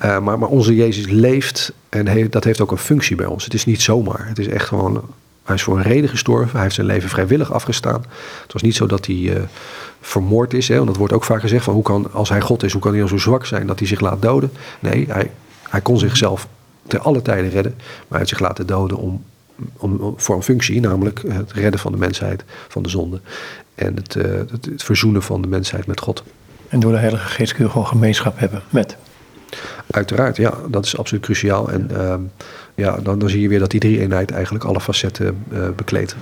Uh, 0.05 0.19
maar, 0.19 0.39
maar 0.39 0.49
onze 0.49 0.75
Jezus 0.75 1.07
leeft 1.07 1.73
en 1.89 2.29
dat 2.31 2.45
heeft 2.45 2.61
ook 2.61 2.71
een 2.71 2.79
functie 2.79 3.17
bij 3.17 3.27
ons. 3.27 3.45
Het 3.45 3.55
is 3.55 3.65
niet 3.65 3.83
zomaar. 3.83 4.29
Het 4.29 4.39
is 4.39 4.47
echt 4.47 4.67
gewoon, 4.67 5.03
hij 5.47 5.55
is 5.55 5.63
voor 5.63 5.77
een 5.77 5.83
reden 5.83 6.11
gestorven. 6.11 6.53
Hij 6.53 6.63
heeft 6.63 6.75
zijn 6.75 6.87
leven 6.87 7.09
vrijwillig 7.09 7.53
afgestaan. 7.53 8.05
Het 8.43 8.53
was 8.53 8.63
niet 8.63 8.75
zo 8.75 8.87
dat 8.87 9.07
hij 9.07 9.49
vermoord 10.01 10.55
is. 10.55 10.69
Hè, 10.69 10.75
want 10.75 10.87
dat 10.87 10.97
wordt 10.97 11.13
ook 11.13 11.25
vaak 11.25 11.41
gezegd 11.41 11.65
van 11.65 11.75
hoe 11.75 11.83
kan, 11.83 12.13
als 12.13 12.29
hij 12.29 12.41
God 12.41 12.63
is, 12.63 12.73
hoe 12.73 12.81
kan 12.81 12.91
hij 12.91 13.01
dan 13.01 13.09
zo 13.09 13.17
zwak 13.17 13.47
zijn 13.47 13.67
dat 13.67 13.79
hij 13.79 13.89
zich 13.89 14.01
laat 14.01 14.23
doden? 14.23 14.51
Nee, 14.81 15.07
hij, 15.09 15.31
hij 15.63 15.81
kon 15.81 15.99
zichzelf 15.99 16.49
ter 16.87 17.01
alle 17.01 17.23
tijden 17.23 17.51
redden, 17.51 17.75
maar 17.77 18.05
hij 18.09 18.19
heeft 18.19 18.31
zich 18.31 18.39
laten 18.39 18.67
doden 18.67 18.97
om, 18.97 19.25
om, 19.77 20.15
voor 20.17 20.37
een 20.37 20.43
functie, 20.43 20.81
namelijk 20.81 21.23
het 21.29 21.53
redden 21.53 21.81
van 21.81 21.93
de 21.93 21.99
mensheid 21.99 22.45
van 22.69 22.83
de 22.83 22.89
zonde 22.89 23.21
en 23.75 23.97
het, 23.97 24.15
uh, 24.15 24.25
het, 24.25 24.65
het, 24.65 24.83
verzoenen 24.83 25.23
van 25.23 25.43
de 25.43 25.49
mensheid 25.49 25.87
met 25.87 26.01
God. 26.01 26.25
En 26.69 26.81
door 26.81 26.93
de 26.93 26.99
Heilige 26.99 27.29
Geest 27.29 27.55
kun 27.55 27.65
je 27.65 27.71
gewoon 27.71 27.87
gemeenschap 27.87 28.39
hebben 28.39 28.63
met. 28.71 28.97
Uiteraard, 29.91 30.37
ja, 30.37 30.55
dat 30.69 30.85
is 30.85 30.99
absoluut 30.99 31.25
cruciaal. 31.25 31.71
En 31.71 31.91
uh, 31.93 32.15
ja, 32.75 32.97
dan, 33.03 33.19
dan 33.19 33.29
zie 33.29 33.41
je 33.41 33.49
weer 33.49 33.59
dat 33.59 33.71
die 33.71 33.81
drie-eenheid 33.81 34.31
eigenlijk 34.31 34.65
alle 34.65 34.81
facetten 34.81 35.45
uh, 35.53 35.69
bekleedt. 35.77 36.17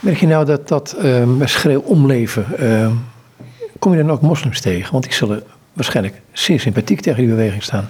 Merk 0.00 0.16
je 0.16 0.26
nou 0.26 0.44
dat 0.44 0.68
dat 0.68 0.96
uh, 1.02 1.26
schreeuw 1.44 1.80
omleven 1.80 2.46
kom 3.78 3.92
je 3.92 4.02
dan 4.02 4.10
ook 4.10 4.20
moslims 4.20 4.60
tegen? 4.60 4.92
Want 4.92 5.04
die 5.04 5.12
zullen 5.12 5.42
waarschijnlijk 5.72 6.20
zeer 6.32 6.60
sympathiek 6.60 7.00
tegen 7.00 7.18
die 7.18 7.28
beweging 7.28 7.62
staan. 7.62 7.88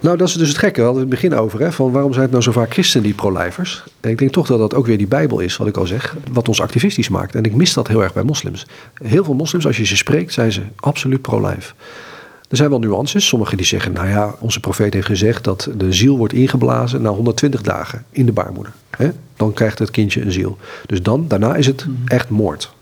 Nou, 0.00 0.16
dat 0.16 0.28
is 0.28 0.34
dus 0.34 0.48
het 0.48 0.58
gekke. 0.58 0.78
We 0.78 0.84
hadden 0.84 1.02
het 1.02 1.10
begin 1.10 1.34
over. 1.34 1.60
Hè, 1.60 1.72
van 1.72 1.92
waarom 1.92 2.10
zijn 2.10 2.22
het 2.22 2.30
nou 2.30 2.42
zo 2.42 2.52
vaak 2.52 2.72
christenen 2.72 3.06
die 3.06 3.14
pro-lifers? 3.14 3.82
En 4.00 4.10
ik 4.10 4.18
denk 4.18 4.32
toch 4.32 4.46
dat 4.46 4.58
dat 4.58 4.74
ook 4.74 4.86
weer 4.86 4.98
die 4.98 5.06
Bijbel 5.06 5.40
is, 5.40 5.56
wat 5.56 5.66
ik 5.66 5.76
al 5.76 5.86
zeg. 5.86 6.16
Wat 6.32 6.48
ons 6.48 6.60
activistisch 6.60 7.08
maakt. 7.08 7.34
En 7.34 7.44
ik 7.44 7.54
mis 7.54 7.74
dat 7.74 7.88
heel 7.88 8.02
erg 8.02 8.12
bij 8.12 8.22
moslims. 8.22 8.66
Heel 8.94 9.24
veel 9.24 9.34
moslims, 9.34 9.66
als 9.66 9.76
je 9.76 9.84
ze 9.84 9.96
spreekt, 9.96 10.32
zijn 10.32 10.52
ze 10.52 10.62
absoluut 10.76 11.22
pro-life. 11.22 11.74
Er 12.48 12.56
zijn 12.56 12.70
wel 12.70 12.78
nuances. 12.78 13.26
Sommigen 13.26 13.56
die 13.56 13.66
zeggen, 13.66 13.92
nou 13.92 14.08
ja, 14.08 14.34
onze 14.38 14.60
profeet 14.60 14.94
heeft 14.94 15.06
gezegd 15.06 15.44
dat 15.44 15.70
de 15.76 15.92
ziel 15.92 16.16
wordt 16.16 16.32
ingeblazen 16.32 17.02
na 17.02 17.10
120 17.10 17.62
dagen 17.62 18.04
in 18.10 18.26
de 18.26 18.32
baarmoeder. 18.32 18.72
Dan 19.36 19.52
krijgt 19.52 19.78
het 19.78 19.90
kindje 19.90 20.22
een 20.22 20.32
ziel. 20.32 20.58
Dus 20.86 21.02
dan, 21.02 21.28
daarna 21.28 21.54
is 21.54 21.66
het 21.66 21.86
mhm. 21.86 22.06
echt 22.06 22.28
moord. 22.28 22.72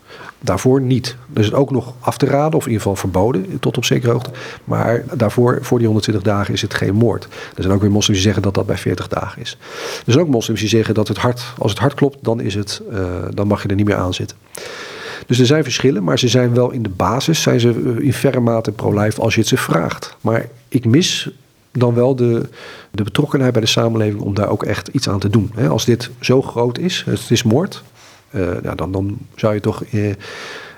Daarvoor 0.41 0.81
niet. 0.81 1.17
Dus 1.27 1.47
het 1.47 1.55
ook 1.55 1.71
nog 1.71 1.95
af 2.01 2.17
te 2.19 2.27
raden, 2.27 2.59
of 2.59 2.65
in 2.65 2.73
ieder 2.73 2.83
geval 2.83 2.97
verboden, 2.97 3.59
tot 3.61 3.77
op 3.77 3.85
zekere 3.85 4.13
hoogte. 4.13 4.31
Maar 4.65 5.05
daarvoor, 5.15 5.59
voor 5.63 5.79
die 5.79 5.87
120 5.87 6.23
dagen, 6.25 6.55
is 6.55 6.63
het 6.63 6.75
geen 6.75 6.95
moord. 6.95 7.25
Er 7.57 7.63
zijn 7.63 7.75
ook 7.75 7.81
weer 7.81 7.91
moslims 7.91 8.19
die 8.19 8.27
zeggen 8.27 8.43
dat 8.43 8.55
dat 8.55 8.67
bij 8.67 8.77
40 8.77 9.09
dagen 9.09 9.43
is. 9.43 9.59
Er 10.07 10.13
zijn 10.13 10.25
ook 10.25 10.31
moslims 10.31 10.61
die 10.61 10.69
zeggen 10.69 10.95
dat 10.95 11.09
het 11.09 11.17
hart, 11.17 11.43
als 11.59 11.71
het 11.71 11.81
hart 11.81 11.95
klopt, 11.95 12.19
dan, 12.21 12.41
is 12.41 12.55
het, 12.55 12.83
uh, 12.93 12.99
dan 13.35 13.47
mag 13.47 13.63
je 13.63 13.69
er 13.69 13.75
niet 13.75 13.87
meer 13.87 13.97
aan 13.97 14.15
zitten. 14.15 14.37
Dus 15.27 15.39
er 15.39 15.47
zijn 15.47 15.63
verschillen, 15.63 16.05
maar 16.05 16.19
ze 16.19 16.29
zijn 16.29 16.55
wel 16.55 16.71
in 16.71 16.83
de 16.83 16.89
basis, 16.89 17.43
zijn 17.43 17.61
ze 17.61 17.69
eh, 17.69 18.05
in 18.05 18.13
verre 18.13 18.41
mate 18.41 18.73
pro-life 18.73 19.21
als 19.21 19.35
je 19.35 19.41
het 19.41 19.49
ze 19.49 19.57
vraagt. 19.57 20.17
Maar 20.21 20.49
ik 20.69 20.85
mis 20.85 21.31
dan 21.73 21.95
wel 21.95 22.17
de, 22.17 22.49
de 22.91 23.03
betrokkenheid 23.03 23.53
bij 23.53 23.63
de 23.63 23.69
samenleving 23.69 24.21
om 24.21 24.35
daar 24.35 24.49
ook 24.49 24.63
echt 24.63 24.89
iets 24.89 25.09
aan 25.09 25.19
te 25.19 25.29
doen. 25.29 25.53
Als 25.69 25.85
dit 25.85 26.11
zo 26.21 26.43
groot 26.43 26.79
is, 26.79 27.05
het 27.07 27.31
is 27.31 27.43
moord, 27.43 27.83
uh, 28.31 28.51
nou, 28.63 28.77
dan, 28.77 28.93
dan 28.93 29.19
zou 29.35 29.55
je 29.55 29.61
toch 29.61 29.83
uh, 29.91 30.15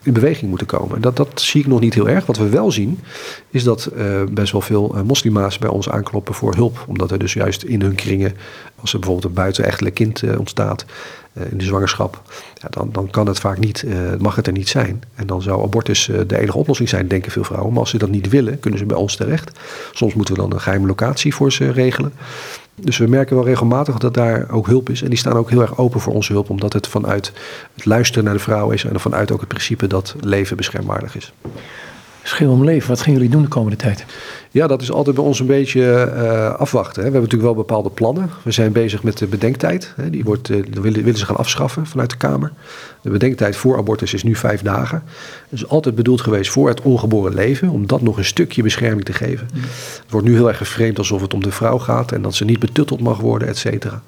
in 0.05 0.13
beweging 0.13 0.49
moeten 0.49 0.67
komen. 0.67 1.01
Dat, 1.01 1.17
dat 1.17 1.41
zie 1.41 1.61
ik 1.61 1.67
nog 1.67 1.81
niet 1.81 1.95
heel 1.95 2.09
erg. 2.09 2.27
Wat 2.27 2.37
we 2.37 2.49
wel 2.49 2.73
zien, 2.73 2.99
is 3.51 3.65
dat 3.65 3.91
uh, 3.97 4.23
best 4.31 4.53
wel 4.53 4.61
veel 4.61 4.97
moslima's 5.05 5.59
bij 5.59 5.69
ons 5.69 5.89
aankloppen 5.89 6.35
voor 6.35 6.55
hulp. 6.55 6.85
Omdat 6.87 7.11
er 7.11 7.19
dus 7.19 7.33
juist 7.33 7.63
in 7.63 7.83
hun 7.83 7.95
kringen, 7.95 8.33
als 8.81 8.93
er 8.93 8.99
bijvoorbeeld 8.99 9.29
een 9.29 9.43
buitenechtelijk 9.43 9.95
kind 9.95 10.23
ontstaat, 10.39 10.85
in 11.51 11.59
de 11.59 11.65
zwangerschap, 11.65 12.23
ja, 12.55 12.69
dan, 12.71 12.89
dan 12.93 13.11
kan 13.11 13.27
het 13.27 13.39
vaak 13.41 13.59
niet, 13.59 13.85
mag 14.19 14.37
het 14.37 14.47
er 14.47 14.53
niet 14.53 14.69
zijn. 14.69 15.03
En 15.15 15.27
dan 15.27 15.43
zou 15.43 15.63
abortus 15.63 16.11
de 16.27 16.39
enige 16.39 16.59
oplossing 16.59 16.89
zijn, 16.89 17.09
denken 17.09 17.33
veel 17.33 17.45
vrouwen. 17.45 17.71
Maar 17.71 17.81
als 17.81 17.91
ze 17.91 17.99
dat 17.99 18.11
niet 18.11 18.29
willen, 18.29 18.61
kunnen 18.61 18.79
ze 18.79 18.87
bij 18.87 18.97
ons 18.97 19.17
terecht. 19.17 19.59
Soms 19.93 20.15
moeten 20.15 20.35
we 20.35 20.41
dan 20.41 20.53
een 20.53 20.61
geheime 20.61 20.87
locatie 20.87 21.35
voor 21.35 21.53
ze 21.53 21.71
regelen. 21.71 22.13
Dus 22.75 22.99
we 22.99 23.07
merken 23.07 23.37
wel 23.37 23.45
regelmatig 23.45 23.99
dat 23.99 24.15
daar 24.15 24.51
ook 24.51 24.67
hulp 24.67 24.89
is. 24.89 25.03
En 25.03 25.09
die 25.09 25.19
staan 25.19 25.37
ook 25.37 25.51
heel 25.51 25.61
erg 25.61 25.79
open 25.79 26.01
voor 26.01 26.13
onze 26.13 26.33
hulp, 26.33 26.51
omdat 26.51 26.73
het 26.73 26.87
vanuit 26.87 27.33
het 27.75 27.85
luisteren 27.85 28.25
naar 28.25 28.35
de 28.35 28.41
vrouw 28.41 28.71
is 28.71 28.85
en 28.85 29.01
vanuit 29.01 29.31
ook 29.31 29.41
het 29.41 29.49
principe 29.49 29.87
dat 29.87 30.15
leven 30.21 30.57
beschermwaardig 30.57 31.17
is. 31.17 31.33
Schil 32.27 32.51
om 32.51 32.65
leven, 32.65 32.89
wat 32.89 33.01
gaan 33.01 33.13
jullie 33.13 33.29
doen 33.29 33.43
de 33.43 33.49
komende 33.49 33.77
tijd? 33.77 34.05
Ja, 34.51 34.67
dat 34.67 34.83
is 34.83 34.93
altijd 34.93 35.17
bij 35.17 35.25
ons 35.25 35.41
een 35.41 35.47
beetje 35.47 36.13
uh, 36.17 36.55
afwachten. 36.55 37.03
Hè. 37.03 37.09
We 37.09 37.13
hebben 37.13 37.21
natuurlijk 37.23 37.43
wel 37.43 37.55
bepaalde 37.55 37.91
plannen. 37.91 38.31
We 38.43 38.51
zijn 38.51 38.73
bezig 38.73 39.03
met 39.03 39.19
de 39.19 39.27
bedenktijd. 39.27 39.93
Hè. 39.97 40.11
Die 40.11 40.25
wordt, 40.25 40.49
uh, 40.49 40.65
willen, 40.71 41.03
willen 41.03 41.19
ze 41.19 41.27
gaan 41.27 41.37
afschaffen 41.37 41.87
vanuit 41.87 42.11
de 42.11 42.17
Kamer. 42.17 42.53
De 43.03 43.11
bedenktijd 43.11 43.57
voor 43.57 43.77
abortus 43.77 44.15
is 44.15 44.23
nu 44.23 44.35
vijf 44.35 44.63
dagen. 44.63 45.03
Dat 45.49 45.59
is 45.59 45.69
altijd 45.69 45.95
bedoeld 45.95 46.21
geweest 46.21 46.51
voor 46.51 46.69
het 46.69 46.81
ongeboren 46.81 47.35
leven. 47.35 47.69
Om 47.69 47.87
dat 47.87 48.03
nog 48.03 48.17
een 48.17 48.25
stukje 48.25 48.63
bescherming 48.63 49.05
te 49.05 49.13
geven. 49.13 49.49
Mm. 49.55 49.61
Het 49.61 50.11
wordt 50.11 50.27
nu 50.27 50.35
heel 50.35 50.49
erg 50.49 50.57
geframed 50.57 50.99
alsof 50.99 51.21
het 51.21 51.35
om 51.35 51.43
de 51.43 51.53
vrouw 51.53 51.79
gaat. 51.79 52.13
En 52.13 52.23
dat 52.23 52.35
ze 52.35 52.45
niet 52.45 52.59
betutteld 52.59 53.01
mag 53.01 53.19
worden, 53.19 53.49
et 53.49 53.59
cetera. 53.59 54.03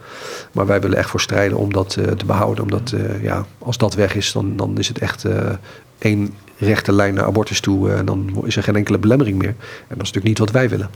Maar 0.53 0.67
wij 0.67 0.81
willen 0.81 0.99
echt 0.99 1.11
voor 1.11 1.21
strijden 1.21 1.59
om 1.59 1.73
dat 1.73 1.97
uh, 1.99 2.07
te 2.07 2.27
behouden. 2.27 2.65
Omdat 2.65 2.95
ja, 3.23 3.47
als 3.59 3.79
dat 3.79 3.95
weg 3.95 4.15
is, 4.15 4.33
dan, 4.33 4.57
dan 4.57 4.79
is 4.79 4.89
het 4.89 4.99
echt 4.99 5.25
één 5.99 6.35
rechte 6.59 6.93
lijn 6.93 7.15
naar 7.15 7.25
abortus 7.25 7.61
toe. 7.61 7.93
En 7.93 8.07
dan 8.07 8.43
is 8.45 8.57
er 8.57 8.63
geen 8.63 8.77
enkele 8.77 8.99
belemmering 8.99 9.39
meer. 9.39 9.49
En 9.49 9.57
dat 9.97 10.07
is 10.07 10.13
natuurlijk 10.13 10.25
niet 10.25 10.39
wat 10.39 10.51
wij 10.51 10.69
willen. 10.69 10.91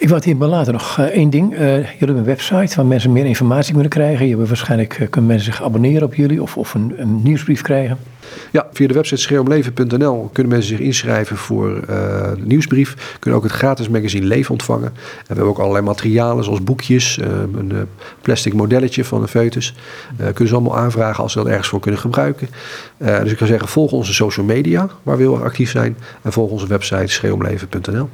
Ik 0.00 0.06
wil 0.06 0.16
het 0.16 0.24
hier 0.24 0.34
later 0.34 0.72
nog 0.72 0.98
uh, 0.98 1.04
één 1.04 1.30
ding. 1.30 1.52
Uh, 1.52 1.58
jullie 1.58 1.96
hebben 1.98 2.16
een 2.16 2.24
website 2.24 2.76
waar 2.76 2.86
mensen 2.86 3.12
meer 3.12 3.24
informatie 3.24 3.72
kunnen 3.72 3.90
krijgen. 3.90 4.26
Je 4.26 4.46
waarschijnlijk 4.46 4.98
uh, 4.98 5.08
kunnen 5.10 5.30
mensen 5.30 5.52
zich 5.52 5.62
abonneren 5.62 6.02
op 6.02 6.14
jullie 6.14 6.42
of, 6.42 6.56
of 6.56 6.74
een, 6.74 6.94
een 6.96 7.22
nieuwsbrief 7.22 7.62
krijgen. 7.62 7.98
Ja, 8.50 8.66
via 8.72 8.86
de 8.86 8.94
website 8.94 9.20
schreeuwomleven.nl 9.20 10.30
kunnen 10.32 10.52
mensen 10.52 10.76
zich 10.76 10.86
inschrijven 10.86 11.36
voor 11.36 11.80
de 11.86 12.42
nieuwsbrief. 12.44 13.16
Kunnen 13.18 13.38
ook 13.40 13.46
het 13.46 13.56
gratis 13.56 13.88
magazine 13.88 14.26
Leven 14.26 14.50
ontvangen. 14.50 14.86
En 14.86 14.94
we 15.16 15.26
hebben 15.26 15.44
ook 15.44 15.58
allerlei 15.58 15.84
materialen 15.84 16.44
zoals 16.44 16.62
boekjes, 16.62 17.18
een 17.56 17.72
plastic 18.22 18.54
modelletje 18.54 19.04
van 19.04 19.22
een 19.22 19.28
foetus. 19.28 19.74
kunnen 20.16 20.48
ze 20.48 20.54
allemaal 20.54 20.76
aanvragen 20.76 21.22
als 21.22 21.32
ze 21.32 21.38
dat 21.38 21.46
ergens 21.46 21.68
voor 21.68 21.80
kunnen 21.80 22.00
gebruiken. 22.00 22.48
dus 22.98 23.32
ik 23.32 23.38
zou 23.38 23.50
zeggen, 23.50 23.68
volg 23.68 23.92
onze 23.92 24.14
social 24.14 24.46
media 24.46 24.88
waar 25.02 25.16
we 25.16 25.22
heel 25.22 25.42
actief 25.42 25.70
zijn. 25.70 25.96
En 26.22 26.32
volg 26.32 26.50
onze 26.50 26.66
website 26.66 27.06
schreeuwomleven.nl. 27.06 28.08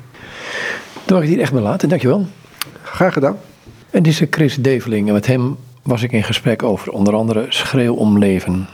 Dan 1.07 1.17
mag 1.17 1.23
ik 1.23 1.29
hier 1.29 1.41
echt 1.41 1.53
bij 1.53 1.63
laten. 1.63 1.89
Dankjewel. 1.89 2.27
Graag 2.83 3.13
gedaan. 3.13 3.39
En 3.91 4.03
dit 4.03 4.13
is 4.13 4.23
Chris 4.31 4.57
Develing. 4.57 5.07
En 5.07 5.13
met 5.13 5.27
hem 5.27 5.57
was 5.83 6.03
ik 6.03 6.13
in 6.13 6.23
gesprek 6.23 6.63
over 6.63 6.93
onder 6.93 7.15
andere 7.15 7.47
Schreeuw 7.49 7.95
om 7.95 8.19
Leven. 8.19 8.65